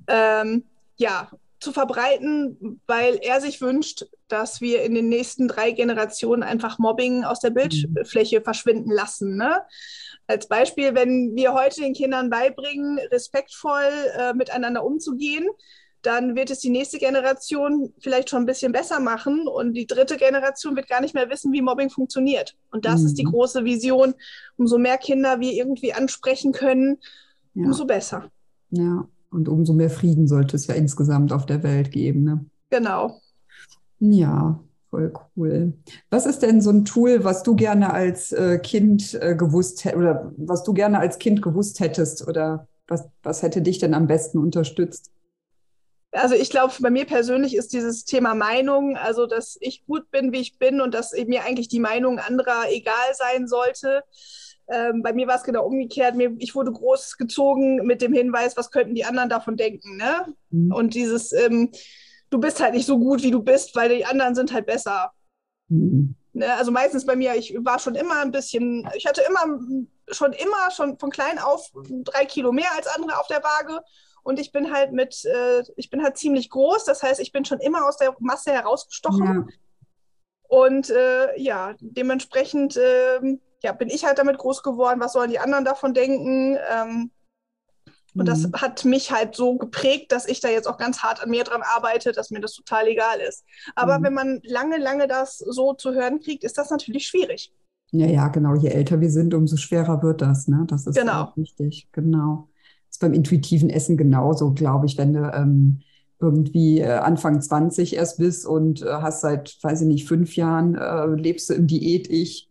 ähm, 0.06 0.64
ja, 0.96 1.28
zu 1.58 1.72
verbreiten, 1.72 2.80
weil 2.86 3.18
er 3.22 3.40
sich 3.40 3.60
wünscht, 3.60 4.06
dass 4.28 4.60
wir 4.60 4.84
in 4.84 4.94
den 4.94 5.08
nächsten 5.08 5.48
drei 5.48 5.72
Generationen 5.72 6.44
einfach 6.44 6.78
Mobbing 6.78 7.24
aus 7.24 7.40
der 7.40 7.50
Bildfläche 7.50 8.40
verschwinden 8.40 8.92
lassen. 8.92 9.36
Ne? 9.36 9.62
Als 10.26 10.46
Beispiel, 10.48 10.94
wenn 10.94 11.34
wir 11.34 11.52
heute 11.52 11.80
den 11.80 11.94
Kindern 11.94 12.30
beibringen, 12.30 12.98
respektvoll 13.10 13.88
äh, 14.18 14.32
miteinander 14.34 14.84
umzugehen, 14.84 15.46
dann 16.02 16.34
wird 16.34 16.50
es 16.50 16.58
die 16.58 16.70
nächste 16.70 16.98
Generation 16.98 17.92
vielleicht 18.00 18.28
schon 18.30 18.42
ein 18.42 18.46
bisschen 18.46 18.72
besser 18.72 18.98
machen 18.98 19.46
und 19.46 19.74
die 19.74 19.86
dritte 19.86 20.16
Generation 20.16 20.74
wird 20.74 20.88
gar 20.88 21.00
nicht 21.00 21.14
mehr 21.14 21.30
wissen, 21.30 21.52
wie 21.52 21.62
Mobbing 21.62 21.90
funktioniert. 21.90 22.56
Und 22.72 22.84
das 22.86 23.00
Mhm. 23.02 23.06
ist 23.06 23.18
die 23.18 23.24
große 23.24 23.64
Vision. 23.64 24.14
Umso 24.56 24.78
mehr 24.78 24.98
Kinder 24.98 25.38
wir 25.38 25.52
irgendwie 25.52 25.92
ansprechen 25.92 26.50
können, 26.52 26.98
Ja, 27.54 27.66
umso 27.66 27.84
besser. 27.84 28.30
ja. 28.70 29.06
Und 29.30 29.48
umso 29.48 29.72
mehr 29.72 29.88
Frieden 29.90 30.28
sollte 30.28 30.56
es 30.56 30.66
ja 30.66 30.74
insgesamt 30.74 31.32
auf 31.32 31.46
der 31.46 31.62
Welt 31.62 31.90
geben, 31.90 32.22
ne? 32.24 32.44
Genau. 32.68 33.18
Ja, 33.98 34.60
voll 34.92 35.12
cool. 35.36 35.72
Was 36.10 36.26
ist 36.26 36.42
denn 36.42 36.60
so 36.60 36.70
ein 36.70 36.84
Tool, 36.84 37.24
was 37.24 37.42
du 37.42 37.56
gerne 37.56 37.94
als 37.94 38.30
äh, 38.30 38.58
Kind 38.58 39.14
äh, 39.14 39.34
gewusst 39.34 39.84
hättest 39.84 39.96
oder 39.96 40.32
was 40.36 40.62
du 40.64 40.74
gerne 40.74 40.98
als 40.98 41.18
Kind 41.18 41.40
gewusst 41.40 41.80
hättest 41.80 42.28
oder 42.28 42.68
was, 42.86 43.08
was 43.22 43.42
hätte 43.42 43.62
dich 43.62 43.78
denn 43.78 43.94
am 43.94 44.06
besten 44.06 44.38
unterstützt? 44.38 45.10
Also 46.12 46.34
ich 46.34 46.50
glaube, 46.50 46.74
bei 46.80 46.90
mir 46.90 47.06
persönlich 47.06 47.56
ist 47.56 47.72
dieses 47.72 48.04
Thema 48.04 48.34
Meinung, 48.34 48.98
also 48.98 49.26
dass 49.26 49.56
ich 49.62 49.86
gut 49.86 50.10
bin, 50.10 50.30
wie 50.30 50.40
ich 50.40 50.58
bin 50.58 50.82
und 50.82 50.92
dass 50.92 51.12
mir 51.26 51.42
eigentlich 51.44 51.68
die 51.68 51.80
Meinung 51.80 52.18
anderer 52.18 52.64
egal 52.70 53.14
sein 53.14 53.48
sollte. 53.48 54.04
Ähm, 54.68 55.02
bei 55.02 55.14
mir 55.14 55.26
war 55.26 55.36
es 55.36 55.42
genau 55.42 55.64
umgekehrt. 55.64 56.16
Mir, 56.16 56.36
ich 56.38 56.54
wurde 56.54 56.70
großgezogen 56.70 57.86
mit 57.86 58.02
dem 58.02 58.12
Hinweis, 58.12 58.58
was 58.58 58.70
könnten 58.70 58.94
die 58.94 59.06
anderen 59.06 59.30
davon 59.30 59.56
denken. 59.56 59.96
Ne? 59.96 60.34
Mhm. 60.50 60.70
Und 60.70 60.94
dieses, 60.94 61.32
ähm, 61.32 61.70
du 62.32 62.38
bist 62.38 62.60
halt 62.60 62.74
nicht 62.74 62.86
so 62.86 62.98
gut, 62.98 63.22
wie 63.22 63.30
du 63.30 63.42
bist, 63.42 63.76
weil 63.76 63.94
die 63.94 64.06
anderen 64.06 64.34
sind 64.34 64.52
halt 64.52 64.66
besser. 64.66 65.12
Mhm. 65.68 66.16
Ne? 66.32 66.52
Also 66.54 66.72
meistens 66.72 67.04
bei 67.04 67.14
mir, 67.14 67.34
ich 67.34 67.54
war 67.60 67.78
schon 67.78 67.94
immer 67.94 68.20
ein 68.20 68.32
bisschen, 68.32 68.88
ich 68.96 69.06
hatte 69.06 69.22
immer 69.22 69.60
schon 70.08 70.32
immer, 70.32 70.70
schon 70.70 70.98
von 70.98 71.10
klein 71.10 71.38
auf 71.38 71.70
drei 72.04 72.24
Kilo 72.24 72.52
mehr 72.52 72.72
als 72.74 72.86
andere 72.86 73.18
auf 73.18 73.26
der 73.26 73.42
Waage. 73.44 73.80
Und 74.24 74.38
ich 74.38 74.50
bin 74.50 74.72
halt 74.72 74.92
mit, 74.92 75.24
äh, 75.24 75.62
ich 75.76 75.90
bin 75.90 76.02
halt 76.02 76.16
ziemlich 76.16 76.48
groß, 76.48 76.84
das 76.84 77.02
heißt, 77.02 77.20
ich 77.20 77.32
bin 77.32 77.44
schon 77.44 77.60
immer 77.60 77.86
aus 77.86 77.98
der 77.98 78.14
Masse 78.18 78.52
herausgestochen. 78.52 79.24
Ja. 79.24 79.46
Und 80.48 80.90
äh, 80.90 81.38
ja, 81.38 81.74
dementsprechend 81.80 82.76
äh, 82.76 83.20
ja, 83.62 83.72
bin 83.72 83.88
ich 83.88 84.04
halt 84.04 84.18
damit 84.18 84.38
groß 84.38 84.62
geworden. 84.62 85.00
Was 85.00 85.12
sollen 85.12 85.30
die 85.30 85.38
anderen 85.38 85.64
davon 85.64 85.92
denken? 85.92 86.58
Ähm, 86.70 87.10
und 88.14 88.28
das 88.28 88.46
mhm. 88.46 88.52
hat 88.54 88.84
mich 88.84 89.10
halt 89.10 89.34
so 89.34 89.56
geprägt, 89.56 90.12
dass 90.12 90.26
ich 90.28 90.40
da 90.40 90.48
jetzt 90.48 90.68
auch 90.68 90.76
ganz 90.76 91.02
hart 91.02 91.22
an 91.22 91.30
mir 91.30 91.44
dran 91.44 91.62
arbeite, 91.62 92.12
dass 92.12 92.30
mir 92.30 92.40
das 92.40 92.52
total 92.52 92.86
egal 92.88 93.18
ist. 93.26 93.44
Aber 93.74 93.98
mhm. 93.98 94.04
wenn 94.04 94.14
man 94.14 94.40
lange, 94.44 94.78
lange 94.78 95.06
das 95.06 95.38
so 95.38 95.72
zu 95.72 95.92
hören 95.92 96.20
kriegt, 96.20 96.44
ist 96.44 96.58
das 96.58 96.70
natürlich 96.70 97.06
schwierig. 97.06 97.52
Ja, 97.90 98.06
ja, 98.06 98.28
genau. 98.28 98.54
Je 98.54 98.68
älter 98.68 99.00
wir 99.00 99.10
sind, 99.10 99.34
umso 99.34 99.56
schwerer 99.56 100.02
wird 100.02 100.22
das. 100.22 100.48
Ne? 100.48 100.64
Das 100.66 100.86
ist 100.86 100.96
genau. 100.96 101.32
wichtig. 101.36 101.88
Genau. 101.92 102.48
Das 102.88 102.96
ist 102.96 103.00
beim 103.00 103.14
intuitiven 103.14 103.70
Essen 103.70 103.96
genauso, 103.96 104.52
glaube 104.52 104.86
ich, 104.86 104.98
wenn 104.98 105.12
du 105.12 105.30
ähm, 105.34 105.80
irgendwie 106.18 106.80
äh, 106.80 106.98
Anfang 106.98 107.40
20 107.40 107.96
erst 107.96 108.18
bist 108.18 108.46
und 108.46 108.82
äh, 108.82 108.86
hast 108.86 109.22
seit, 109.22 109.58
weiß 109.62 109.82
ich 109.82 109.86
nicht, 109.88 110.08
fünf 110.08 110.36
Jahren, 110.36 110.74
äh, 110.74 111.06
lebst 111.06 111.50
du 111.50 111.54
im 111.54 111.66
Diät-Ich 111.66 112.48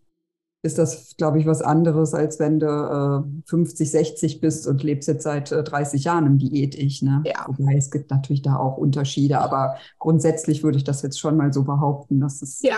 ist 0.63 0.77
das, 0.77 1.15
glaube 1.17 1.39
ich, 1.39 1.47
was 1.47 1.61
anderes, 1.61 2.13
als 2.13 2.39
wenn 2.39 2.59
du 2.59 2.67
äh, 2.67 3.49
50, 3.49 3.89
60 3.89 4.41
bist 4.41 4.67
und 4.67 4.83
lebst 4.83 5.07
jetzt 5.07 5.23
seit 5.23 5.51
äh, 5.51 5.63
30 5.63 6.03
Jahren 6.03 6.27
im 6.27 6.37
Diät-Ich. 6.37 7.01
Ne? 7.01 7.23
Ja. 7.25 7.47
Wobei 7.47 7.75
es 7.75 7.89
gibt 7.89 8.11
natürlich 8.11 8.43
da 8.43 8.57
auch 8.57 8.77
Unterschiede, 8.77 9.39
aber 9.39 9.77
grundsätzlich 9.97 10.63
würde 10.63 10.77
ich 10.77 10.83
das 10.83 11.01
jetzt 11.01 11.19
schon 11.19 11.35
mal 11.35 11.51
so 11.51 11.63
behaupten, 11.63 12.19
dass 12.19 12.43
es 12.43 12.61
ja. 12.61 12.77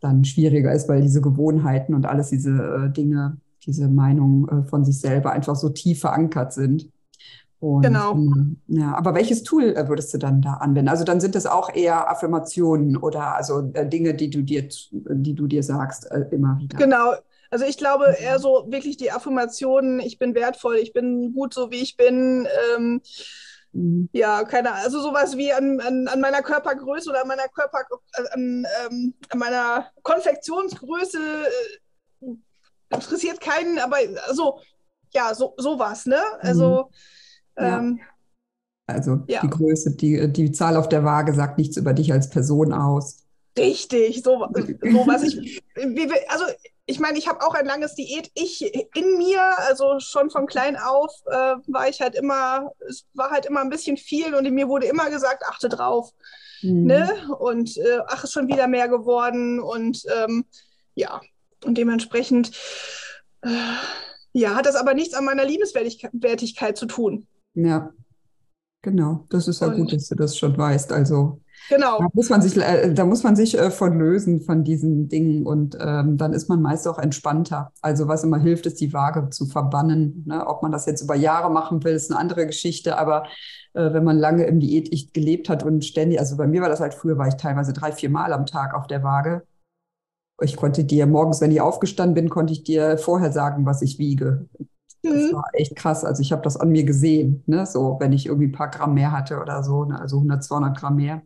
dann 0.00 0.24
schwieriger 0.24 0.72
ist, 0.72 0.88
weil 0.88 1.02
diese 1.02 1.20
Gewohnheiten 1.20 1.94
und 1.94 2.06
alles 2.06 2.30
diese 2.30 2.50
äh, 2.50 2.92
Dinge, 2.92 3.38
diese 3.64 3.88
Meinungen 3.88 4.48
äh, 4.48 4.68
von 4.68 4.84
sich 4.84 5.00
selber 5.00 5.32
einfach 5.32 5.56
so 5.56 5.70
tief 5.70 6.00
verankert 6.00 6.52
sind. 6.52 6.88
Und, 7.58 7.82
genau. 7.82 8.12
Ähm, 8.12 8.60
ja, 8.66 8.94
aber 8.94 9.14
welches 9.14 9.42
Tool 9.42 9.74
äh, 9.76 9.88
würdest 9.88 10.12
du 10.12 10.18
dann 10.18 10.42
da 10.42 10.54
anwenden? 10.54 10.90
Also 10.90 11.04
dann 11.04 11.20
sind 11.20 11.34
es 11.36 11.46
auch 11.46 11.74
eher 11.74 12.10
Affirmationen 12.10 12.96
oder 12.96 13.34
also 13.34 13.70
äh, 13.72 13.86
Dinge, 13.86 14.14
die 14.14 14.28
du 14.28 14.42
dir, 14.42 14.68
die 14.90 15.34
du 15.34 15.46
dir 15.46 15.62
sagst 15.62 16.10
äh, 16.10 16.26
immer 16.30 16.58
wieder. 16.58 16.76
Genau. 16.76 17.14
Also 17.50 17.64
ich 17.64 17.78
glaube 17.78 18.08
mhm. 18.08 18.24
eher 18.24 18.38
so 18.38 18.66
wirklich 18.68 18.98
die 18.98 19.10
Affirmationen, 19.10 20.00
ich 20.00 20.18
bin 20.18 20.34
wertvoll, 20.34 20.76
ich 20.76 20.92
bin 20.92 21.32
gut 21.32 21.54
so 21.54 21.70
wie 21.70 21.80
ich 21.80 21.96
bin. 21.96 22.46
Ähm, 22.76 23.00
mhm. 23.72 24.10
Ja, 24.12 24.44
keine 24.44 24.72
Ahnung. 24.72 24.84
Also 24.84 25.00
sowas 25.00 25.38
wie 25.38 25.50
an, 25.52 25.80
an, 25.80 26.08
an, 26.08 26.20
meiner 26.20 26.42
Körpergröße 26.42 27.08
oder 27.08 27.22
an 27.22 27.28
meiner 27.28 27.48
Körper, 27.48 27.78
an, 28.32 28.66
ähm, 28.84 29.14
an 29.30 29.38
meiner 29.38 29.86
Konfektionsgröße 30.02 31.18
äh, 32.20 32.26
interessiert 32.94 33.40
keinen, 33.40 33.78
aber 33.78 33.96
so, 34.32 34.60
ja, 35.14 35.34
so, 35.34 35.54
sowas, 35.56 36.04
ne? 36.04 36.20
Also 36.40 36.90
mhm 36.90 36.94
ähm, 37.56 38.00
also 38.86 39.20
ja. 39.26 39.40
die 39.40 39.50
Größe, 39.50 39.96
die, 39.96 40.32
die 40.32 40.52
Zahl 40.52 40.76
auf 40.76 40.88
der 40.88 41.04
Waage 41.04 41.34
sagt 41.34 41.58
nichts 41.58 41.76
über 41.76 41.92
dich 41.92 42.12
als 42.12 42.30
Person 42.30 42.72
aus. 42.72 43.24
Richtig, 43.58 44.22
so, 44.22 44.46
so 44.54 45.06
was 45.06 45.22
ich, 45.22 45.62
also 46.28 46.44
ich 46.88 47.00
meine, 47.00 47.18
ich 47.18 47.26
habe 47.26 47.44
auch 47.44 47.54
ein 47.54 47.66
langes 47.66 47.94
Diät. 47.94 48.30
Ich 48.34 48.62
in 48.94 49.18
mir, 49.18 49.40
also 49.66 49.98
schon 49.98 50.30
von 50.30 50.46
klein 50.46 50.76
auf, 50.76 51.10
äh, 51.26 51.56
war 51.66 51.88
ich 51.88 52.00
halt 52.00 52.14
immer, 52.14 52.70
es 52.88 53.06
war 53.14 53.30
halt 53.30 53.46
immer 53.46 53.60
ein 53.60 53.70
bisschen 53.70 53.96
viel 53.96 54.34
und 54.34 54.44
in 54.44 54.54
mir 54.54 54.68
wurde 54.68 54.86
immer 54.86 55.10
gesagt, 55.10 55.42
achte 55.48 55.68
drauf. 55.68 56.12
Mhm. 56.62 56.84
Ne? 56.84 57.10
Und 57.38 57.76
äh, 57.76 57.98
ach, 58.06 58.22
ist 58.22 58.32
schon 58.32 58.48
wieder 58.48 58.68
mehr 58.68 58.88
geworden 58.88 59.58
und 59.58 60.04
ähm, 60.16 60.44
ja, 60.94 61.20
und 61.64 61.76
dementsprechend 61.76 62.52
äh, 63.42 63.48
ja, 64.32 64.54
hat 64.54 64.66
das 64.66 64.76
aber 64.76 64.94
nichts 64.94 65.14
an 65.14 65.24
meiner 65.24 65.44
Liebenswertigkeit 65.44 66.76
zu 66.76 66.86
tun. 66.86 67.26
Ja, 67.56 67.90
genau. 68.82 69.24
Das 69.30 69.48
ist 69.48 69.60
ja 69.60 69.68
und, 69.68 69.76
gut, 69.76 69.92
dass 69.92 70.08
du 70.08 70.14
das 70.14 70.36
schon 70.36 70.56
weißt. 70.56 70.92
Also 70.92 71.40
genau. 71.70 71.98
da 71.98 72.08
muss 72.12 72.28
man 72.28 72.42
sich, 72.42 72.56
äh, 72.58 72.92
da 72.92 73.06
muss 73.06 73.22
man 73.22 73.34
sich 73.34 73.58
äh, 73.58 73.70
von 73.70 73.98
lösen 73.98 74.42
von 74.42 74.62
diesen 74.62 75.08
Dingen 75.08 75.46
und 75.46 75.76
ähm, 75.80 76.18
dann 76.18 76.34
ist 76.34 76.48
man 76.48 76.60
meist 76.60 76.86
auch 76.86 76.98
entspannter. 76.98 77.72
Also 77.80 78.08
was 78.08 78.24
immer 78.24 78.38
hilft, 78.38 78.66
ist 78.66 78.80
die 78.80 78.92
Waage 78.92 79.30
zu 79.30 79.46
verbannen. 79.46 80.24
Ne? 80.26 80.46
Ob 80.46 80.62
man 80.62 80.70
das 80.70 80.84
jetzt 80.84 81.00
über 81.00 81.16
Jahre 81.16 81.50
machen 81.50 81.82
will, 81.82 81.94
ist 81.94 82.10
eine 82.10 82.20
andere 82.20 82.46
Geschichte. 82.46 82.98
Aber 82.98 83.24
äh, 83.72 83.92
wenn 83.94 84.04
man 84.04 84.18
lange 84.18 84.44
im 84.44 84.60
Diät 84.60 85.14
gelebt 85.14 85.48
hat 85.48 85.62
und 85.62 85.82
ständig, 85.82 86.20
also 86.20 86.36
bei 86.36 86.46
mir 86.46 86.60
war 86.60 86.68
das 86.68 86.80
halt 86.80 86.92
früher, 86.92 87.16
war 87.16 87.28
ich 87.28 87.36
teilweise 87.36 87.72
drei, 87.72 87.92
vier 87.92 88.10
Mal 88.10 88.34
am 88.34 88.44
Tag 88.44 88.74
auf 88.74 88.86
der 88.86 89.02
Waage. 89.02 89.44
Ich 90.42 90.56
konnte 90.56 90.84
dir 90.84 91.06
morgens, 91.06 91.40
wenn 91.40 91.50
ich 91.50 91.62
aufgestanden 91.62 92.14
bin, 92.14 92.28
konnte 92.28 92.52
ich 92.52 92.62
dir 92.62 92.98
vorher 92.98 93.32
sagen, 93.32 93.64
was 93.64 93.80
ich 93.80 93.98
wiege. 93.98 94.46
Das 95.12 95.30
mhm. 95.30 95.34
war 95.34 95.44
echt 95.52 95.76
krass. 95.76 96.04
Also 96.04 96.22
ich 96.22 96.32
habe 96.32 96.42
das 96.42 96.56
an 96.56 96.70
mir 96.70 96.84
gesehen, 96.84 97.42
ne? 97.46 97.66
so 97.66 97.96
wenn 98.00 98.12
ich 98.12 98.26
irgendwie 98.26 98.48
ein 98.48 98.52
paar 98.52 98.70
Gramm 98.70 98.94
mehr 98.94 99.12
hatte 99.12 99.40
oder 99.40 99.62
so, 99.62 99.84
ne? 99.84 100.00
also 100.00 100.16
100, 100.16 100.44
200 100.44 100.76
Gramm 100.76 100.96
mehr. 100.96 101.22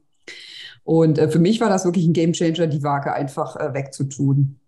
Und 0.84 1.18
äh, 1.18 1.28
für 1.28 1.38
mich 1.38 1.60
war 1.60 1.68
das 1.68 1.84
wirklich 1.84 2.06
ein 2.06 2.12
Gamechanger, 2.12 2.66
die 2.66 2.82
Waage 2.82 3.12
einfach 3.12 3.56
äh, 3.56 3.74
wegzutun, 3.74 4.58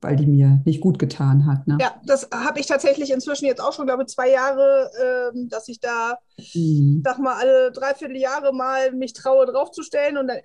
weil 0.00 0.16
die 0.16 0.26
mir 0.26 0.60
nicht 0.64 0.80
gut 0.80 0.98
getan 0.98 1.46
hat. 1.46 1.66
Ne? 1.66 1.78
Ja, 1.80 1.94
das 2.04 2.28
habe 2.32 2.60
ich 2.60 2.66
tatsächlich 2.66 3.10
inzwischen 3.12 3.46
jetzt 3.46 3.60
auch 3.60 3.72
schon, 3.72 3.86
glaube 3.86 4.02
ich, 4.02 4.08
zwei 4.08 4.30
Jahre, 4.30 4.90
äh, 5.34 5.48
dass 5.48 5.68
ich 5.68 5.80
da, 5.80 6.18
mhm. 6.54 7.02
sag 7.04 7.18
mal, 7.18 7.36
alle 7.38 7.70
dreiviertel 7.72 8.16
Jahre 8.16 8.52
mal 8.52 8.92
mich 8.92 9.12
traue, 9.12 9.46
draufzustellen 9.46 10.16
und 10.16 10.28
dann 10.28 10.38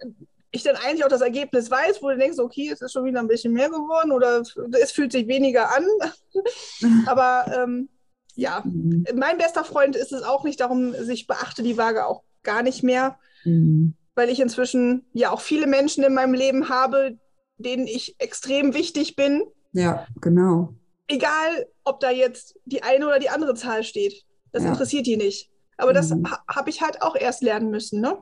ich 0.55 0.63
dann 0.63 0.77
eigentlich 0.77 1.03
auch 1.03 1.09
das 1.09 1.21
Ergebnis 1.21 1.69
weiß, 1.69 2.01
wo 2.01 2.09
du 2.09 2.17
denkst, 2.17 2.39
okay, 2.39 2.69
es 2.71 2.81
ist 2.81 2.93
schon 2.93 3.05
wieder 3.05 3.19
ein 3.19 3.27
bisschen 3.27 3.53
mehr 3.53 3.69
geworden 3.69 4.11
oder 4.11 4.41
es 4.81 4.91
fühlt 4.91 5.11
sich 5.11 5.27
weniger 5.27 5.75
an. 5.75 5.85
Aber 7.07 7.45
ähm, 7.55 7.89
ja, 8.35 8.61
mhm. 8.65 9.05
mein 9.15 9.37
bester 9.37 9.63
Freund 9.63 9.95
ist 9.95 10.11
es 10.11 10.23
auch 10.23 10.43
nicht, 10.43 10.59
darum 10.59 10.93
sich 10.93 11.27
beachte 11.27 11.63
die 11.63 11.77
Waage 11.77 12.05
auch 12.05 12.23
gar 12.43 12.63
nicht 12.63 12.83
mehr, 12.83 13.17
mhm. 13.43 13.95
weil 14.13 14.29
ich 14.29 14.39
inzwischen 14.39 15.05
ja 15.13 15.31
auch 15.31 15.41
viele 15.41 15.67
Menschen 15.67 16.03
in 16.03 16.13
meinem 16.13 16.33
Leben 16.33 16.69
habe, 16.69 17.17
denen 17.57 17.87
ich 17.87 18.15
extrem 18.19 18.73
wichtig 18.73 19.15
bin. 19.15 19.43
Ja, 19.71 20.05
genau. 20.21 20.73
Egal, 21.07 21.67
ob 21.83 21.99
da 21.99 22.11
jetzt 22.11 22.55
die 22.65 22.83
eine 22.83 23.07
oder 23.07 23.19
die 23.19 23.29
andere 23.29 23.55
Zahl 23.55 23.83
steht. 23.83 24.25
Das 24.51 24.63
ja. 24.63 24.69
interessiert 24.69 25.05
die 25.05 25.17
nicht. 25.17 25.49
Aber 25.77 25.93
das 25.93 26.09
mhm. 26.09 26.29
ha 26.29 26.43
habe 26.47 26.69
ich 26.69 26.81
halt 26.81 27.01
auch 27.01 27.15
erst 27.15 27.41
lernen 27.41 27.69
müssen, 27.69 27.99
ne? 27.99 28.17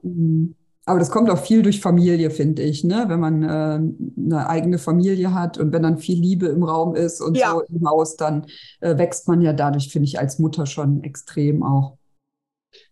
Aber 0.85 0.99
das 0.99 1.11
kommt 1.11 1.29
auch 1.29 1.39
viel 1.39 1.61
durch 1.61 1.79
Familie, 1.79 2.29
finde 2.29 2.61
ich, 2.61 2.83
ne? 2.83 3.05
Wenn 3.07 3.19
man 3.19 3.43
äh, 3.43 3.47
eine 4.17 4.47
eigene 4.49 4.77
Familie 4.77 5.33
hat 5.33 5.57
und 5.57 5.71
wenn 5.71 5.81
dann 5.83 5.97
viel 5.97 6.19
Liebe 6.19 6.47
im 6.47 6.63
Raum 6.63 6.93
ist 6.93 7.21
und 7.21 7.37
ja. 7.37 7.51
so 7.51 7.61
im 7.61 7.87
Haus, 7.87 8.17
dann 8.17 8.47
äh, 8.81 8.97
wächst 8.97 9.27
man 9.29 9.41
ja 9.41 9.53
dadurch, 9.53 9.89
finde 9.89 10.07
ich, 10.07 10.19
als 10.19 10.39
Mutter 10.39 10.65
schon 10.65 11.01
extrem 11.03 11.63
auch. 11.63 11.97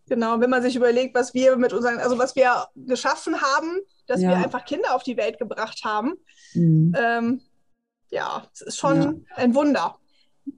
Genau, 0.08 0.39
wenn 0.39 0.50
man 0.50 0.62
sich 0.62 0.76
überlegt, 0.76 1.16
was 1.16 1.34
wir 1.34 1.58
mit 1.58 1.74
unseren, 1.74 1.98
also 2.00 2.18
was 2.18 2.36
wir 2.36 2.68
geschaffen 2.76 3.42
haben, 3.42 3.80
dass 4.08 4.22
ja. 4.22 4.30
wir 4.30 4.38
einfach 4.38 4.66
Kinder 4.66 4.96
auf 4.96 5.04
die 5.04 5.18
Welt 5.18 5.38
gebracht 5.38 5.82
haben. 5.84 6.14
Mhm. 6.54 6.94
Ähm, 6.98 7.42
ja, 8.10 8.46
es 8.54 8.62
ist 8.62 8.78
schon 8.78 9.02
ja. 9.02 9.14
ein 9.36 9.56
Wunder. 9.56 9.98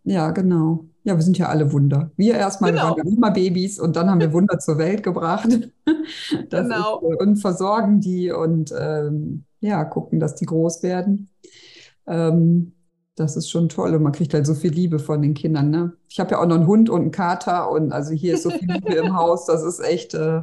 Ja, 0.04 0.32
genau. 0.32 0.86
Ja, 1.04 1.16
wir 1.16 1.22
sind 1.22 1.38
ja 1.38 1.50
alle 1.50 1.72
Wunder. 1.74 2.12
Wir 2.16 2.36
erstmal 2.36 2.72
genau. 2.72 2.98
waren 2.98 3.08
immer 3.08 3.32
Babys 3.32 3.80
und 3.80 3.96
dann 3.96 4.10
haben 4.10 4.20
wir 4.20 4.32
Wunder 4.34 4.60
zur 4.60 4.78
Welt 4.78 5.04
gebracht. 5.04 5.50
Das 6.50 6.68
genau. 6.68 7.00
Ist, 7.00 7.22
und 7.22 7.36
versorgen 7.38 8.02
die 8.02 8.32
und 8.32 8.74
ähm, 8.78 9.46
ja, 9.62 9.86
gucken, 9.86 10.20
dass 10.20 10.36
die 10.36 10.46
groß 10.46 10.84
werden. 10.84 11.30
Ähm, 12.08 12.74
das 13.16 13.38
ist 13.38 13.50
schon 13.50 13.70
toll 13.70 13.94
und 13.96 14.04
man 14.04 14.12
kriegt 14.12 14.34
halt 14.34 14.46
so 14.46 14.54
viel 14.54 14.72
Liebe 14.72 15.00
von 15.00 15.22
den 15.22 15.34
Kindern. 15.34 15.70
Ne? 15.70 15.94
Ich 16.10 16.20
habe 16.20 16.32
ja 16.32 16.42
auch 16.42 16.46
noch 16.46 16.56
einen 16.56 16.68
Hund 16.68 16.90
und 16.90 17.02
einen 17.02 17.12
Kater 17.12 17.70
und 17.70 17.92
also 17.92 18.12
hier 18.12 18.34
ist 18.34 18.44
so 18.44 18.50
viel 18.50 18.72
Liebe 18.72 18.94
im 18.94 19.14
Haus. 19.16 19.46
Das 19.46 19.64
ist 19.64 19.80
echt, 19.80 20.14
äh, 20.14 20.42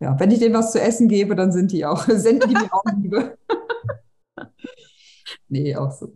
ja, 0.00 0.18
wenn 0.20 0.30
ich 0.30 0.38
denen 0.38 0.54
was 0.54 0.72
zu 0.72 0.80
essen 0.80 1.08
gebe, 1.08 1.34
dann 1.34 1.50
sind 1.50 1.72
die 1.72 1.84
auch, 1.86 2.06
senden 2.08 2.48
die 2.48 2.54
mir 2.54 2.72
auch 2.72 2.84
Liebe. 2.96 3.38
nee, 5.48 5.74
auch 5.76 5.92
so. 5.92 6.12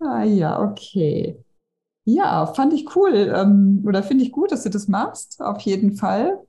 Ah 0.00 0.22
ja, 0.22 0.62
okay. 0.62 1.42
Ja, 2.04 2.46
fand 2.46 2.72
ich 2.72 2.96
cool. 2.96 3.32
Ähm, 3.34 3.84
oder 3.86 4.02
finde 4.02 4.24
ich 4.24 4.32
gut, 4.32 4.52
dass 4.52 4.62
du 4.62 4.70
das 4.70 4.88
machst, 4.88 5.40
auf 5.40 5.60
jeden 5.60 5.94
Fall. 5.94 6.40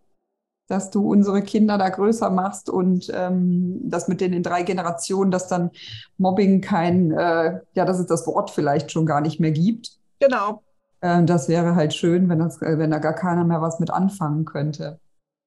Dass 0.68 0.90
du 0.90 1.12
unsere 1.12 1.42
Kinder 1.42 1.78
da 1.78 1.90
größer 1.90 2.30
machst 2.30 2.70
und 2.70 3.12
ähm, 3.14 3.80
das 3.84 4.08
mit 4.08 4.22
denen 4.22 4.34
in 4.34 4.44
drei 4.44 4.64
Generationen, 4.64 5.30
dass 5.30 5.48
dann 5.48 5.72
Mobbing 6.18 6.62
kein, 6.62 7.12
äh, 7.12 7.60
ja, 7.74 7.86
dass 7.86 8.00
es 8.00 8.08
das 8.08 8.26
Wort 8.26 8.52
vielleicht 8.52 8.92
schon 8.92 9.06
gar 9.06 9.20
nicht 9.20 9.40
mehr 9.40 9.52
gibt. 9.52 9.98
Genau. 10.20 10.64
Ähm, 11.02 11.26
das 11.26 11.50
wäre 11.50 11.76
halt 11.76 11.94
schön, 11.94 12.30
wenn, 12.30 12.40
das, 12.40 12.62
äh, 12.62 12.78
wenn 12.78 12.92
da 12.92 13.00
gar 13.00 13.14
keiner 13.14 13.44
mehr 13.44 13.62
was 13.62 13.80
mit 13.80 13.90
anfangen 13.90 14.46
könnte. 14.46 15.00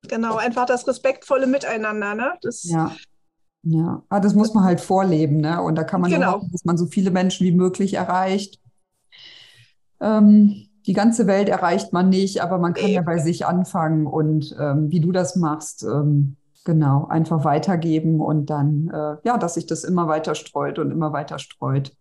Genau, 0.08 0.36
einfach 0.36 0.66
das 0.66 0.86
respektvolle 0.86 1.46
Miteinander, 1.46 2.14
ne? 2.14 2.34
Das 2.42 2.64
ja. 2.64 2.94
Ja, 3.64 4.02
aber 4.08 4.20
das 4.20 4.34
muss 4.34 4.52
man 4.52 4.64
halt 4.64 4.80
vorleben, 4.80 5.38
ne? 5.38 5.62
Und 5.62 5.76
da 5.76 5.84
kann 5.84 6.00
man 6.00 6.10
genau. 6.10 6.34
hoffen, 6.34 6.50
dass 6.52 6.64
man 6.64 6.76
so 6.76 6.86
viele 6.86 7.10
Menschen 7.10 7.46
wie 7.46 7.52
möglich 7.52 7.94
erreicht. 7.94 8.60
Ähm, 10.00 10.66
die 10.86 10.92
ganze 10.92 11.26
Welt 11.26 11.48
erreicht 11.48 11.92
man 11.92 12.10
nicht, 12.10 12.42
aber 12.42 12.58
man 12.58 12.74
kann 12.74 12.90
ja 12.90 13.00
bei 13.00 13.18
sich 13.18 13.46
anfangen 13.46 14.06
und 14.06 14.54
ähm, 14.60 14.90
wie 14.90 15.00
du 15.00 15.12
das 15.12 15.34
machst, 15.34 15.82
ähm, 15.82 16.36
Genau, 16.64 17.06
einfach 17.08 17.44
weitergeben 17.44 18.20
und 18.20 18.48
dann, 18.48 18.88
äh, 18.88 19.16
ja, 19.22 19.36
dass 19.36 19.54
sich 19.54 19.66
das 19.66 19.84
immer 19.84 20.08
weiter 20.08 20.34
streut 20.34 20.78
und 20.78 20.90
immer 20.90 21.12
weiter 21.12 21.38
streut. 21.38 21.94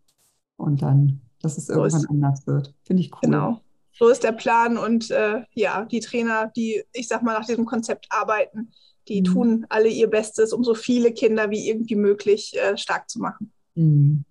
Und 0.56 0.82
dann, 0.82 1.22
dass 1.42 1.58
es 1.58 1.66
So 1.66 1.74
irgendwann 1.74 2.02
ist, 2.02 2.10
anders 2.10 2.48
wird. 2.48 2.74
Finde 2.86 3.02
ich 3.04 3.12
cool. 3.14 3.20
genau. 3.24 3.60
So 3.92 4.08
ist 4.08 4.24
der 4.24 4.32
Plan 4.32 4.78
und 4.78 5.12
äh, 5.12 5.44
ja, 5.54 5.84
die 5.84 6.00
Trainer, 6.00 6.50
die, 6.56 6.84
ich 6.94 7.10
sag 7.10 7.24
mal, 7.24 7.38
nach 7.38 7.46
diesem 7.46 7.66
Konzept 7.66 8.08
arbeiten, 8.10 8.72
die 9.08 9.22
Mhm. 9.22 9.26
tun 9.26 9.66
alle 9.70 9.88
ihr 9.90 10.10
Bestes, 10.10 10.54
um 10.54 10.64
so 10.64 10.74
viele 10.76 11.12
Kinder 11.14 11.50
wie 11.50 11.70
irgendwie 11.70 11.96
möglich 11.96 12.58
äh, 12.58 12.78
stark 12.78 13.10
zu 13.10 13.20
machen. 13.20 13.52
Mhm. 13.76 14.24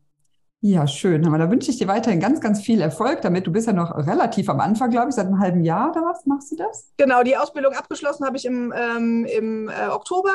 Ja, 0.65 0.87
schön. 0.87 1.27
Aber 1.27 1.39
da 1.39 1.51
wünsche 1.51 1.73
ich 1.73 1.79
dir 1.79 1.89
weiterhin 1.89 2.21
ganz, 2.21 2.41
ganz 2.41 2.61
viel 2.63 2.81
Erfolg 2.81 3.21
damit. 3.23 3.49
Du 3.49 3.51
bist 3.51 3.67
ja 3.67 3.73
noch 3.73 3.91
relativ 3.97 4.49
am 4.49 4.61
Anfang, 4.61 4.91
glaube 4.91 5.09
ich, 5.09 5.17
seit 5.17 5.27
einem 5.27 5.41
halben 5.41 5.65
Jahr 5.65 5.91
oder 5.91 6.03
was 6.03 6.25
machst 6.25 6.53
du 6.53 6.57
das? 6.57 6.89
Genau, 6.97 7.25
die 7.25 7.37
Ausbildung 7.37 7.73
abgeschlossen 7.75 8.25
habe 8.25 8.37
ich 8.37 8.45
im, 8.45 8.73
ähm, 8.77 9.25
im 9.25 9.69
äh, 9.69 9.89
Oktober 9.89 10.33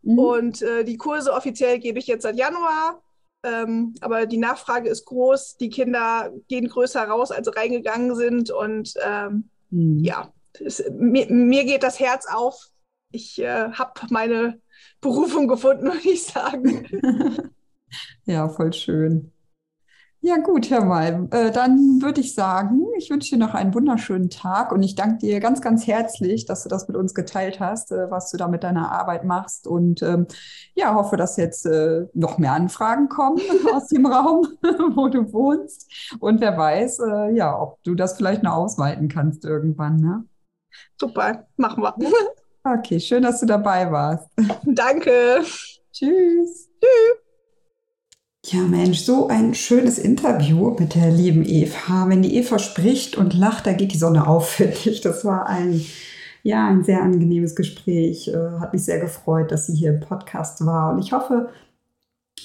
Mhm. 0.00 0.18
und 0.18 0.62
äh, 0.62 0.84
die 0.84 0.96
Kurse 0.96 1.32
offiziell 1.34 1.80
gebe 1.80 1.98
ich 1.98 2.06
jetzt 2.06 2.22
seit 2.22 2.36
Januar. 2.38 3.02
Ähm, 3.44 3.94
aber 4.00 4.24
die 4.26 4.38
Nachfrage 4.38 4.88
ist 4.88 5.04
groß, 5.04 5.58
die 5.58 5.68
Kinder 5.68 6.32
gehen 6.48 6.66
größer 6.68 7.04
raus, 7.04 7.30
als 7.30 7.46
sie 7.46 7.54
reingegangen 7.54 8.14
sind. 8.16 8.50
Und 8.50 8.94
ähm, 9.04 9.50
Mhm. 9.70 9.98
ja, 10.02 10.32
es, 10.64 10.82
mir, 10.90 11.30
mir 11.30 11.64
geht 11.64 11.82
das 11.82 12.00
Herz 12.00 12.26
auf. 12.32 12.68
Ich 13.10 13.38
äh, 13.40 13.72
habe 13.72 13.92
meine 14.10 14.60
Berufung 15.00 15.48
gefunden, 15.48 15.84
würde 15.92 16.08
ich 16.08 16.24
sagen. 16.24 17.52
Ja, 18.26 18.50
voll 18.50 18.74
schön. 18.74 19.32
Ja, 20.20 20.36
gut, 20.36 20.68
hör 20.68 20.84
mal. 20.84 21.28
Äh, 21.30 21.52
dann 21.52 22.02
würde 22.02 22.20
ich 22.20 22.34
sagen, 22.34 22.82
ich 22.98 23.08
wünsche 23.08 23.36
dir 23.36 23.38
noch 23.38 23.54
einen 23.54 23.72
wunderschönen 23.72 24.30
Tag 24.30 24.72
und 24.72 24.82
ich 24.82 24.96
danke 24.96 25.18
dir 25.18 25.40
ganz, 25.40 25.62
ganz 25.62 25.86
herzlich, 25.86 26.44
dass 26.44 26.64
du 26.64 26.68
das 26.68 26.88
mit 26.88 26.96
uns 26.96 27.14
geteilt 27.14 27.60
hast, 27.60 27.92
äh, 27.92 28.10
was 28.10 28.30
du 28.30 28.36
da 28.36 28.48
mit 28.48 28.64
deiner 28.64 28.90
Arbeit 28.90 29.24
machst. 29.24 29.66
Und 29.68 30.02
ähm, 30.02 30.26
ja, 30.74 30.94
hoffe, 30.94 31.16
dass 31.16 31.36
jetzt 31.36 31.66
äh, 31.66 32.06
noch 32.14 32.38
mehr 32.38 32.52
Anfragen 32.52 33.08
kommen 33.08 33.40
aus 33.72 33.86
dem 33.86 34.06
Raum, 34.06 34.46
wo 34.94 35.08
du 35.08 35.32
wohnst. 35.32 35.88
Und 36.18 36.40
wer 36.40 36.58
weiß, 36.58 36.98
äh, 36.98 37.34
ja, 37.34 37.58
ob 37.58 37.82
du 37.84 37.94
das 37.94 38.16
vielleicht 38.16 38.42
noch 38.42 38.54
ausweiten 38.54 39.08
kannst 39.08 39.44
irgendwann, 39.44 39.96
ne? 39.96 40.24
Super, 40.98 41.46
machen 41.56 41.82
wir. 41.82 41.94
Okay, 42.76 43.00
schön, 43.00 43.22
dass 43.22 43.40
du 43.40 43.46
dabei 43.46 43.90
warst. 43.90 44.28
Danke. 44.64 45.40
Tschüss. 45.92 46.68
Ja, 48.44 48.60
Mensch, 48.60 49.00
so 49.00 49.28
ein 49.28 49.54
schönes 49.54 49.98
Interview 49.98 50.76
mit 50.78 50.94
der 50.94 51.10
lieben 51.10 51.44
Eva. 51.46 52.08
Wenn 52.08 52.22
die 52.22 52.36
Eva 52.36 52.58
spricht 52.58 53.16
und 53.16 53.32
lacht, 53.34 53.66
da 53.66 53.72
geht 53.72 53.92
die 53.92 53.98
Sonne 53.98 54.26
auf, 54.26 54.48
finde 54.50 54.76
ich. 54.84 55.00
Das 55.00 55.24
war 55.24 55.46
ein, 55.46 55.80
ja, 56.42 56.66
ein 56.66 56.84
sehr 56.84 57.02
angenehmes 57.02 57.56
Gespräch. 57.56 58.28
Äh, 58.28 58.60
hat 58.60 58.74
mich 58.74 58.84
sehr 58.84 59.00
gefreut, 59.00 59.50
dass 59.50 59.66
sie 59.66 59.74
hier 59.74 59.94
im 59.94 60.00
Podcast 60.00 60.64
war. 60.66 60.92
Und 60.92 60.98
ich 60.98 61.12
hoffe, 61.12 61.48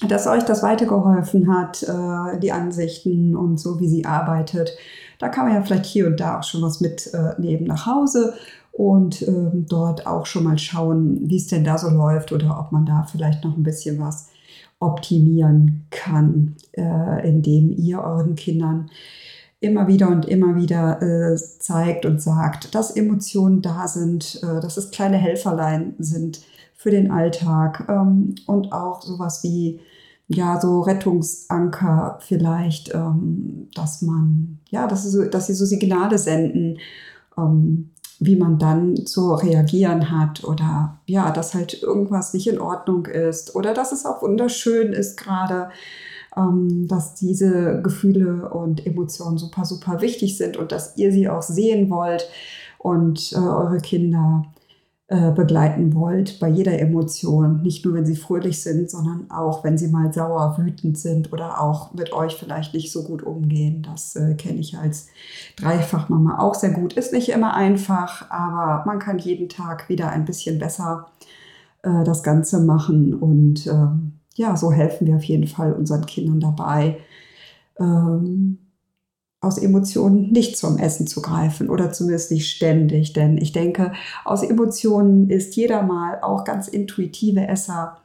dass 0.08 0.26
euch 0.26 0.42
das 0.44 0.62
weitergeholfen 0.62 1.52
hat, 1.52 1.82
äh, 1.82 2.38
die 2.38 2.52
Ansichten 2.52 3.36
und 3.36 3.58
so, 3.58 3.78
wie 3.78 3.88
sie 3.88 4.06
arbeitet. 4.06 4.76
Da 5.18 5.28
kann 5.28 5.46
man 5.46 5.54
ja 5.54 5.62
vielleicht 5.62 5.86
hier 5.86 6.06
und 6.06 6.18
da 6.18 6.38
auch 6.38 6.44
schon 6.44 6.62
was 6.62 6.80
mitnehmen 6.80 7.66
nach 7.66 7.86
Hause 7.86 8.34
und 8.74 9.22
ähm, 9.22 9.66
dort 9.68 10.04
auch 10.06 10.26
schon 10.26 10.44
mal 10.44 10.58
schauen, 10.58 11.20
wie 11.28 11.36
es 11.36 11.46
denn 11.46 11.62
da 11.62 11.78
so 11.78 11.88
läuft 11.88 12.32
oder 12.32 12.58
ob 12.58 12.72
man 12.72 12.84
da 12.84 13.04
vielleicht 13.04 13.44
noch 13.44 13.56
ein 13.56 13.62
bisschen 13.62 14.00
was 14.00 14.30
optimieren 14.80 15.86
kann, 15.90 16.56
äh, 16.72 17.28
indem 17.28 17.70
ihr 17.70 18.00
euren 18.00 18.34
Kindern 18.34 18.90
immer 19.60 19.86
wieder 19.86 20.08
und 20.08 20.26
immer 20.26 20.56
wieder 20.56 21.00
äh, 21.00 21.36
zeigt 21.36 22.04
und 22.04 22.20
sagt, 22.20 22.74
dass 22.74 22.90
Emotionen 22.90 23.62
da 23.62 23.86
sind, 23.86 24.42
äh, 24.42 24.60
dass 24.60 24.76
es 24.76 24.90
kleine 24.90 25.18
Helferlein 25.18 25.94
sind 26.00 26.40
für 26.74 26.90
den 26.90 27.12
Alltag 27.12 27.86
ähm, 27.88 28.34
und 28.46 28.72
auch 28.72 29.02
sowas 29.02 29.44
wie 29.44 29.78
ja 30.26 30.60
so 30.60 30.80
Rettungsanker 30.80 32.18
vielleicht, 32.20 32.92
ähm, 32.92 33.68
dass 33.74 34.02
man 34.02 34.58
ja, 34.68 34.88
dass 34.88 35.04
sie 35.04 35.10
so, 35.10 35.24
dass 35.26 35.46
sie 35.46 35.54
so 35.54 35.64
Signale 35.64 36.18
senden, 36.18 36.78
ähm, 37.38 37.90
wie 38.24 38.36
man 38.36 38.58
dann 38.58 39.06
zu 39.06 39.34
reagieren 39.34 40.10
hat 40.10 40.44
oder 40.44 40.98
ja, 41.06 41.30
dass 41.30 41.54
halt 41.54 41.82
irgendwas 41.82 42.34
nicht 42.34 42.46
in 42.46 42.60
Ordnung 42.60 43.06
ist 43.06 43.54
oder 43.54 43.74
dass 43.74 43.92
es 43.92 44.06
auch 44.06 44.22
wunderschön 44.22 44.92
ist 44.92 45.16
gerade, 45.16 45.70
ähm, 46.36 46.86
dass 46.88 47.14
diese 47.14 47.80
Gefühle 47.82 48.48
und 48.50 48.86
Emotionen 48.86 49.38
super, 49.38 49.64
super 49.64 50.00
wichtig 50.00 50.36
sind 50.36 50.56
und 50.56 50.72
dass 50.72 50.96
ihr 50.96 51.12
sie 51.12 51.28
auch 51.28 51.42
sehen 51.42 51.90
wollt 51.90 52.28
und 52.78 53.32
äh, 53.32 53.36
eure 53.36 53.78
Kinder 53.78 54.44
äh, 55.08 55.32
begleiten 55.32 55.94
wollt 55.94 56.40
bei 56.40 56.48
jeder 56.48 56.78
Emotion. 56.78 57.60
Nicht 57.60 57.84
nur, 57.84 57.92
wenn 57.92 58.06
sie 58.06 58.16
fröhlich 58.16 58.62
sind, 58.62 58.90
sondern 58.90 59.30
auch, 59.30 59.62
wenn 59.62 59.76
sie 59.76 59.88
mal 59.88 60.10
sauer, 60.12 60.56
wütend 60.58 60.96
sind 60.96 61.30
oder 61.30 61.60
auch 61.60 61.92
mit 61.92 62.14
euch 62.14 62.36
vielleicht 62.36 62.72
nicht 62.72 62.90
so 62.90 63.04
gut 63.04 63.22
umgehen. 63.22 63.82
Das 63.82 64.16
äh, 64.16 64.34
kenne 64.34 64.60
ich 64.60 64.78
als 64.78 65.08
Dreifachmama 65.56 66.38
auch 66.38 66.54
sehr 66.54 66.70
gut. 66.70 66.94
Ist 66.94 67.12
nicht 67.12 67.28
immer 67.28 67.52
einfach, 67.52 68.30
aber 68.30 68.86
man 68.86 68.98
kann 68.98 69.18
jeden 69.18 69.50
Tag 69.50 69.90
wieder 69.90 70.08
ein 70.08 70.24
bisschen 70.24 70.58
besser 70.58 71.08
äh, 71.82 72.02
das 72.04 72.22
Ganze 72.22 72.60
machen. 72.60 73.12
Und 73.12 73.66
ähm, 73.66 74.14
ja, 74.36 74.56
so 74.56 74.72
helfen 74.72 75.06
wir 75.06 75.16
auf 75.16 75.24
jeden 75.24 75.46
Fall 75.46 75.74
unseren 75.74 76.06
Kindern 76.06 76.40
dabei. 76.40 76.96
Ähm, 77.78 78.63
aus 79.44 79.58
Emotionen 79.58 80.32
nicht 80.32 80.56
zum 80.56 80.78
Essen 80.78 81.06
zu 81.06 81.22
greifen 81.22 81.70
oder 81.70 81.92
zumindest 81.92 82.30
nicht 82.30 82.50
ständig. 82.50 83.12
Denn 83.12 83.38
ich 83.38 83.52
denke, 83.52 83.92
aus 84.24 84.42
Emotionen 84.42 85.30
ist 85.30 85.56
jeder 85.56 85.82
mal, 85.82 86.20
auch 86.22 86.44
ganz 86.44 86.68
intuitive 86.68 87.46
Esser, 87.46 87.98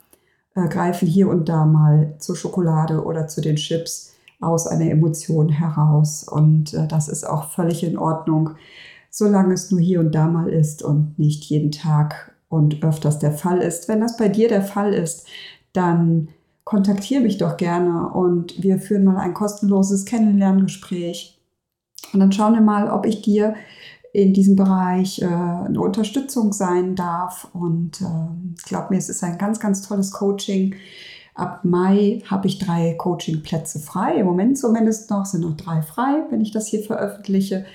äh, 0.55 0.67
greifen 0.67 1.07
hier 1.07 1.29
und 1.29 1.49
da 1.49 1.65
mal 1.65 2.15
zur 2.19 2.35
Schokolade 2.35 3.03
oder 3.03 3.27
zu 3.27 3.41
den 3.41 3.55
Chips 3.55 4.13
aus 4.41 4.67
einer 4.67 4.89
Emotion 4.89 5.49
heraus. 5.49 6.23
Und 6.23 6.73
äh, 6.73 6.87
das 6.87 7.07
ist 7.07 7.27
auch 7.27 7.49
völlig 7.51 7.83
in 7.83 7.97
Ordnung, 7.97 8.51
solange 9.09 9.53
es 9.53 9.71
nur 9.71 9.79
hier 9.79 9.99
und 9.99 10.13
da 10.13 10.27
mal 10.27 10.49
ist 10.49 10.83
und 10.83 11.17
nicht 11.17 11.43
jeden 11.45 11.71
Tag 11.71 12.33
und 12.47 12.83
öfters 12.83 13.19
der 13.19 13.31
Fall 13.31 13.59
ist. 13.59 13.87
Wenn 13.87 14.01
das 14.01 14.17
bei 14.17 14.29
dir 14.29 14.47
der 14.47 14.63
Fall 14.63 14.93
ist, 14.93 15.27
dann 15.73 16.29
kontaktiere 16.63 17.21
mich 17.21 17.37
doch 17.37 17.57
gerne 17.57 18.09
und 18.09 18.61
wir 18.61 18.79
führen 18.79 19.03
mal 19.03 19.17
ein 19.17 19.33
kostenloses 19.33 20.05
Kennenlerngespräch. 20.05 21.39
Und 22.13 22.19
dann 22.19 22.31
schauen 22.31 22.53
wir 22.53 22.61
mal, 22.61 22.89
ob 22.89 23.05
ich 23.05 23.21
dir 23.21 23.55
in 24.13 24.33
diesem 24.33 24.55
Bereich 24.55 25.21
äh, 25.21 25.25
eine 25.25 25.79
Unterstützung 25.79 26.53
sein 26.53 26.95
darf. 26.95 27.47
Und 27.53 28.01
äh, 28.01 28.55
ich 28.57 28.65
glaube 28.65 28.87
mir, 28.91 28.97
es 28.97 29.09
ist 29.09 29.23
ein 29.23 29.37
ganz, 29.37 29.59
ganz 29.59 29.81
tolles 29.87 30.11
Coaching. 30.11 30.75
Ab 31.35 31.63
Mai 31.63 32.21
habe 32.25 32.47
ich 32.47 32.59
drei 32.59 32.95
Coachingplätze 32.95 33.79
frei. 33.79 34.15
Im 34.15 34.25
Moment 34.25 34.57
zumindest 34.57 35.09
noch 35.09 35.25
sind 35.25 35.41
noch 35.41 35.55
drei 35.55 35.81
frei, 35.81 36.25
wenn 36.29 36.41
ich 36.41 36.51
das 36.51 36.67
hier 36.67 36.81
veröffentliche. 36.81 37.65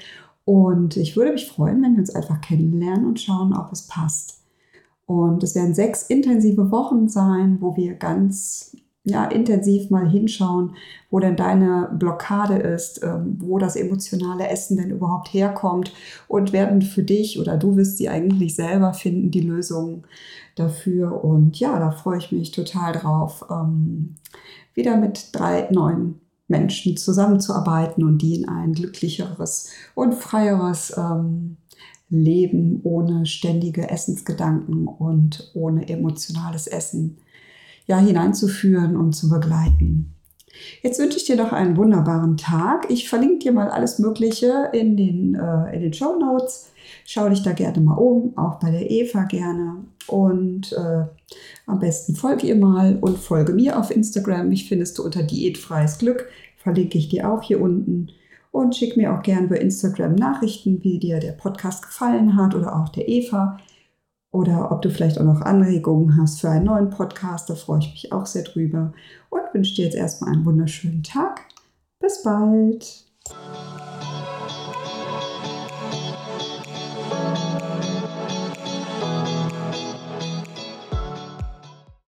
Und 0.45 0.97
ich 0.97 1.17
würde 1.17 1.33
mich 1.33 1.49
freuen, 1.49 1.83
wenn 1.83 1.93
wir 1.93 2.01
uns 2.01 2.15
einfach 2.15 2.41
kennenlernen 2.41 3.07
und 3.07 3.21
schauen, 3.21 3.55
ob 3.57 3.73
es 3.73 3.87
passt. 3.87 4.44
Und 5.07 5.43
es 5.43 5.55
werden 5.55 5.75
sechs 5.75 6.03
intensive 6.05 6.71
Wochen 6.71 7.09
sein, 7.09 7.59
wo 7.61 7.77
wir 7.77 7.95
ganz 7.95 8.77
ja, 9.07 9.27
intensiv 9.27 9.91
mal 9.91 10.09
hinschauen, 10.09 10.77
wo 11.11 11.21
denn 11.21 11.37
deine 11.37 11.91
Blockade 11.99 12.57
ist, 12.57 13.03
ähm, 13.05 13.37
wo 13.39 13.59
das 13.59 13.77
emotionale 13.77 14.49
Essen 14.49 14.79
denn 14.79 14.91
überhaupt 14.91 15.33
herkommt 15.35 15.93
und 16.27 16.55
werden 16.55 16.81
für 16.81 17.03
dich 17.03 17.39
oder 17.39 17.59
du 17.59 17.77
wirst 17.77 17.99
sie 17.99 18.09
eigentlich 18.09 18.57
selber 18.57 18.95
finden, 18.95 19.31
die 19.31 19.43
Lösungen 19.43 20.05
dafür. 20.57 21.23
Und 21.23 21.61
ja, 21.61 21.79
da 21.79 21.91
freue 21.91 22.19
ich 22.19 22.33
mich 22.33 22.51
total 22.51 22.93
drauf, 22.93 23.45
ähm, 23.51 24.15
wieder 24.73 24.97
mit 24.97 25.29
drei 25.33 25.69
neuen 25.71 26.21
Menschen 26.49 26.97
zusammenzuarbeiten 26.97 28.05
und 28.05 28.19
die 28.19 28.37
in 28.37 28.49
ein 28.49 28.73
glücklicheres 28.73 29.71
und 29.95 30.15
freieres 30.15 30.95
ähm, 30.97 31.59
Leben 32.19 32.81
ohne 32.83 33.27
ständige 33.27 33.91
Essensgedanken 33.91 34.87
und 34.87 35.51
ohne 35.55 35.89
emotionales 35.89 36.67
Essen 36.67 37.19
ja, 37.87 37.99
hineinzuführen 37.99 38.97
und 38.97 39.13
zu 39.13 39.29
begleiten. 39.29 40.15
Jetzt 40.83 40.99
wünsche 40.99 41.17
ich 41.17 41.25
dir 41.25 41.37
noch 41.37 41.53
einen 41.53 41.77
wunderbaren 41.77 42.37
Tag. 42.37 42.91
Ich 42.91 43.09
verlinke 43.09 43.39
dir 43.39 43.53
mal 43.53 43.69
alles 43.69 43.99
Mögliche 43.99 44.71
in 44.73 44.97
den, 44.97 45.35
äh, 45.35 45.75
in 45.75 45.83
den 45.83 45.93
Show 45.93 46.17
Notes. 46.19 46.71
Schau 47.05 47.29
dich 47.29 47.43
da 47.43 47.53
gerne 47.53 47.81
mal 47.81 47.97
um, 47.97 48.37
auch 48.37 48.59
bei 48.61 48.71
der 48.71 48.91
Eva 48.91 49.25
gerne. 49.25 49.85
Und 50.07 50.73
äh, 50.73 51.05
am 51.67 51.79
besten 51.81 52.15
folge 52.15 52.47
ihr 52.47 52.57
mal 52.57 52.97
und 53.01 53.19
folge 53.19 53.53
mir 53.53 53.79
auf 53.79 53.91
Instagram. 53.91 54.49
Mich 54.49 54.69
findest 54.69 54.99
du 54.99 55.05
unter 55.05 55.23
Diätfreies 55.23 55.99
Glück. 55.99 56.29
Verlinke 56.57 56.99
ich 56.99 57.09
dir 57.09 57.31
auch 57.31 57.43
hier 57.43 57.61
unten. 57.61 58.09
Und 58.55 58.77
schick 58.77 58.97
mir 58.97 59.13
auch 59.13 59.23
gerne 59.23 59.49
bei 59.49 59.57
Instagram 59.57 60.15
Nachrichten, 60.15 60.85
wie 60.85 61.01
dir 61.01 61.19
der 61.19 61.33
Podcast 61.33 61.85
gefallen 61.85 62.37
hat 62.37 62.55
oder 62.55 62.77
auch 62.77 62.89
der 62.89 63.09
Eva 63.09 63.59
oder 64.31 64.71
ob 64.71 64.81
du 64.81 64.91
vielleicht 64.91 65.19
auch 65.19 65.25
noch 65.25 65.41
Anregungen 65.41 66.17
hast 66.17 66.41
für 66.41 66.51
einen 66.51 66.67
neuen 66.67 66.89
Podcast. 66.89 67.51
Da 67.51 67.57
freue 67.57 67.81
ich 67.81 67.91
mich 67.91 68.13
auch 68.13 68.27
sehr 68.27 68.45
drüber 68.45 68.93
und 69.29 69.43
wünsche 69.53 69.75
dir 69.75 69.87
jetzt 69.87 69.97
erstmal 69.97 70.33
einen 70.33 70.45
wunderschönen 70.45 71.03
Tag. 71.03 71.41
Bis 71.99 72.23
bald. 72.23 73.07